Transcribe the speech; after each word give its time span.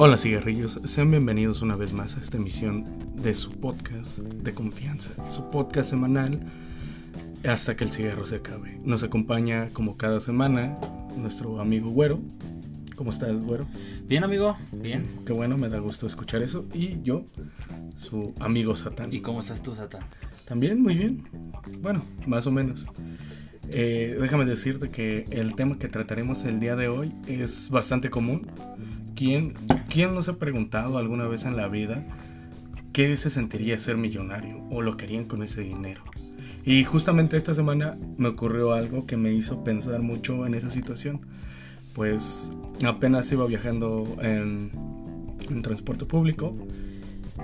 Hola 0.00 0.16
cigarrillos, 0.16 0.78
sean 0.84 1.10
bienvenidos 1.10 1.60
una 1.60 1.74
vez 1.74 1.92
más 1.92 2.16
a 2.16 2.20
esta 2.20 2.36
emisión 2.36 2.84
de 3.16 3.34
su 3.34 3.50
podcast 3.50 4.18
de 4.18 4.54
confianza, 4.54 5.10
su 5.28 5.50
podcast 5.50 5.90
semanal 5.90 6.38
hasta 7.44 7.74
que 7.74 7.82
el 7.82 7.90
cigarro 7.90 8.24
se 8.24 8.36
acabe. 8.36 8.78
Nos 8.84 9.02
acompaña 9.02 9.70
como 9.70 9.96
cada 9.96 10.20
semana 10.20 10.78
nuestro 11.16 11.60
amigo 11.60 11.90
Güero. 11.90 12.20
¿Cómo 12.94 13.10
estás, 13.10 13.40
Güero? 13.40 13.66
Bien, 14.04 14.22
amigo, 14.22 14.56
bien. 14.70 15.04
Qué 15.26 15.32
bueno, 15.32 15.58
me 15.58 15.68
da 15.68 15.80
gusto 15.80 16.06
escuchar 16.06 16.42
eso. 16.42 16.64
Y 16.72 17.02
yo, 17.02 17.26
su 17.96 18.32
amigo 18.38 18.76
Satán. 18.76 19.12
¿Y 19.12 19.20
cómo 19.20 19.40
estás 19.40 19.64
tú, 19.64 19.74
Satán? 19.74 20.02
También 20.44 20.80
muy 20.80 20.94
bien. 20.94 21.24
Bueno, 21.82 22.04
más 22.24 22.46
o 22.46 22.52
menos. 22.52 22.86
Eh, 23.68 24.16
déjame 24.20 24.44
decirte 24.44 24.90
que 24.90 25.26
el 25.30 25.56
tema 25.56 25.76
que 25.76 25.88
trataremos 25.88 26.44
el 26.44 26.60
día 26.60 26.76
de 26.76 26.86
hoy 26.86 27.12
es 27.26 27.68
bastante 27.68 28.10
común. 28.10 28.46
¿Quién, 29.18 29.54
¿Quién 29.88 30.14
nos 30.14 30.28
ha 30.28 30.36
preguntado 30.36 30.96
alguna 30.96 31.26
vez 31.26 31.44
en 31.44 31.56
la 31.56 31.66
vida 31.66 32.04
qué 32.92 33.16
se 33.16 33.30
sentiría 33.30 33.76
ser 33.76 33.96
millonario 33.96 34.62
o 34.70 34.80
lo 34.80 34.96
querían 34.96 35.24
con 35.24 35.42
ese 35.42 35.62
dinero? 35.62 36.04
Y 36.64 36.84
justamente 36.84 37.36
esta 37.36 37.52
semana 37.52 37.98
me 38.16 38.28
ocurrió 38.28 38.74
algo 38.74 39.06
que 39.06 39.16
me 39.16 39.32
hizo 39.32 39.64
pensar 39.64 40.02
mucho 40.02 40.46
en 40.46 40.54
esa 40.54 40.70
situación. 40.70 41.22
Pues 41.94 42.52
apenas 42.86 43.32
iba 43.32 43.44
viajando 43.44 44.06
en, 44.22 44.70
en 45.50 45.62
transporte 45.62 46.04
público 46.04 46.56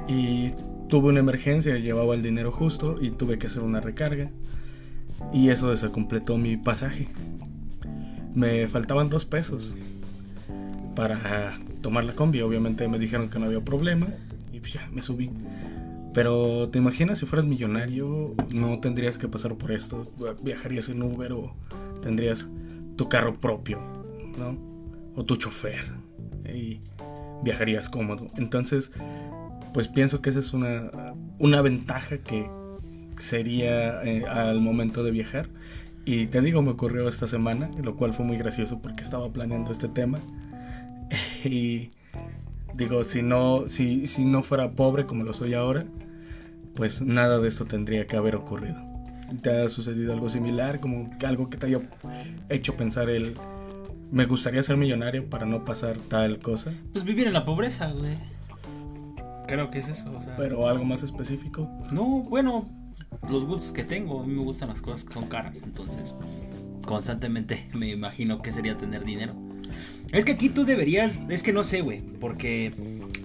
y 0.07 0.53
tuve 0.89 1.09
una 1.09 1.19
emergencia, 1.19 1.77
llevaba 1.77 2.15
el 2.15 2.23
dinero 2.23 2.53
justo 2.53 2.99
y 3.03 3.11
tuve 3.11 3.37
que 3.37 3.49
hacer 3.49 3.63
una 3.63 3.81
recarga. 3.81 4.31
Y 5.33 5.49
eso 5.49 5.71
desacompletó 5.71 6.39
mi 6.39 6.57
pasaje. 6.57 7.09
Me 8.33 8.69
faltaban 8.69 9.11
dos 9.11 9.25
pesos 9.25 9.75
para 10.95 11.59
tomar 11.83 12.05
la 12.05 12.15
combi. 12.15 12.41
Obviamente 12.43 12.87
me 12.89 12.99
dijeron 12.99 13.29
que 13.29 13.39
no 13.39 13.47
había 13.47 13.61
problema 13.61 14.09
y 14.53 14.61
pues 14.61 14.73
ya 14.75 14.89
me 14.93 15.03
subí. 15.03 15.31
Pero 16.13 16.69
te 16.69 16.79
imaginas 16.79 17.19
si 17.19 17.27
fueras 17.27 17.45
millonario, 17.45 18.35
no 18.55 18.79
tendrías 18.79 19.19
que 19.19 19.29
pasar 19.29 19.57
por 19.57 19.73
esto. 19.73 20.07
Viajarías 20.43 20.89
en 20.89 21.03
Uber 21.03 21.33
o 21.33 21.55
tendrías 22.03 22.49
tu 22.97 23.09
carro 23.09 23.41
propio, 23.41 23.81
¿no? 24.39 24.57
O 25.17 25.25
tu 25.25 25.37
chofer. 25.37 25.93
Y 26.45 26.81
viajarías 27.43 27.89
cómodo. 27.89 28.29
Entonces, 28.37 28.93
pues 29.73 29.89
pienso 29.89 30.23
que 30.23 30.31
esa 30.31 30.39
es 30.39 30.53
una, 30.53 30.91
una 31.41 31.63
ventaja 31.63 32.19
que 32.19 32.49
sería 33.19 34.03
eh, 34.05 34.25
al 34.25 34.61
momento 34.61 35.03
de 35.03 35.11
viajar. 35.11 35.49
Y 36.05 36.27
te 36.27 36.41
digo, 36.41 36.63
me 36.63 36.71
ocurrió 36.71 37.09
esta 37.09 37.27
semana, 37.27 37.71
lo 37.83 37.97
cual 37.97 38.13
fue 38.13 38.27
muy 38.27 38.37
gracioso 38.37 38.81
porque 38.81 39.03
estaba 39.03 39.33
planeando 39.33 39.73
este 39.73 39.89
tema. 39.89 40.19
y 41.45 41.91
digo, 42.75 43.05
si 43.05 43.23
no, 43.23 43.69
si, 43.69 44.07
si 44.07 44.25
no 44.25 44.43
fuera 44.43 44.69
pobre 44.69 45.07
como 45.07 45.25
lo 45.25 45.33
soy 45.33 45.55
ahora, 45.55 45.85
pues 46.75 47.01
nada 47.03 47.39
de 47.39 47.49
esto 47.49 47.65
tendría 47.65 48.07
que 48.07 48.17
haber 48.17 48.37
ocurrido. 48.37 48.77
¿Te 49.43 49.51
ha 49.51 49.69
sucedido 49.69 50.13
algo 50.13 50.29
similar? 50.29 50.81
Como 50.81 51.11
algo 51.25 51.49
que 51.49 51.57
te 51.57 51.67
haya 51.67 51.81
hecho 52.49 52.77
pensar 52.77 53.09
el... 53.09 53.35
Me 54.11 54.27
gustaría 54.27 54.63
ser 54.63 54.77
millonario 54.77 55.29
para 55.29 55.47
no 55.47 55.65
pasar 55.65 55.97
tal 55.99 56.39
cosa. 56.39 56.73
Pues 56.93 57.05
vivir 57.05 57.27
en 57.27 57.33
la 57.33 57.45
pobreza, 57.45 57.91
güey. 57.91 58.15
Creo 59.49 59.71
que 59.71 59.79
es 59.79 59.89
eso. 59.89 60.17
O 60.17 60.23
sea... 60.23 60.37
Pero 60.37 60.69
algo 60.69 60.85
más 60.85 61.03
específico. 61.03 61.69
No, 61.91 62.23
bueno, 62.23 62.69
los 63.29 63.45
gustos 63.45 63.73
que 63.73 63.83
tengo. 63.83 64.21
A 64.21 64.27
mí 64.27 64.35
me 64.35 64.43
gustan 64.43 64.69
las 64.69 64.83
cosas 64.83 65.05
que 65.05 65.15
son 65.15 65.27
caras. 65.27 65.63
Entonces, 65.63 66.15
constantemente 66.87 67.69
me 67.75 67.89
imagino 67.89 68.43
que 68.43 68.53
sería 68.53 68.77
tener 68.77 69.05
dinero. 69.05 69.35
Es 70.13 70.25
que 70.25 70.33
aquí 70.33 70.49
tú 70.49 70.65
deberías, 70.65 71.19
es 71.29 71.43
que 71.43 71.53
no 71.53 71.65
sé, 71.65 71.81
güey, 71.81 72.01
porque 72.21 72.73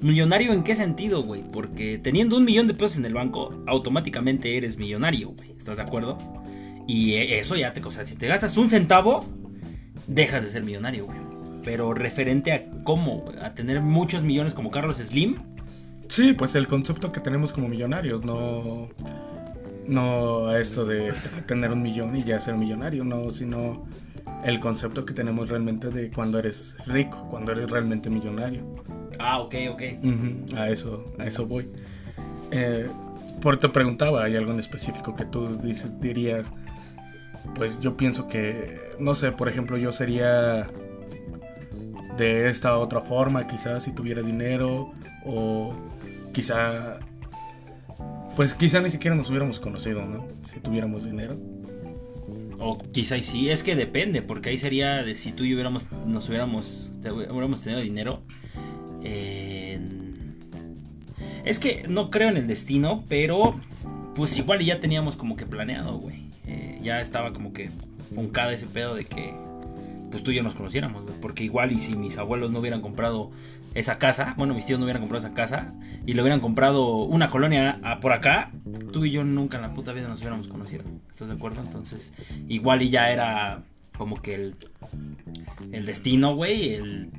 millonario 0.01 0.53
en 0.53 0.63
qué 0.63 0.75
sentido, 0.75 1.23
güey, 1.23 1.43
porque 1.51 1.99
teniendo 1.99 2.37
un 2.37 2.45
millón 2.45 2.67
de 2.67 2.73
pesos 2.73 2.97
en 2.97 3.05
el 3.05 3.13
banco, 3.13 3.63
automáticamente 3.67 4.57
eres 4.57 4.77
millonario, 4.77 5.29
güey, 5.29 5.51
¿estás 5.57 5.77
de 5.77 5.83
acuerdo? 5.83 6.17
Y 6.87 7.15
eso 7.15 7.55
ya 7.55 7.73
te, 7.73 7.83
o 7.83 7.91
sea, 7.91 8.05
si 8.05 8.15
te 8.15 8.27
gastas 8.27 8.57
un 8.57 8.69
centavo, 8.69 9.25
dejas 10.07 10.43
de 10.43 10.49
ser 10.49 10.63
millonario, 10.63 11.05
güey. 11.05 11.19
Pero 11.63 11.93
referente 11.93 12.51
a 12.51 12.65
cómo, 12.83 13.25
a 13.41 13.53
tener 13.53 13.81
muchos 13.81 14.23
millones 14.23 14.55
como 14.55 14.71
Carlos 14.71 14.97
Slim. 14.97 15.35
Sí, 16.07 16.33
pues 16.33 16.55
el 16.55 16.65
concepto 16.65 17.11
que 17.11 17.19
tenemos 17.19 17.53
como 17.53 17.67
millonarios, 17.67 18.25
no, 18.25 18.89
no 19.87 20.55
esto 20.55 20.85
de 20.85 21.13
tener 21.45 21.71
un 21.71 21.83
millón 21.83 22.15
y 22.15 22.23
ya 22.23 22.39
ser 22.39 22.55
millonario, 22.55 23.03
no, 23.03 23.29
sino 23.29 23.85
el 24.43 24.59
concepto 24.59 25.05
que 25.05 25.13
tenemos 25.13 25.49
realmente 25.49 25.89
de 25.89 26.11
cuando 26.11 26.39
eres 26.39 26.77
rico, 26.85 27.27
cuando 27.29 27.51
eres 27.51 27.69
realmente 27.69 28.09
millonario. 28.09 28.63
Ah, 29.19 29.39
ok, 29.39 29.55
ok. 29.71 29.81
a 30.55 30.69
eso, 30.69 31.05
a 31.17 31.25
eso 31.25 31.45
voy. 31.45 31.69
Eh, 32.51 32.87
por 33.41 33.57
te 33.57 33.69
preguntaba, 33.69 34.23
¿hay 34.23 34.35
algo 34.35 34.51
en 34.51 34.59
específico 34.59 35.15
que 35.15 35.25
tú 35.25 35.57
dices, 35.57 35.99
dirías? 35.99 36.51
Pues 37.55 37.79
yo 37.79 37.97
pienso 37.97 38.27
que, 38.27 38.79
no 38.99 39.13
sé, 39.13 39.31
por 39.31 39.49
ejemplo, 39.49 39.77
yo 39.77 39.91
sería 39.91 40.67
de 42.17 42.49
esta 42.49 42.77
otra 42.77 42.99
forma, 42.99 43.47
quizás 43.47 43.83
si 43.83 43.93
tuviera 43.93 44.21
dinero, 44.21 44.91
o 45.25 45.73
quizá, 46.33 46.99
pues 48.35 48.53
quizá 48.53 48.81
ni 48.81 48.89
siquiera 48.89 49.15
nos 49.15 49.29
hubiéramos 49.29 49.59
conocido, 49.59 50.05
¿no? 50.05 50.27
Si 50.43 50.59
tuviéramos 50.59 51.05
dinero. 51.05 51.37
O 52.59 52.77
quizá 52.77 53.17
sí, 53.21 53.49
es 53.49 53.63
que 53.63 53.75
depende, 53.75 54.21
porque 54.21 54.49
ahí 54.49 54.57
sería 54.57 55.03
de 55.03 55.15
si 55.15 55.31
tú 55.31 55.45
y 55.45 55.53
hubiéramos, 55.53 55.91
nos 56.05 56.27
hubiéramos, 56.27 56.91
hubiéramos 57.03 57.61
tenido 57.61 57.81
dinero. 57.81 58.21
Es 61.49 61.57
que 61.57 61.85
no 61.87 62.11
creo 62.11 62.29
en 62.29 62.37
el 62.37 62.47
destino, 62.47 63.03
pero 63.07 63.59
pues 64.15 64.37
igual 64.37 64.59
ya 64.63 64.79
teníamos 64.79 65.15
como 65.15 65.35
que 65.35 65.45
planeado, 65.45 65.97
güey. 65.97 66.23
Eh, 66.45 66.79
ya 66.83 67.01
estaba 67.01 67.33
como 67.33 67.53
que 67.53 67.69
funcada 68.13 68.53
ese 68.53 68.67
pedo 68.67 68.95
de 68.95 69.05
que 69.05 69.33
pues 70.09 70.23
tú 70.23 70.31
y 70.31 70.35
yo 70.35 70.43
nos 70.43 70.55
conociéramos, 70.55 71.03
güey. 71.03 71.15
Porque 71.21 71.43
igual 71.43 71.71
y 71.71 71.79
si 71.79 71.95
mis 71.95 72.17
abuelos 72.17 72.51
no 72.51 72.59
hubieran 72.59 72.81
comprado 72.81 73.31
esa 73.73 73.97
casa, 73.97 74.33
bueno, 74.37 74.53
mis 74.53 74.65
tíos 74.65 74.79
no 74.79 74.85
hubieran 74.85 75.01
comprado 75.01 75.25
esa 75.25 75.35
casa 75.35 75.73
y 76.05 76.13
le 76.13 76.21
hubieran 76.21 76.39
comprado 76.39 77.03
una 77.03 77.29
colonia 77.29 77.79
por 78.01 78.13
acá, 78.13 78.51
tú 78.91 79.05
y 79.05 79.11
yo 79.11 79.23
nunca 79.23 79.57
en 79.57 79.63
la 79.63 79.73
puta 79.73 79.93
vida 79.93 80.07
nos 80.07 80.19
hubiéramos 80.19 80.47
conocido. 80.47 80.83
¿Estás 81.09 81.27
de 81.27 81.33
acuerdo? 81.35 81.61
Entonces, 81.61 82.13
igual 82.47 82.81
y 82.81 82.89
ya 82.89 83.11
era 83.11 83.63
como 83.97 84.21
que 84.21 84.35
el, 84.35 84.55
el 85.71 85.85
destino, 85.85 86.35
güey, 86.35 86.75
el 86.75 87.11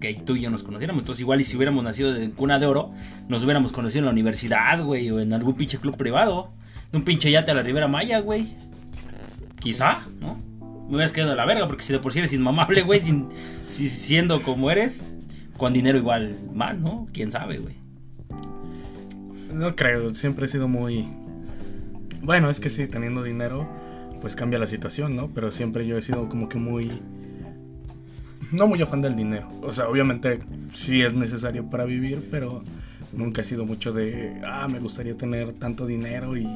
que 0.00 0.14
tú 0.14 0.36
y 0.36 0.42
yo 0.42 0.50
nos 0.50 0.62
conociéramos. 0.62 1.02
Entonces, 1.02 1.20
igual 1.20 1.40
y 1.40 1.44
si 1.44 1.56
hubiéramos 1.56 1.82
nacido 1.82 2.12
de 2.12 2.30
cuna 2.30 2.58
de 2.58 2.66
oro, 2.66 2.92
nos 3.28 3.44
hubiéramos 3.44 3.72
conocido 3.72 4.00
en 4.00 4.06
la 4.06 4.10
universidad, 4.10 4.82
güey, 4.82 5.10
o 5.10 5.20
en 5.20 5.32
algún 5.32 5.54
pinche 5.54 5.78
club 5.78 5.96
privado. 5.96 6.52
De 6.92 6.98
un 6.98 7.04
pinche 7.04 7.30
yate 7.30 7.50
a 7.50 7.54
la 7.54 7.62
Ribera 7.62 7.88
Maya, 7.88 8.20
güey. 8.20 8.54
Quizá, 9.60 10.02
¿no? 10.20 10.36
Me 10.88 10.94
hubieras 10.94 11.12
quedado 11.12 11.32
a 11.32 11.36
la 11.36 11.44
verga, 11.44 11.66
porque 11.66 11.82
si 11.82 11.92
de 11.92 11.98
por 11.98 12.12
sí 12.12 12.20
eres 12.20 12.32
inmamable, 12.32 12.82
güey, 12.82 13.00
sin, 13.00 13.28
siendo 13.66 14.42
como 14.42 14.70
eres, 14.70 15.04
con 15.56 15.72
dinero 15.72 15.98
igual 15.98 16.36
más, 16.54 16.78
¿no? 16.78 17.08
Quién 17.12 17.32
sabe, 17.32 17.58
güey. 17.58 17.74
No 19.52 19.74
creo, 19.74 20.14
siempre 20.14 20.46
he 20.46 20.48
sido 20.48 20.68
muy... 20.68 21.08
Bueno, 22.22 22.50
es 22.50 22.60
que 22.60 22.68
sí, 22.70 22.86
teniendo 22.86 23.22
dinero, 23.22 23.66
pues 24.20 24.36
cambia 24.36 24.58
la 24.58 24.66
situación, 24.66 25.16
¿no? 25.16 25.28
Pero 25.28 25.50
siempre 25.50 25.86
yo 25.86 25.96
he 25.96 26.02
sido 26.02 26.28
como 26.28 26.48
que 26.48 26.58
muy... 26.58 27.00
No 28.52 28.68
muy 28.68 28.80
afán 28.80 29.02
del 29.02 29.16
dinero. 29.16 29.48
O 29.62 29.72
sea, 29.72 29.88
obviamente 29.88 30.40
sí 30.72 31.02
es 31.02 31.14
necesario 31.14 31.68
para 31.68 31.84
vivir, 31.84 32.28
pero 32.30 32.62
nunca 33.12 33.40
he 33.40 33.44
sido 33.44 33.64
mucho 33.64 33.92
de, 33.92 34.40
ah, 34.44 34.68
me 34.68 34.78
gustaría 34.78 35.16
tener 35.16 35.52
tanto 35.54 35.86
dinero 35.86 36.36
y... 36.36 36.46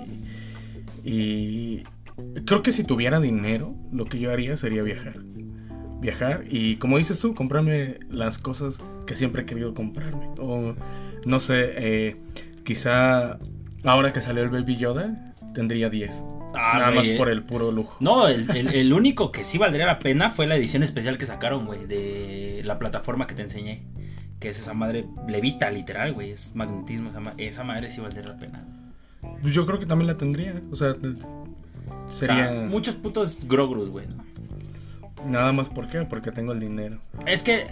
Y 1.02 1.84
creo 2.44 2.62
que 2.62 2.72
si 2.72 2.84
tuviera 2.84 3.20
dinero, 3.20 3.74
lo 3.92 4.06
que 4.06 4.18
yo 4.18 4.32
haría 4.32 4.56
sería 4.56 4.82
viajar 4.82 5.20
viajar 6.00 6.44
y 6.48 6.76
como 6.76 6.98
dices 6.98 7.20
tú, 7.20 7.34
comprarme 7.34 7.98
las 8.08 8.38
cosas 8.38 8.78
que 9.06 9.14
siempre 9.14 9.42
he 9.42 9.46
querido 9.46 9.74
comprarme. 9.74 10.30
O 10.38 10.74
no 11.26 11.40
sé, 11.40 11.70
eh, 11.76 12.16
quizá 12.64 13.38
ahora 13.84 14.12
que 14.12 14.20
salió 14.20 14.42
el 14.42 14.48
Baby 14.48 14.76
Yoda, 14.76 15.34
tendría 15.54 15.90
10. 15.90 16.24
Ah, 16.54 16.78
Nada 16.78 16.90
más 16.90 17.06
por 17.16 17.28
el 17.28 17.42
puro 17.44 17.70
lujo. 17.70 17.96
No, 18.00 18.26
el, 18.26 18.92
único 18.92 19.30
que 19.30 19.44
sí 19.44 19.56
valdría 19.58 19.86
la 19.86 19.98
pena 20.00 20.30
fue 20.30 20.46
la 20.46 20.56
edición 20.56 20.82
especial 20.82 21.16
que 21.16 21.26
sacaron, 21.26 21.66
güey, 21.66 21.86
de 21.86 22.62
la 22.64 22.78
plataforma 22.78 23.26
que 23.26 23.34
te 23.34 23.42
enseñé. 23.42 23.84
Que 24.40 24.48
es 24.48 24.58
esa 24.58 24.72
madre 24.72 25.04
levita, 25.28 25.70
literal, 25.70 26.12
güey. 26.14 26.30
Es 26.30 26.56
magnetismo. 26.56 27.12
Esa, 27.36 27.62
madre 27.62 27.88
sí 27.88 28.00
valdría 28.00 28.26
la 28.26 28.38
pena. 28.38 28.66
Pues 29.42 29.54
yo 29.54 29.66
creo 29.66 29.78
que 29.78 29.86
también 29.86 30.08
la 30.08 30.16
tendría. 30.16 30.60
O 30.72 30.74
sea, 30.74 30.96
sería. 32.10 32.66
muchos 32.68 32.94
putos 32.94 33.46
grogrus, 33.48 33.88
güey. 33.88 34.06
Nada 35.26 35.52
más, 35.52 35.68
¿por 35.68 35.88
qué? 35.88 36.02
Porque 36.02 36.32
tengo 36.32 36.52
el 36.52 36.60
dinero. 36.60 36.96
Es 37.26 37.42
que, 37.42 37.66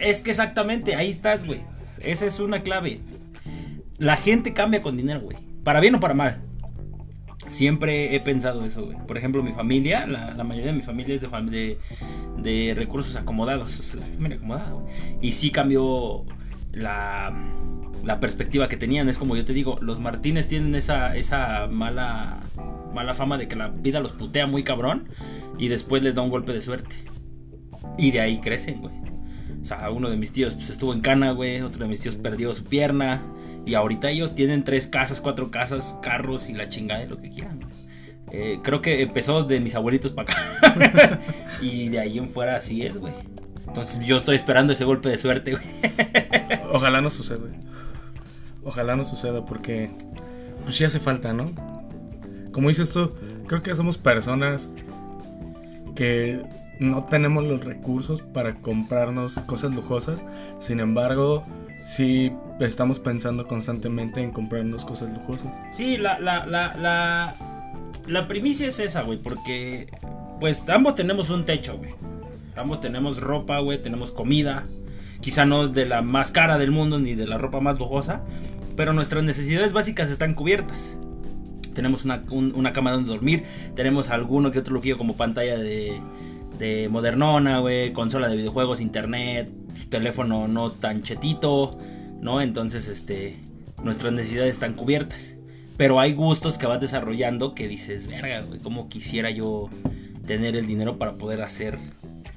es 0.00 0.22
que 0.22 0.30
exactamente, 0.30 0.96
ahí 0.96 1.10
estás, 1.10 1.44
güey. 1.46 1.60
Esa 2.00 2.26
es 2.26 2.40
una 2.40 2.60
clave. 2.60 3.00
La 3.98 4.16
gente 4.16 4.52
cambia 4.52 4.82
con 4.82 4.96
dinero, 4.96 5.20
güey. 5.20 5.36
Para 5.62 5.80
bien 5.80 5.94
o 5.94 6.00
para 6.00 6.14
mal. 6.14 6.40
Siempre 7.48 8.14
he 8.14 8.20
pensado 8.20 8.64
eso, 8.64 8.86
güey. 8.86 8.96
Por 9.06 9.18
ejemplo, 9.18 9.42
mi 9.42 9.52
familia, 9.52 10.06
la, 10.06 10.44
mayoría 10.44 10.72
de 10.72 10.76
mi 10.76 10.82
familia 10.82 11.16
es 11.16 11.20
de, 11.20 11.78
de, 12.38 12.74
recursos 12.74 13.16
acomodados. 13.16 13.78
Es 13.78 13.94
la 13.94 14.06
familia 14.06 14.36
acomodada, 14.36 14.70
güey. 14.70 14.86
Y 15.20 15.32
sí 15.32 15.50
cambió 15.50 16.24
la, 16.72 17.32
la 18.04 18.20
perspectiva 18.20 18.68
que 18.68 18.76
tenían. 18.76 19.08
Es 19.08 19.18
como 19.18 19.36
yo 19.36 19.44
te 19.44 19.52
digo, 19.52 19.78
los 19.80 20.00
Martínez 20.00 20.48
tienen 20.48 20.74
esa, 20.74 21.16
esa 21.16 21.66
mala, 21.66 22.40
mala 22.94 23.14
fama 23.14 23.38
de 23.38 23.48
que 23.48 23.56
la 23.56 23.68
vida 23.68 24.00
los 24.00 24.12
putea 24.12 24.46
muy 24.46 24.62
cabrón 24.62 25.08
y 25.58 25.68
después 25.68 26.02
les 26.02 26.14
da 26.14 26.22
un 26.22 26.30
golpe 26.30 26.52
de 26.52 26.60
suerte. 26.60 26.96
Y 27.98 28.10
de 28.10 28.20
ahí 28.20 28.40
crecen, 28.40 28.80
güey. 28.80 28.94
O 29.60 29.64
sea, 29.64 29.90
uno 29.90 30.08
de 30.08 30.16
mis 30.16 30.32
tíos 30.32 30.54
pues, 30.54 30.70
estuvo 30.70 30.92
en 30.92 31.00
cana, 31.00 31.32
güey. 31.32 31.60
Otro 31.60 31.84
de 31.84 31.88
mis 31.88 32.00
tíos 32.00 32.16
perdió 32.16 32.52
su 32.54 32.64
pierna. 32.64 33.22
Y 33.66 33.74
ahorita 33.74 34.10
ellos 34.10 34.34
tienen 34.34 34.64
tres 34.64 34.86
casas, 34.86 35.20
cuatro 35.20 35.50
casas, 35.50 35.98
carros 36.02 36.48
y 36.48 36.54
la 36.54 36.68
chingada 36.68 37.00
de 37.00 37.06
lo 37.08 37.20
que 37.20 37.30
quieran. 37.30 37.60
Eh, 38.32 38.60
creo 38.62 38.80
que 38.80 39.02
empezó 39.02 39.42
de 39.44 39.60
mis 39.60 39.74
abuelitos 39.74 40.12
para 40.12 40.32
acá. 40.32 41.20
y 41.60 41.88
de 41.88 41.98
ahí 41.98 42.18
en 42.18 42.28
fuera 42.28 42.56
así 42.56 42.86
es, 42.86 42.96
güey. 42.96 43.12
Entonces 43.66 44.04
yo 44.04 44.16
estoy 44.16 44.36
esperando 44.36 44.72
ese 44.72 44.84
golpe 44.84 45.08
de 45.08 45.18
suerte, 45.18 45.52
güey. 45.52 45.64
Ojalá 46.72 47.00
no 47.00 47.10
suceda. 47.10 47.46
Ojalá 48.64 48.96
no 48.96 49.04
suceda 49.04 49.44
porque 49.44 49.90
pues 50.64 50.76
sí 50.76 50.84
hace 50.84 51.00
falta, 51.00 51.32
¿no? 51.32 51.52
Como 52.52 52.68
dices 52.68 52.92
tú, 52.92 53.12
creo 53.46 53.62
que 53.62 53.74
somos 53.74 53.98
personas 53.98 54.68
que 55.94 56.42
no 56.80 57.04
tenemos 57.04 57.44
los 57.44 57.64
recursos 57.64 58.22
para 58.22 58.54
comprarnos 58.54 59.38
cosas 59.40 59.72
lujosas. 59.72 60.24
Sin 60.58 60.80
embargo, 60.80 61.44
sí 61.84 62.32
estamos 62.60 62.98
pensando 62.98 63.46
constantemente 63.46 64.22
en 64.22 64.30
comprarnos 64.30 64.84
cosas 64.84 65.12
lujosas. 65.12 65.60
Sí, 65.70 65.96
la, 65.96 66.18
la, 66.18 66.46
la, 66.46 66.74
la, 66.76 67.36
la 68.06 68.28
primicia 68.28 68.66
es 68.66 68.80
esa, 68.80 69.02
güey, 69.02 69.18
porque 69.18 69.88
pues 70.40 70.66
ambos 70.68 70.94
tenemos 70.94 71.30
un 71.30 71.44
techo, 71.44 71.76
güey. 71.76 71.94
Ambos 72.56 72.80
tenemos 72.80 73.20
ropa, 73.20 73.58
güey, 73.60 73.80
tenemos 73.82 74.10
comida. 74.10 74.64
Quizá 75.20 75.44
no 75.44 75.68
de 75.68 75.84
la 75.84 76.00
más 76.00 76.32
cara 76.32 76.56
del 76.56 76.70
mundo 76.70 76.98
ni 76.98 77.14
de 77.14 77.26
la 77.26 77.36
ropa 77.36 77.60
más 77.60 77.78
lujosa, 77.78 78.22
pero 78.74 78.94
nuestras 78.94 79.22
necesidades 79.22 79.74
básicas 79.74 80.10
están 80.10 80.34
cubiertas. 80.34 80.96
Tenemos 81.74 82.04
una, 82.04 82.22
un- 82.30 82.52
una 82.54 82.72
cama 82.72 82.92
donde 82.92 83.10
dormir, 83.10 83.44
tenemos 83.74 84.10
alguno 84.10 84.50
que 84.50 84.58
otro 84.58 84.74
lujillo 84.74 84.98
como 84.98 85.16
pantalla 85.16 85.58
de, 85.58 86.00
de 86.58 86.88
modernona, 86.88 87.58
güey, 87.60 87.92
consola 87.92 88.28
de 88.28 88.36
videojuegos, 88.36 88.80
internet, 88.80 89.50
teléfono 89.88 90.48
no 90.48 90.70
tan 90.72 91.02
chetito, 91.02 91.78
¿no? 92.20 92.40
Entonces, 92.40 92.88
este, 92.88 93.36
nuestras 93.82 94.12
necesidades 94.12 94.54
están 94.54 94.74
cubiertas. 94.74 95.36
Pero 95.76 95.98
hay 95.98 96.12
gustos 96.12 96.58
que 96.58 96.66
vas 96.66 96.80
desarrollando 96.80 97.54
que 97.54 97.66
dices, 97.66 98.06
verga, 98.06 98.42
güey, 98.42 98.60
cómo 98.60 98.88
quisiera 98.90 99.30
yo 99.30 99.70
tener 100.26 100.56
el 100.58 100.66
dinero 100.66 100.98
para 100.98 101.16
poder 101.16 101.40
hacer 101.40 101.78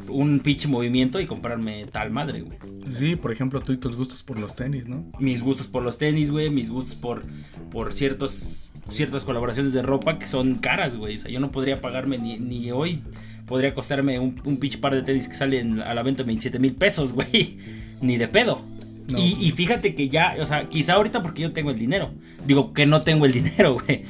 un 0.08 0.40
pinche 0.40 0.68
movimiento 0.68 1.20
y 1.20 1.28
comprarme 1.28 1.86
tal 1.92 2.12
madre, 2.12 2.42
güey. 2.42 2.58
Sí, 2.90 3.16
por 3.16 3.32
ejemplo, 3.32 3.60
tú 3.62 3.72
y 3.74 3.78
tus 3.78 3.96
gustos 3.96 4.24
por 4.24 4.40
los 4.40 4.56
tenis, 4.56 4.88
¿no? 4.88 5.06
Mis 5.20 5.42
gustos 5.42 5.68
por 5.68 5.84
los 5.84 5.98
tenis, 5.98 6.32
güey, 6.32 6.50
mis 6.50 6.70
gustos 6.70 6.96
por, 6.96 7.24
por 7.72 7.94
ciertos, 7.94 8.70
ciertas 8.90 9.24
colaboraciones 9.24 9.74
de 9.74 9.82
ropa 9.82 10.20
que 10.20 10.28
son 10.28 10.56
caras, 10.56 10.96
güey. 10.96 11.18
O 11.18 11.20
sea, 11.20 11.32
yo 11.32 11.40
no 11.40 11.52
podría 11.52 11.82
pagarme 11.82 12.18
ni, 12.18 12.38
ni 12.38 12.72
hoy, 12.72 13.02
podría 13.46 13.74
costarme 13.74 14.20
un, 14.20 14.42
un 14.46 14.58
pinche 14.58 14.78
par 14.78 14.94
de 14.94 15.02
tenis 15.02 15.28
que 15.28 15.36
salen 15.36 15.82
a 15.82 15.94
la 15.94 16.04
venta 16.04 16.24
27 16.24 16.60
mil 16.60 16.74
pesos, 16.74 17.14
güey. 17.14 17.58
Ni 18.02 18.18
de 18.18 18.28
pedo. 18.28 18.62
No. 19.08 19.20
Y, 19.20 19.36
y 19.40 19.52
fíjate 19.52 19.96
que 19.96 20.08
ya, 20.08 20.36
o 20.40 20.46
sea, 20.46 20.70
quizá 20.70 20.94
ahorita 20.94 21.22
porque 21.22 21.42
yo 21.42 21.52
tengo 21.52 21.72
el 21.72 21.80
dinero. 21.80 22.12
Digo 22.46 22.74
que 22.74 22.86
no 22.86 23.02
tengo 23.02 23.26
el 23.26 23.34
dinero, 23.44 23.74
güey. 23.76 24.04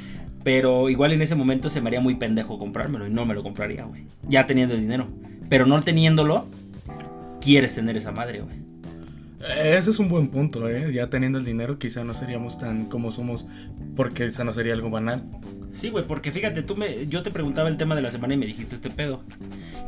Pero 0.44 0.90
igual 0.90 1.14
en 1.14 1.22
ese 1.22 1.36
momento 1.36 1.70
se 1.70 1.80
me 1.80 1.90
haría 1.90 2.02
muy 2.02 2.16
pendejo 2.16 2.60
comprármelo 2.60 3.08
y 3.08 3.10
no 3.10 3.26
me 3.26 3.34
lo 3.34 3.44
compraría, 3.44 3.86
güey. 3.86 4.04
Ya 4.28 4.46
teniendo 4.46 4.76
el 4.76 4.82
dinero. 4.82 5.08
Pero 5.50 5.66
no 5.66 5.80
teniéndolo, 5.80 6.48
quieres 7.40 7.76
tener 7.76 7.96
esa 7.96 8.12
madre, 8.12 8.42
güey. 8.42 8.56
Ese 9.58 9.90
es 9.90 10.00
un 10.00 10.08
buen 10.08 10.30
punto, 10.30 10.70
¿eh? 10.70 10.94
Ya 10.94 11.10
teniendo 11.10 11.38
el 11.38 11.46
dinero 11.46 11.78
quizá 11.78 12.04
no 12.04 12.14
seríamos 12.14 12.58
tan 12.58 12.86
como 12.86 13.12
somos 13.12 13.46
porque 13.96 14.26
esa 14.26 14.44
no 14.44 14.54
sería 14.54 14.74
algo 14.74 14.90
banal. 14.90 15.24
Sí, 15.74 15.90
güey, 15.90 16.06
porque 16.06 16.32
fíjate, 16.32 16.62
tú 16.62 16.76
me, 16.76 17.08
yo 17.08 17.24
te 17.24 17.32
preguntaba 17.32 17.68
el 17.68 17.78
tema 17.78 17.96
de 17.96 18.02
la 18.02 18.12
semana 18.12 18.36
y 18.36 18.38
me 18.38 18.46
dijiste 18.46 18.76
este 18.76 18.90
pedo. 18.90 19.22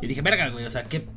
Y 0.02 0.08
dije, 0.08 0.22
verga, 0.22 0.50
güey, 0.50 0.66
o 0.66 0.70
sea, 0.70 0.84
qué 0.84 1.08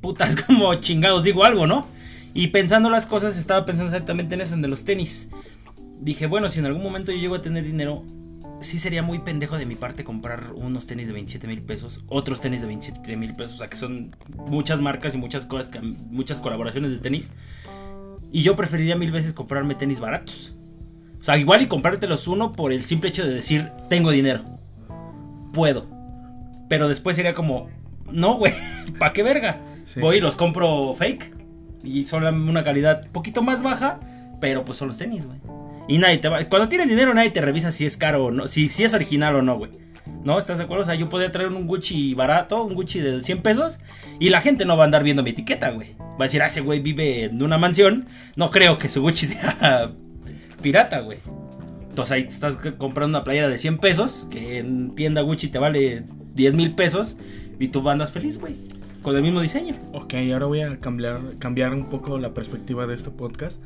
putas 0.00 0.36
como 0.46 0.74
chingados 0.76 1.24
digo 1.24 1.44
algo, 1.44 1.66
¿no? 1.66 1.86
Y 2.34 2.48
pensando 2.48 2.90
las 2.90 3.06
cosas, 3.06 3.38
estaba 3.38 3.64
pensando 3.64 3.90
exactamente 3.90 4.34
en 4.34 4.42
eso, 4.42 4.54
en 4.54 4.68
los 4.68 4.84
tenis. 4.84 5.30
Dije, 6.00 6.26
bueno, 6.26 6.48
si 6.48 6.58
en 6.58 6.66
algún 6.66 6.82
momento 6.82 7.10
yo 7.12 7.18
llego 7.18 7.36
a 7.36 7.42
tener 7.42 7.64
dinero, 7.64 8.04
sí 8.60 8.78
sería 8.78 9.02
muy 9.02 9.20
pendejo 9.20 9.56
de 9.56 9.66
mi 9.66 9.74
parte 9.76 10.04
comprar 10.04 10.52
unos 10.54 10.86
tenis 10.86 11.06
de 11.06 11.12
27 11.12 11.46
mil 11.46 11.62
pesos, 11.62 12.02
otros 12.08 12.40
tenis 12.40 12.60
de 12.60 12.66
27 12.66 13.16
mil 13.16 13.34
pesos, 13.34 13.56
o 13.56 13.58
sea, 13.58 13.68
que 13.68 13.76
son 13.76 14.14
muchas 14.36 14.80
marcas 14.80 15.14
y 15.14 15.18
muchas 15.18 15.46
cosas, 15.46 15.68
que- 15.68 15.80
muchas 15.80 16.40
colaboraciones 16.40 16.90
de 16.90 16.98
tenis. 16.98 17.32
Y 18.32 18.42
yo 18.42 18.56
preferiría 18.56 18.96
mil 18.96 19.10
veces 19.12 19.32
comprarme 19.32 19.74
tenis 19.74 20.00
baratos. 20.00 20.54
O 21.20 21.24
sea, 21.24 21.36
igual 21.38 21.62
y 21.62 21.66
comprártelos 21.66 22.28
uno 22.28 22.52
por 22.52 22.72
el 22.72 22.84
simple 22.84 23.08
hecho 23.10 23.26
de 23.26 23.34
decir, 23.34 23.70
tengo 23.88 24.10
dinero. 24.10 24.44
Puedo. 25.52 25.86
Pero 26.68 26.88
después 26.88 27.16
sería 27.16 27.34
como, 27.34 27.68
no, 28.10 28.34
güey, 28.36 28.52
¿pa' 28.98 29.12
qué 29.12 29.22
verga? 29.22 29.60
Sí. 29.84 30.00
Voy 30.00 30.16
y 30.16 30.20
los 30.20 30.36
compro 30.36 30.94
fake. 30.94 31.34
Y 31.82 32.04
son 32.04 32.24
una 32.48 32.64
calidad 32.64 33.06
poquito 33.12 33.40
más 33.42 33.62
baja, 33.62 34.00
pero 34.40 34.64
pues 34.64 34.78
son 34.78 34.88
los 34.88 34.98
tenis, 34.98 35.24
güey. 35.26 35.38
Y 35.88 35.96
nadie 35.96 36.18
te 36.18 36.28
va... 36.28 36.44
Cuando 36.44 36.68
tienes 36.68 36.88
dinero 36.88 37.14
nadie 37.14 37.30
te 37.30 37.40
revisa 37.40 37.72
si 37.72 37.86
es 37.86 37.96
caro 37.96 38.26
o 38.26 38.30
no, 38.30 38.46
si, 38.46 38.68
si 38.68 38.84
es 38.84 38.92
original 38.92 39.34
o 39.36 39.42
no, 39.42 39.56
güey. 39.56 39.70
¿No? 40.22 40.38
¿Estás 40.38 40.58
de 40.58 40.64
acuerdo? 40.64 40.82
O 40.82 40.86
sea, 40.86 40.94
yo 40.94 41.08
podría 41.08 41.32
traer 41.32 41.48
un 41.48 41.66
Gucci 41.66 42.12
barato, 42.14 42.62
un 42.62 42.74
Gucci 42.74 43.00
de 43.00 43.22
100 43.22 43.40
pesos, 43.40 43.78
y 44.18 44.28
la 44.28 44.40
gente 44.40 44.64
no 44.64 44.76
va 44.76 44.84
a 44.84 44.86
andar 44.86 45.02
viendo 45.02 45.22
mi 45.22 45.30
etiqueta, 45.30 45.70
güey. 45.70 45.94
Va 45.98 46.20
a 46.20 46.22
decir, 46.24 46.42
ah, 46.42 46.46
ese 46.46 46.60
güey 46.60 46.80
vive 46.80 47.24
en 47.24 47.42
una 47.42 47.56
mansión. 47.56 48.06
No 48.36 48.50
creo 48.50 48.78
que 48.78 48.88
su 48.88 49.00
Gucci 49.00 49.26
sea 49.28 49.92
pirata, 50.60 51.00
güey. 51.00 51.18
Entonces 51.88 52.12
ahí 52.12 52.24
te 52.24 52.30
estás 52.30 52.56
comprando 52.56 53.18
una 53.18 53.24
playera 53.24 53.48
de 53.48 53.58
100 53.58 53.78
pesos, 53.78 54.28
que 54.30 54.58
en 54.58 54.94
tienda 54.94 55.22
Gucci 55.22 55.48
te 55.48 55.58
vale 55.58 56.04
10 56.34 56.54
mil 56.54 56.74
pesos, 56.74 57.16
y 57.58 57.68
tú 57.68 57.88
andas 57.88 58.12
feliz, 58.12 58.38
güey. 58.38 58.56
Con 59.02 59.16
el 59.16 59.22
mismo 59.22 59.40
diseño. 59.40 59.76
Ok, 59.92 60.14
ahora 60.32 60.46
voy 60.46 60.60
a 60.60 60.80
cambiar, 60.80 61.20
cambiar 61.38 61.72
un 61.72 61.86
poco 61.86 62.18
la 62.18 62.34
perspectiva 62.34 62.86
de 62.86 62.94
este 62.94 63.10
podcast 63.10 63.60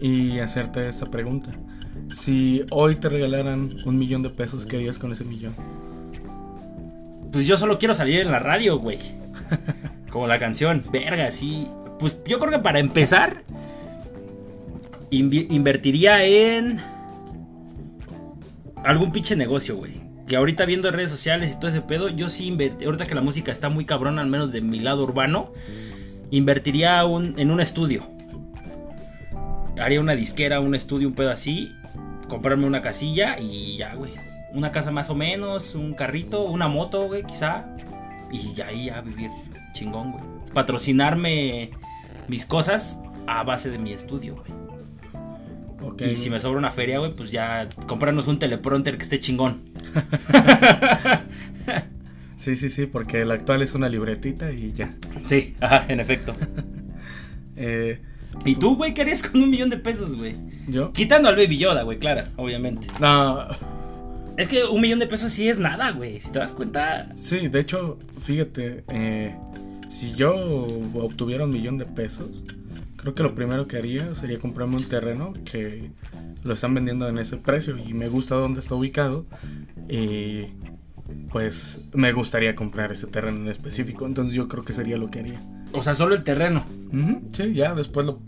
y 0.00 0.38
hacerte 0.38 0.88
esta 0.88 1.06
pregunta. 1.06 1.50
Si 2.10 2.64
hoy 2.70 2.96
te 2.96 3.08
regalaran 3.08 3.76
un 3.84 3.98
millón 3.98 4.22
de 4.22 4.30
pesos, 4.30 4.66
¿qué 4.66 4.76
harías 4.76 4.98
con 4.98 5.12
ese 5.12 5.24
millón? 5.24 5.54
Pues 7.32 7.46
yo 7.46 7.56
solo 7.56 7.78
quiero 7.78 7.94
salir 7.94 8.20
en 8.20 8.30
la 8.30 8.38
radio, 8.38 8.78
güey. 8.78 8.98
Como 10.10 10.26
la 10.26 10.38
canción, 10.38 10.84
verga, 10.92 11.30
sí. 11.30 11.66
Pues 11.98 12.16
yo 12.26 12.38
creo 12.38 12.52
que 12.52 12.58
para 12.58 12.78
empezar, 12.78 13.42
invertiría 15.10 16.24
en 16.24 16.80
algún 18.84 19.12
pinche 19.12 19.34
negocio, 19.36 19.76
güey. 19.76 20.02
Que 20.28 20.36
ahorita 20.36 20.64
viendo 20.64 20.90
redes 20.90 21.10
sociales 21.10 21.52
y 21.52 21.58
todo 21.58 21.68
ese 21.68 21.80
pedo, 21.80 22.08
yo 22.08 22.30
sí 22.30 22.46
invertiría, 22.46 22.86
ahorita 22.86 23.06
que 23.06 23.14
la 23.14 23.20
música 23.20 23.52
está 23.52 23.68
muy 23.68 23.84
cabrona, 23.84 24.22
al 24.22 24.28
menos 24.28 24.52
de 24.52 24.60
mi 24.60 24.80
lado 24.80 25.02
urbano, 25.02 25.52
invertiría 26.30 27.00
en 27.02 27.50
un 27.50 27.60
estudio. 27.60 28.13
Haría 29.78 30.00
una 30.00 30.14
disquera, 30.14 30.60
un 30.60 30.74
estudio, 30.74 31.08
un 31.08 31.14
pedo 31.14 31.30
así, 31.30 31.74
comprarme 32.28 32.66
una 32.66 32.82
casilla 32.82 33.38
y 33.38 33.76
ya, 33.76 33.94
güey. 33.94 34.12
Una 34.52 34.70
casa 34.70 34.90
más 34.90 35.10
o 35.10 35.14
menos, 35.14 35.74
un 35.74 35.94
carrito, 35.94 36.44
una 36.44 36.68
moto, 36.68 37.06
güey, 37.06 37.24
quizá. 37.24 37.64
Y 38.30 38.54
ya 38.54 38.68
ahí 38.68 38.88
a 38.88 39.00
vivir 39.00 39.30
chingón, 39.72 40.12
güey. 40.12 40.24
Patrocinarme 40.52 41.70
mis 42.28 42.46
cosas 42.46 42.98
a 43.26 43.42
base 43.42 43.70
de 43.70 43.78
mi 43.78 43.92
estudio, 43.92 44.36
güey. 44.36 44.64
Ok. 45.82 46.02
Y 46.02 46.16
si 46.16 46.30
me 46.30 46.40
sobra 46.40 46.58
una 46.58 46.70
feria, 46.70 46.98
güey, 46.98 47.12
pues 47.12 47.30
ya 47.30 47.68
comprarnos 47.86 48.28
un 48.28 48.38
teleprompter 48.38 48.96
que 48.96 49.02
esté 49.02 49.18
chingón. 49.18 49.62
Sí, 52.36 52.56
sí, 52.56 52.68
sí, 52.68 52.84
porque 52.84 53.22
el 53.22 53.30
actual 53.30 53.62
es 53.62 53.74
una 53.74 53.88
libretita 53.88 54.52
y 54.52 54.72
ya. 54.72 54.92
Sí, 55.24 55.56
ajá, 55.60 55.86
en 55.88 56.00
efecto. 56.00 56.34
Eh, 57.56 58.00
¿Y 58.44 58.56
tú, 58.56 58.76
güey, 58.76 58.94
qué 58.94 59.02
harías 59.02 59.22
con 59.22 59.42
un 59.42 59.50
millón 59.50 59.70
de 59.70 59.78
pesos, 59.78 60.14
güey? 60.14 60.36
¿Yo? 60.68 60.92
Quitando 60.92 61.28
al 61.28 61.36
Baby 61.36 61.58
Yoda, 61.58 61.82
güey, 61.82 61.98
claro, 61.98 62.28
obviamente. 62.36 62.86
No, 63.00 63.46
Es 64.36 64.48
que 64.48 64.64
un 64.64 64.80
millón 64.80 64.98
de 64.98 65.06
pesos 65.06 65.32
sí 65.32 65.48
es 65.48 65.58
nada, 65.58 65.92
güey. 65.92 66.20
Si 66.20 66.30
te 66.30 66.38
das 66.40 66.52
cuenta, 66.52 67.08
sí, 67.16 67.48
de 67.48 67.60
hecho, 67.60 67.98
fíjate, 68.22 68.84
eh, 68.88 69.34
si 69.88 70.12
yo 70.12 70.66
obtuviera 70.94 71.44
un 71.44 71.50
millón 71.50 71.78
de 71.78 71.86
pesos, 71.86 72.44
creo 72.96 73.14
que 73.14 73.22
lo 73.22 73.34
primero 73.34 73.68
que 73.68 73.76
haría 73.76 74.14
sería 74.14 74.38
comprarme 74.38 74.76
un 74.76 74.84
terreno 74.84 75.32
que 75.44 75.90
lo 76.42 76.54
están 76.54 76.74
vendiendo 76.74 77.08
en 77.08 77.18
ese 77.18 77.36
precio 77.36 77.76
y 77.78 77.94
me 77.94 78.08
gusta 78.08 78.34
dónde 78.34 78.60
está 78.60 78.74
ubicado 78.74 79.24
y 79.88 80.46
pues 81.30 81.80
me 81.92 82.12
gustaría 82.12 82.54
comprar 82.54 82.92
ese 82.92 83.06
terreno 83.06 83.38
en 83.38 83.48
específico, 83.48 84.06
entonces 84.06 84.34
yo 84.34 84.48
creo 84.48 84.64
que 84.64 84.72
sería 84.72 84.96
lo 84.96 85.10
que 85.10 85.20
haría. 85.20 85.40
o 85.72 85.82
sea, 85.82 85.94
solo 85.94 86.14
el 86.14 86.24
terreno. 86.24 86.64
Sí, 87.32 87.52
ya 87.54 87.74
después 87.74 88.06
lo 88.06 88.20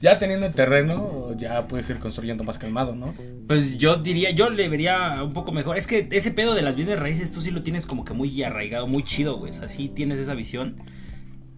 ya 0.00 0.16
teniendo 0.16 0.46
el 0.46 0.54
terreno 0.54 1.32
ya 1.36 1.68
puedes 1.68 1.88
ir 1.90 1.98
construyendo 1.98 2.44
más 2.44 2.58
calmado, 2.58 2.94
¿no? 2.94 3.14
Pues 3.46 3.76
yo 3.76 3.96
diría, 3.96 4.30
yo 4.30 4.48
le 4.48 4.68
vería 4.68 5.22
un 5.22 5.34
poco 5.34 5.52
mejor. 5.52 5.76
Es 5.76 5.86
que 5.86 6.08
ese 6.10 6.30
pedo 6.30 6.54
de 6.54 6.62
las 6.62 6.76
bienes 6.76 6.98
raíces 6.98 7.30
tú 7.30 7.42
sí 7.42 7.50
lo 7.50 7.62
tienes 7.62 7.86
como 7.86 8.04
que 8.04 8.14
muy 8.14 8.42
arraigado, 8.42 8.86
muy 8.86 9.02
chido, 9.02 9.36
güey. 9.36 9.50
O 9.50 9.54
sea, 9.54 9.68
sí 9.68 9.88
tienes 9.88 10.18
esa 10.18 10.34
visión. 10.34 10.76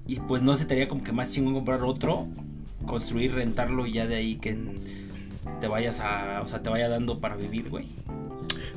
Y 0.06 0.16
pues 0.20 0.42
no 0.42 0.56
se 0.56 0.64
te 0.64 0.74
haría 0.74 0.88
como 0.88 1.04
que 1.04 1.12
más 1.12 1.32
chingón 1.32 1.54
comprar 1.54 1.84
otro. 1.84 2.26
construir, 2.86 3.34
rentarlo 3.34 3.86
y 3.86 3.92
ya 3.92 4.06
de 4.06 4.16
ahí 4.16 4.36
que 4.36 4.58
te 5.60 5.68
vayas 5.68 6.00
a, 6.00 6.40
o 6.42 6.46
sea, 6.48 6.62
te 6.62 6.70
vaya 6.70 6.88
dando 6.88 7.20
para 7.20 7.36
vivir, 7.36 7.68
güey. 7.70 7.86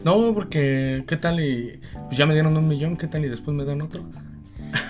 No, 0.04 0.34
porque 0.34 1.04
¿qué 1.08 1.18
tal 1.18 1.40
y 1.40 1.80
pues 2.06 2.18
ya 2.18 2.26
me 2.26 2.34
dieron 2.34 2.58
un 2.58 2.68
millón, 2.68 2.98
qué 2.98 3.08
tal 3.08 3.24
y 3.26 3.30
después 3.30 3.56
me 3.56 3.66
dan 3.66 3.82
otro? 3.82 4.04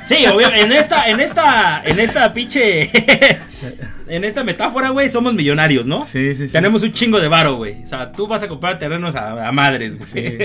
Sí, 0.06 0.26
obvio, 0.28 0.48
en 0.54 0.72
esta, 0.72 1.10
en 1.10 1.20
esta, 1.20 1.82
en 1.84 2.00
esta 2.00 2.32
pinche, 2.34 2.90
en 4.08 4.24
esta 4.24 4.44
metáfora, 4.44 4.90
güey, 4.90 5.10
somos 5.10 5.34
millonarios, 5.34 5.86
¿no? 5.86 6.06
Sí, 6.06 6.36
sí, 6.36 6.48
sí. 6.48 6.54
Tenemos 6.54 6.84
un 6.84 6.92
chingo 6.92 7.20
de 7.20 7.28
varo, 7.28 7.56
güey. 7.56 7.82
O 7.84 7.86
sea, 7.88 8.12
tú 8.12 8.28
vas 8.28 8.44
a 8.44 8.48
comprar 8.48 8.78
terrenos 8.78 9.16
a, 9.16 9.48
a 9.48 9.52
madres, 9.52 9.98
güey. 9.98 10.10
Sí. 10.10 10.38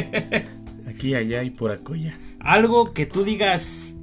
Aquí, 0.88 1.14
allá 1.14 1.42
y 1.42 1.50
por 1.50 1.70
acuya. 1.70 2.16
Algo 2.40 2.94
que 2.94 3.06
tú 3.06 3.24
digas, 3.24 3.95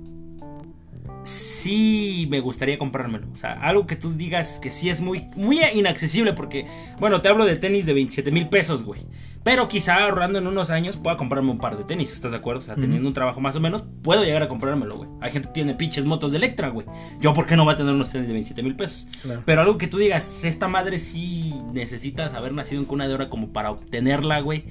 sí 1.23 2.27
me 2.29 2.39
gustaría 2.39 2.77
comprármelo. 2.77 3.27
O 3.33 3.37
sea, 3.37 3.53
algo 3.53 3.87
que 3.87 3.95
tú 3.95 4.11
digas 4.11 4.59
que 4.59 4.69
sí 4.69 4.89
es 4.89 5.01
muy, 5.01 5.27
muy 5.35 5.61
inaccesible 5.73 6.33
porque, 6.33 6.65
bueno, 6.99 7.21
te 7.21 7.29
hablo 7.29 7.45
de 7.45 7.55
tenis 7.55 7.85
de 7.85 7.93
27 7.93 8.31
mil 8.31 8.49
pesos, 8.49 8.83
güey. 8.83 9.01
Pero 9.43 9.67
quizá 9.67 10.03
ahorrando 10.03 10.39
en 10.39 10.47
unos 10.47 10.69
años 10.69 10.95
pueda 10.95 11.17
comprarme 11.17 11.51
un 11.51 11.57
par 11.57 11.77
de 11.77 11.83
tenis, 11.83 12.13
¿estás 12.13 12.31
de 12.31 12.37
acuerdo? 12.37 12.61
O 12.61 12.63
sea, 12.63 12.75
teniendo 12.75 13.07
un 13.07 13.13
trabajo 13.13 13.41
más 13.41 13.55
o 13.57 13.59
menos, 13.59 13.83
puedo 14.01 14.23
llegar 14.23 14.41
a 14.41 14.47
comprármelo, 14.47 14.97
güey. 14.97 15.09
Hay 15.19 15.31
gente 15.31 15.49
que 15.49 15.53
tiene 15.53 15.75
pinches 15.75 16.05
motos 16.05 16.31
de 16.31 16.37
Electra, 16.37 16.69
güey. 16.69 16.87
Yo, 17.19 17.33
¿por 17.33 17.45
qué 17.45 17.57
no 17.57 17.65
voy 17.65 17.73
a 17.73 17.77
tener 17.77 17.93
unos 17.93 18.09
tenis 18.09 18.27
de 18.27 18.33
27 18.33 18.63
mil 18.63 18.75
pesos? 18.77 19.05
Claro. 19.21 19.43
Pero 19.45 19.61
algo 19.61 19.77
que 19.77 19.87
tú 19.87 19.97
digas, 19.97 20.45
esta 20.45 20.69
madre 20.69 20.97
sí 20.97 21.53
necesitas 21.73 22.33
haber 22.33 22.53
nacido 22.53 22.79
en 22.79 22.85
cuna 22.85 23.05
de 23.05 23.15
oro 23.15 23.29
como 23.29 23.51
para 23.51 23.71
obtenerla, 23.71 24.39
güey. 24.39 24.63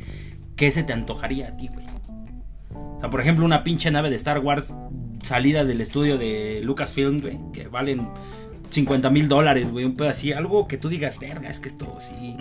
¿Qué 0.56 0.70
se 0.70 0.82
te 0.82 0.94
antojaría 0.94 1.48
a 1.48 1.56
ti, 1.56 1.68
güey? 1.68 1.84
O 2.70 3.00
sea, 3.00 3.10
por 3.10 3.20
ejemplo, 3.20 3.44
una 3.44 3.64
pinche 3.64 3.90
nave 3.90 4.08
de 4.08 4.16
Star 4.16 4.38
Wars 4.38 4.72
salida 5.22 5.64
del 5.64 5.80
estudio 5.80 6.18
de 6.18 6.60
Lucasfilm, 6.62 7.20
güey, 7.20 7.38
que 7.52 7.68
valen 7.68 8.08
50 8.70 9.10
mil 9.10 9.28
dólares, 9.28 9.70
güey, 9.70 9.84
un 9.84 9.94
pedo 9.94 10.08
así, 10.08 10.32
algo 10.32 10.66
que 10.66 10.78
tú 10.78 10.88
digas, 10.88 11.18
verga, 11.18 11.48
es 11.48 11.60
que 11.60 11.68
esto 11.68 11.96
sí. 11.98 12.36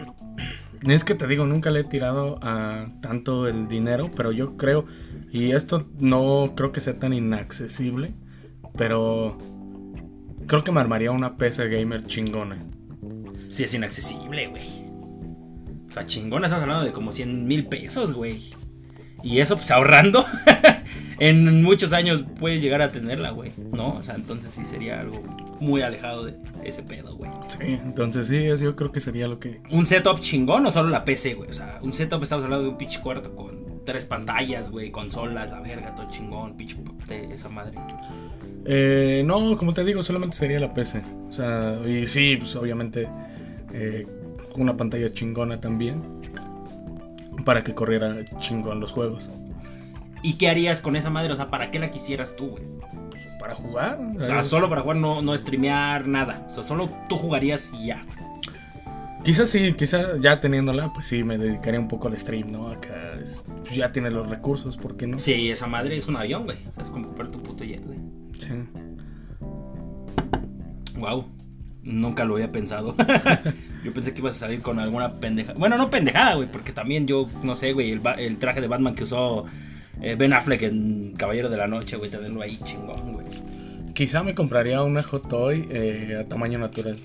Es 0.87 1.03
que 1.03 1.13
te 1.13 1.27
digo, 1.27 1.45
nunca 1.45 1.71
le 1.71 1.81
he 1.81 1.83
tirado 1.83 2.39
a 2.41 2.87
tanto 3.01 3.47
el 3.47 3.67
dinero, 3.67 4.09
pero 4.15 4.31
yo 4.31 4.57
creo, 4.57 4.85
y 5.31 5.51
esto 5.51 5.83
no 5.99 6.53
creo 6.55 6.71
que 6.71 6.81
sea 6.81 6.97
tan 6.99 7.13
inaccesible, 7.13 8.11
pero 8.77 9.37
creo 10.47 10.63
que 10.63 10.71
me 10.71 10.79
armaría 10.79 11.11
una 11.11 11.37
PC 11.37 11.67
gamer 11.67 12.05
chingona. 12.05 12.57
Sí 13.49 13.63
es 13.63 13.73
inaccesible, 13.73 14.47
güey. 14.47 14.67
O 15.89 15.93
sea, 15.93 16.05
chingón, 16.05 16.45
estás 16.45 16.61
hablando 16.61 16.85
de 16.85 16.93
como 16.93 17.11
100 17.11 17.45
mil 17.45 17.67
pesos, 17.67 18.13
güey. 18.13 18.53
Y 19.23 19.39
eso, 19.39 19.55
pues 19.55 19.69
ahorrando, 19.71 20.25
en 21.19 21.61
muchos 21.63 21.93
años 21.93 22.23
puedes 22.39 22.61
llegar 22.61 22.81
a 22.81 22.89
tenerla, 22.89 23.29
güey. 23.31 23.51
¿No? 23.71 23.95
O 23.95 24.03
sea, 24.03 24.15
entonces 24.15 24.53
sí 24.53 24.65
sería 24.65 24.99
algo 24.99 25.21
muy 25.59 25.81
alejado 25.81 26.25
de 26.25 26.35
ese 26.63 26.81
pedo, 26.83 27.15
güey. 27.15 27.29
Sí, 27.47 27.57
entonces 27.83 28.27
sí, 28.27 28.37
es- 28.37 28.59
yo 28.61 28.75
creo 28.75 28.91
que 28.91 28.99
sería 28.99 29.27
lo 29.27 29.39
que... 29.39 29.61
¿Un 29.69 29.85
setup 29.85 30.19
chingón 30.19 30.65
o 30.65 30.71
solo 30.71 30.89
la 30.89 31.05
PC, 31.05 31.35
güey? 31.35 31.49
O 31.49 31.53
sea, 31.53 31.77
un 31.81 31.93
setup 31.93 32.23
estamos 32.23 32.43
hablando 32.45 32.63
de 32.65 32.69
un 32.71 32.77
pinche 32.77 32.99
cuarto 33.01 33.35
con 33.35 33.83
tres 33.85 34.05
pantallas, 34.05 34.69
güey, 34.71 34.89
consolas, 34.91 35.49
la 35.51 35.59
verga, 35.59 35.93
todo 35.95 36.07
chingón, 36.09 36.55
pinche 36.57 36.77
esa 37.33 37.49
madre. 37.49 37.77
Eh, 38.65 39.23
no, 39.25 39.57
como 39.57 39.73
te 39.73 39.83
digo, 39.83 40.03
solamente 40.03 40.37
sería 40.37 40.59
la 40.59 40.73
PC. 40.73 41.01
O 41.29 41.31
sea, 41.31 41.77
y 41.87 42.05
sí, 42.07 42.35
pues 42.37 42.55
obviamente 42.55 43.07
eh, 43.73 44.05
una 44.55 44.75
pantalla 44.77 45.11
chingona 45.13 45.59
también. 45.59 46.20
Para 47.45 47.63
que 47.63 47.73
corriera 47.73 48.23
chingón 48.39 48.79
los 48.79 48.91
juegos. 48.91 49.29
¿Y 50.23 50.33
qué 50.33 50.49
harías 50.49 50.81
con 50.81 50.95
esa 50.95 51.09
madre? 51.09 51.33
O 51.33 51.35
sea, 51.35 51.49
¿para 51.49 51.71
qué 51.71 51.79
la 51.79 51.89
quisieras 51.91 52.35
tú, 52.35 52.49
güey? 52.49 52.63
Para 53.39 53.55
jugar. 53.55 53.99
O 54.19 54.23
sea, 54.25 54.43
solo 54.43 54.69
para 54.69 54.81
jugar, 54.81 54.97
no, 54.97 55.21
no 55.21 55.35
streamear, 55.35 56.07
nada. 56.07 56.45
O 56.51 56.53
sea, 56.53 56.63
solo 56.63 56.89
tú 57.09 57.15
jugarías 57.17 57.71
y 57.73 57.87
ya. 57.87 58.05
Quizás 59.23 59.49
sí, 59.49 59.73
quizás 59.73 60.19
ya 60.19 60.39
teniéndola, 60.39 60.91
pues 60.93 61.07
sí, 61.07 61.23
me 61.23 61.37
dedicaría 61.37 61.79
un 61.79 61.87
poco 61.87 62.07
al 62.07 62.17
stream, 62.17 62.51
¿no? 62.51 62.67
Acá 62.69 63.13
es- 63.23 63.45
pues 63.63 63.75
ya 63.75 63.91
tiene 63.91 64.09
los 64.11 64.29
recursos, 64.29 64.77
¿por 64.77 64.97
qué 64.97 65.05
no? 65.07 65.19
Sí, 65.19 65.49
esa 65.51 65.67
madre 65.67 65.95
es 65.97 66.07
un 66.07 66.17
avión, 66.17 66.43
güey. 66.45 66.57
O 66.69 66.73
sea, 66.73 66.83
es 66.83 66.89
como 66.89 67.05
comprar 67.07 67.29
tu 67.29 67.39
puto 67.41 67.63
jet, 67.63 67.85
güey. 67.85 67.99
Sí. 68.37 68.49
Wow. 70.97 71.25
Nunca 71.83 72.25
lo 72.25 72.35
había 72.35 72.51
pensado. 72.51 72.95
yo 73.83 73.93
pensé 73.93 74.13
que 74.13 74.19
ibas 74.19 74.35
a 74.35 74.39
salir 74.39 74.61
con 74.61 74.79
alguna 74.79 75.13
pendeja. 75.19 75.53
Bueno, 75.53 75.77
no 75.77 75.89
pendejada, 75.89 76.35
güey, 76.35 76.47
porque 76.51 76.71
también 76.71 77.07
yo, 77.07 77.27
no 77.43 77.55
sé, 77.55 77.73
güey, 77.73 77.91
el, 77.91 78.01
el 78.19 78.37
traje 78.37 78.61
de 78.61 78.67
Batman 78.67 78.93
que 78.95 79.03
usó 79.05 79.45
eh, 80.01 80.15
Ben 80.15 80.33
Affleck 80.33 80.61
en 80.63 81.13
Caballero 81.17 81.49
de 81.49 81.57
la 81.57 81.67
Noche, 81.67 81.97
güey, 81.97 82.11
tenerlo 82.11 82.41
ahí 82.41 82.59
chingón, 82.63 83.13
güey. 83.13 83.25
Quizá 83.93 84.21
me 84.23 84.35
compraría 84.35 84.83
una 84.83 85.01
Hot 85.03 85.27
Toy 85.27 85.67
eh, 85.71 86.17
a 86.23 86.27
tamaño 86.29 86.59
natural. 86.59 86.97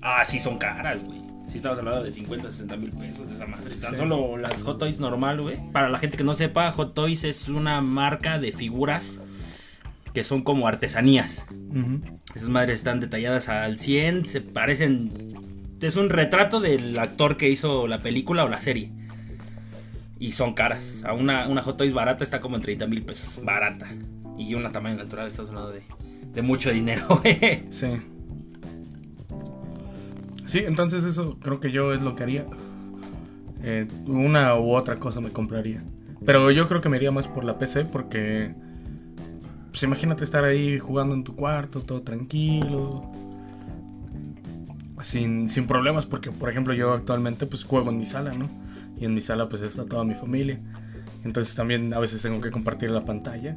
Ah, 0.00 0.24
sí, 0.24 0.38
son 0.38 0.56
caras, 0.58 1.04
güey. 1.04 1.20
Sí, 1.48 1.56
estamos 1.56 1.78
hablando 1.78 2.02
de 2.04 2.10
50, 2.12 2.50
60 2.50 2.76
mil 2.76 2.90
pesos 2.90 3.28
de 3.28 3.34
esa 3.34 3.46
madre. 3.46 3.74
Tan 3.76 3.90
Sí. 3.90 3.96
solo 3.96 4.36
las 4.38 4.62
Hot 4.62 4.78
Toys 4.78 4.98
normal, 5.00 5.42
güey. 5.42 5.58
Para 5.72 5.88
la 5.90 5.98
gente 5.98 6.16
que 6.16 6.24
no 6.24 6.34
sepa, 6.34 6.70
Hot 6.72 6.94
Toys 6.94 7.24
es 7.24 7.48
una 7.48 7.80
marca 7.80 8.38
de 8.38 8.52
figuras 8.52 9.20
que 10.14 10.24
son 10.24 10.42
como 10.42 10.68
artesanías. 10.68 11.46
Esas 12.34 12.48
madres 12.48 12.78
están 12.78 13.00
detalladas 13.00 13.48
al 13.48 13.78
100, 13.78 14.26
se 14.26 14.40
parecen... 14.40 15.10
Es 15.80 15.96
un 15.96 16.10
retrato 16.10 16.60
del 16.60 16.96
actor 16.98 17.36
que 17.36 17.48
hizo 17.48 17.88
la 17.88 18.02
película 18.02 18.44
o 18.44 18.48
la 18.48 18.60
serie. 18.60 18.92
Y 20.20 20.32
son 20.32 20.54
caras. 20.54 20.94
O 20.98 21.00
sea, 21.00 21.12
una, 21.12 21.48
una 21.48 21.62
Hot 21.62 21.76
Toys 21.76 21.92
barata 21.92 22.22
está 22.22 22.40
como 22.40 22.54
en 22.54 22.62
30 22.62 22.86
mil 22.86 23.02
pesos. 23.02 23.44
Barata. 23.44 23.88
Y 24.38 24.54
una 24.54 24.70
tamaño 24.70 24.96
natural, 24.96 25.26
estamos 25.26 25.50
hablando 25.50 25.72
de, 25.72 25.82
de 26.32 26.42
mucho 26.42 26.70
dinero. 26.70 27.20
Sí. 27.70 27.88
Sí, 30.46 30.58
entonces 30.66 31.04
eso 31.04 31.38
creo 31.40 31.60
que 31.60 31.72
yo 31.72 31.94
es 31.94 32.02
lo 32.02 32.14
que 32.14 32.22
haría. 32.22 32.46
Eh, 33.62 33.86
una 34.06 34.54
u 34.56 34.74
otra 34.74 34.98
cosa 34.98 35.20
me 35.20 35.30
compraría. 35.30 35.82
Pero 36.24 36.50
yo 36.50 36.68
creo 36.68 36.80
que 36.80 36.88
me 36.88 36.96
iría 36.96 37.10
más 37.10 37.26
por 37.26 37.44
la 37.44 37.58
PC 37.58 37.86
porque... 37.86 38.54
Pues 39.72 39.82
imagínate 39.84 40.22
estar 40.22 40.44
ahí 40.44 40.78
jugando 40.78 41.14
en 41.14 41.24
tu 41.24 41.34
cuarto, 41.34 41.80
todo 41.80 42.02
tranquilo. 42.02 43.10
Sin, 45.00 45.48
sin 45.48 45.66
problemas 45.66 46.04
porque, 46.04 46.30
por 46.30 46.50
ejemplo, 46.50 46.74
yo 46.74 46.92
actualmente 46.92 47.46
pues 47.46 47.64
juego 47.64 47.88
en 47.88 47.96
mi 47.96 48.04
sala, 48.04 48.34
¿no? 48.34 48.50
Y 49.00 49.06
en 49.06 49.14
mi 49.14 49.22
sala 49.22 49.48
pues 49.48 49.62
está 49.62 49.86
toda 49.86 50.04
mi 50.04 50.14
familia. 50.14 50.60
Entonces 51.24 51.54
también 51.54 51.94
a 51.94 51.98
veces 52.00 52.20
tengo 52.20 52.38
que 52.42 52.50
compartir 52.50 52.90
la 52.90 53.02
pantalla. 53.06 53.56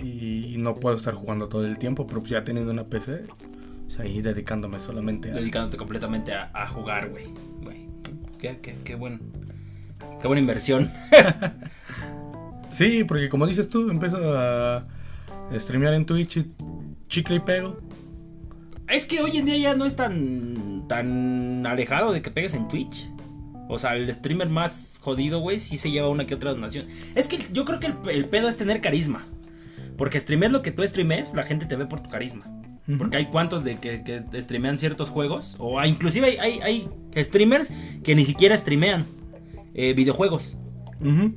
Y 0.00 0.56
no 0.58 0.74
puedo 0.74 0.96
estar 0.96 1.14
jugando 1.14 1.48
todo 1.48 1.64
el 1.64 1.78
tiempo, 1.78 2.08
pero 2.08 2.20
pues 2.20 2.30
ya 2.30 2.42
teniendo 2.42 2.72
una 2.72 2.84
PC, 2.84 3.22
pues 3.84 4.00
ahí 4.00 4.20
dedicándome 4.20 4.80
solamente 4.80 5.30
a... 5.30 5.34
dedicándote 5.34 5.76
completamente 5.76 6.34
a, 6.34 6.50
a 6.52 6.66
jugar, 6.66 7.08
güey. 7.10 7.26
Güey, 7.62 7.88
Qué, 8.40 8.58
qué, 8.60 8.76
qué 8.82 8.96
buen. 8.96 9.20
Qué 10.20 10.26
buena 10.26 10.40
inversión. 10.40 10.90
Sí, 12.70 13.04
porque 13.04 13.30
como 13.30 13.46
dices 13.46 13.70
tú, 13.70 13.88
empiezo 13.88 14.18
a 14.36 14.86
streamear 15.54 15.94
en 15.94 16.06
Twitch 16.06 16.38
y 16.38 16.50
chicle 17.08 17.36
y 17.36 17.40
pego. 17.40 17.76
Es 18.88 19.06
que 19.06 19.20
hoy 19.20 19.36
en 19.38 19.46
día 19.46 19.56
ya 19.56 19.74
no 19.74 19.84
es 19.84 19.96
tan. 19.96 20.86
tan 20.88 21.66
alejado 21.66 22.12
de 22.12 22.22
que 22.22 22.30
pegues 22.30 22.54
en 22.54 22.68
Twitch. 22.68 23.08
O 23.68 23.78
sea, 23.78 23.94
el 23.94 24.12
streamer 24.12 24.48
más 24.48 24.98
jodido, 25.02 25.40
güey, 25.40 25.58
sí 25.58 25.76
se 25.76 25.90
lleva 25.90 26.08
una 26.08 26.26
que 26.26 26.34
otra 26.34 26.52
donación. 26.52 26.86
Es 27.14 27.26
que 27.26 27.38
yo 27.52 27.64
creo 27.64 27.80
que 27.80 27.86
el, 27.86 27.94
el 28.10 28.24
pedo 28.26 28.48
es 28.48 28.56
tener 28.56 28.80
carisma. 28.80 29.26
Porque 29.96 30.20
streamear 30.20 30.52
lo 30.52 30.62
que 30.62 30.70
tú 30.70 30.86
streames, 30.86 31.34
la 31.34 31.42
gente 31.42 31.66
te 31.66 31.74
ve 31.74 31.86
por 31.86 32.00
tu 32.00 32.10
carisma. 32.10 32.44
Porque 32.98 33.16
hay 33.16 33.26
cuantos 33.26 33.64
de 33.64 33.76
que, 33.76 34.04
que 34.04 34.40
streamean 34.40 34.78
ciertos 34.78 35.10
juegos. 35.10 35.56
O 35.58 35.82
inclusive 35.84 36.38
hay, 36.38 36.60
hay, 36.60 36.88
hay 37.14 37.24
streamers 37.24 37.72
que 38.04 38.14
ni 38.14 38.24
siquiera 38.24 38.56
streamean 38.56 39.04
eh, 39.74 39.92
videojuegos. 39.92 40.56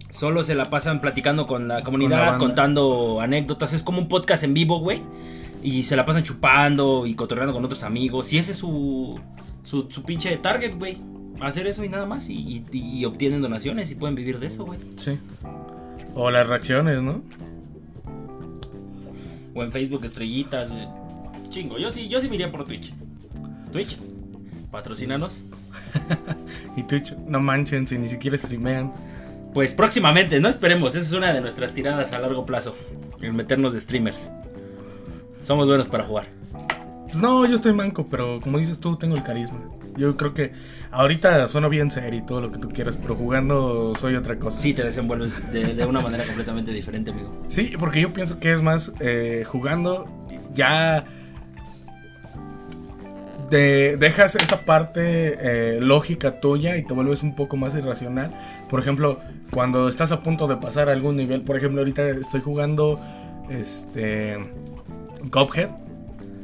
Solo 0.10 0.44
se 0.44 0.56
la 0.56 0.66
pasan 0.66 1.02
platicando 1.02 1.46
con 1.48 1.68
la 1.68 1.84
comunidad, 1.84 2.10
Con 2.12 2.20
la 2.26 2.32
banda. 2.32 2.46
contando 2.46 3.20
anécdotas. 3.22 3.74
Es 3.74 3.84
como 3.84 4.00
un 4.00 4.08
podcast 4.08 4.44
en 4.44 4.54
vivo, 4.54 4.80
güey. 4.80 5.02
Y 5.62 5.84
se 5.84 5.96
la 5.98 6.06
pasan 6.06 6.24
chupando 6.24 7.06
y 7.06 7.16
cotorreando 7.16 7.54
con 7.54 7.66
otros 7.66 7.84
amigos. 7.84 8.32
Y 8.32 8.38
ese 8.38 8.54
es 8.54 8.58
su, 8.58 9.20
su, 9.64 9.90
su 9.90 10.04
pinche 10.04 10.36
target, 10.38 10.76
güey. 10.78 10.98
Hacer 11.42 11.68
eso 11.68 11.84
y 11.84 11.90
nada 11.90 12.06
más. 12.06 12.30
Y, 12.30 12.64
y- 12.72 13.00
y 13.00 13.06
obtienen 13.06 13.42
donaciones 13.42 13.92
y 13.92 13.96
pueden 13.96 14.16
vivir 14.16 14.40
de 14.40 14.48
eso, 14.48 14.66
güey. 14.66 14.80
Sí. 14.98 15.18
O 16.16 16.32
las 16.32 16.48
reacciones, 16.48 17.02
¿no? 17.02 17.22
O 19.54 19.64
en 19.64 19.72
Facebook 19.72 20.06
estrellitas. 20.06 20.72
eh. 20.74 20.88
Chingo. 21.50 21.78
Yo 21.78 21.90
sí, 21.92 22.08
yo 22.08 22.22
sí 22.22 22.30
me 22.30 22.36
iría 22.36 22.52
por 22.52 22.66
Twitch. 22.66 22.94
Twitch. 23.72 23.98
Patrocínanos. 24.72 25.44
Y 26.78 26.84
Twitch, 26.84 27.14
no 27.28 27.40
manchen 27.42 27.86
si 27.88 27.98
ni 27.98 28.08
siquiera 28.08 28.38
streamean. 28.38 28.92
Pues 29.54 29.74
próximamente, 29.74 30.40
no 30.40 30.50
esperemos. 30.50 30.96
Esa 30.96 31.06
es 31.06 31.14
una 31.14 31.34
de 31.34 31.42
nuestras 31.42 31.74
tiradas 31.74 32.14
a 32.14 32.20
largo 32.20 32.46
plazo. 32.46 32.76
El 33.22 33.34
meternos 33.34 33.74
de 33.74 33.80
streamers. 33.80 34.32
Somos 35.42 35.68
buenos 35.68 35.88
para 35.88 36.04
jugar. 36.04 36.28
Pues 37.06 37.22
no, 37.22 37.46
yo 37.46 37.56
estoy 37.56 37.74
manco, 37.74 38.08
pero 38.10 38.40
como 38.40 38.60
dices 38.60 38.80
tú, 38.80 38.96
tengo 38.98 39.16
el 39.16 39.24
carisma. 39.24 39.60
Yo 39.98 40.16
creo 40.16 40.34
que 40.34 40.54
ahorita 40.92 41.48
sueno 41.48 41.70
bien 41.70 41.90
serio 41.90 42.20
y 42.20 42.26
todo 42.26 42.42
lo 42.42 42.52
que 42.52 42.60
tú 42.60 42.70
quieras, 42.70 42.96
pero 42.96 43.16
jugando 43.16 43.96
soy 43.96 44.16
otra 44.16 44.38
cosa. 44.38 44.62
Sí, 44.62 44.74
te 44.74 44.84
desenvuelves 44.84 45.52
de, 45.52 45.74
de 45.74 45.86
una 45.86 46.02
manera 46.02 46.26
completamente 46.26 46.72
diferente, 46.72 47.12
amigo. 47.12 47.32
Sí, 47.48 47.72
porque 47.80 48.02
yo 48.02 48.14
pienso 48.14 48.40
que 48.40 48.54
es 48.54 48.62
más 48.62 48.94
eh, 49.00 49.44
jugando 49.46 50.08
ya 50.54 51.06
te 53.50 53.98
dejas 53.98 54.36
esa 54.36 54.64
parte 54.64 55.38
eh, 55.40 55.80
lógica 55.82 56.40
tuya 56.40 56.78
y 56.78 56.84
te 56.84 56.94
vuelves 56.94 57.24
un 57.24 57.36
poco 57.36 57.58
más 57.58 57.76
irracional. 57.76 58.32
Por 58.70 58.80
ejemplo, 58.80 59.20
cuando 59.52 59.88
estás 59.88 60.12
a 60.12 60.22
punto 60.22 60.48
de 60.48 60.58
pasar 60.58 60.90
algún 60.90 61.16
nivel, 61.16 61.42
por 61.42 61.58
ejemplo, 61.58 61.82
ahorita 61.82 62.08
estoy 62.10 62.42
jugando 62.42 63.00
este 63.50 64.38
Cuphead 65.32 65.70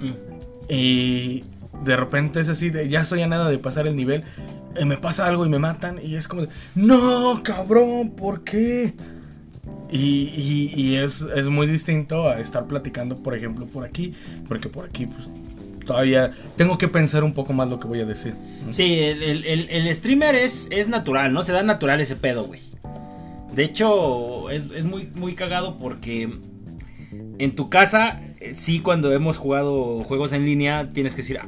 Mm. 0.02 0.12
y 0.70 1.44
de 1.84 1.96
repente 1.96 2.40
es 2.42 2.50
así 2.50 2.70
de 2.70 2.90
ya 2.90 3.02
estoy 3.02 3.22
a 3.22 3.28
nada 3.28 3.50
de 3.50 3.58
pasar 3.60 3.88
el 3.88 3.96
nivel, 3.96 4.24
y 4.80 4.84
me 4.86 4.98
pasa 4.98 5.26
algo 5.26 5.46
y 5.46 5.50
me 5.50 5.60
matan 5.60 6.00
y 6.04 6.16
es 6.16 6.28
como 6.28 6.42
de, 6.44 6.50
no, 6.76 7.42
cabrón, 7.44 8.12
¿por 8.12 8.44
qué? 8.44 8.94
Y, 9.90 9.98
y- 9.98 10.74
y 10.76 10.96
es, 10.98 11.22
es 11.22 11.48
muy 11.50 11.66
distinto 11.68 12.28
a 12.28 12.40
estar 12.40 12.66
platicando, 12.68 13.16
por 13.18 13.36
ejemplo, 13.36 13.66
por 13.68 13.86
aquí, 13.86 14.14
porque 14.50 14.68
por 14.68 14.86
aquí 14.86 15.06
pues, 15.06 15.30
todavía 15.86 16.32
tengo 16.58 16.78
que 16.78 16.88
pensar 16.88 17.24
un 17.24 17.34
poco 17.34 17.54
más 17.54 17.70
lo 17.70 17.80
que 17.80 17.88
voy 17.88 18.02
a 18.02 18.06
decir. 18.06 18.34
Sí, 18.72 19.00
el, 19.00 19.24
el- 19.24 19.46
el- 19.46 19.70
el 19.70 19.96
streamer 19.96 20.36
es, 20.36 20.68
es 20.72 20.88
natural, 20.90 21.32
¿no? 21.34 21.44
Se 21.44 21.52
da 21.54 21.64
natural 21.64 22.02
ese 22.02 22.16
pedo, 22.16 22.44
güey. 22.46 22.60
De 23.54 23.64
hecho, 23.64 24.50
es, 24.50 24.70
es 24.72 24.86
muy, 24.86 25.10
muy 25.16 25.36
cagado 25.36 25.78
porque 25.78 26.30
en 27.38 27.56
tu 27.56 27.70
casa, 27.70 28.22
eh, 28.40 28.56
sí, 28.56 28.80
cuando 28.80 29.12
hemos 29.12 29.38
jugado 29.38 30.04
juegos 30.04 30.34
en 30.34 30.46
línea, 30.46 30.90
tienes 30.90 31.16
que 31.16 31.22
decir, 31.22 31.40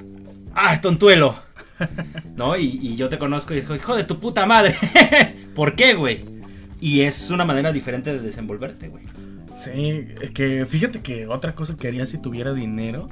¡ah, 0.53 0.79
tontuelo! 0.81 1.35
¿No? 2.35 2.57
Y, 2.57 2.65
y 2.81 2.95
yo 2.95 3.09
te 3.09 3.17
conozco 3.17 3.53
y 3.53 3.61
digo, 3.61 3.75
hijo 3.75 3.95
de 3.95 4.03
tu 4.03 4.19
puta 4.19 4.45
madre. 4.45 4.75
¿Por 5.55 5.75
qué, 5.75 5.93
güey? 5.93 6.23
Y 6.79 7.01
es 7.01 7.31
una 7.31 7.45
manera 7.45 7.71
diferente 7.71 8.13
de 8.13 8.19
desenvolverte, 8.19 8.87
güey. 8.89 9.03
Sí, 9.57 10.07
es 10.21 10.31
que 10.31 10.65
fíjate 10.65 11.01
que 11.01 11.27
otra 11.27 11.55
cosa 11.55 11.75
que 11.75 11.87
haría 11.87 12.05
si 12.05 12.19
tuviera 12.19 12.53
dinero, 12.53 13.09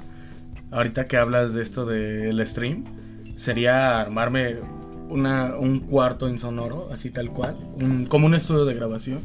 ahorita 0.71 1.07
que 1.07 1.17
hablas 1.17 1.55
de 1.55 1.63
esto 1.63 1.85
del 1.85 2.45
stream, 2.45 2.83
sería 3.35 4.01
armarme 4.01 4.57
una, 5.09 5.55
un 5.55 5.79
cuarto 5.79 6.27
insonoro, 6.29 6.89
así 6.91 7.09
tal 7.11 7.29
cual, 7.31 7.55
un, 7.81 8.05
como 8.05 8.25
un 8.27 8.35
estudio 8.35 8.65
de 8.65 8.73
grabación. 8.73 9.19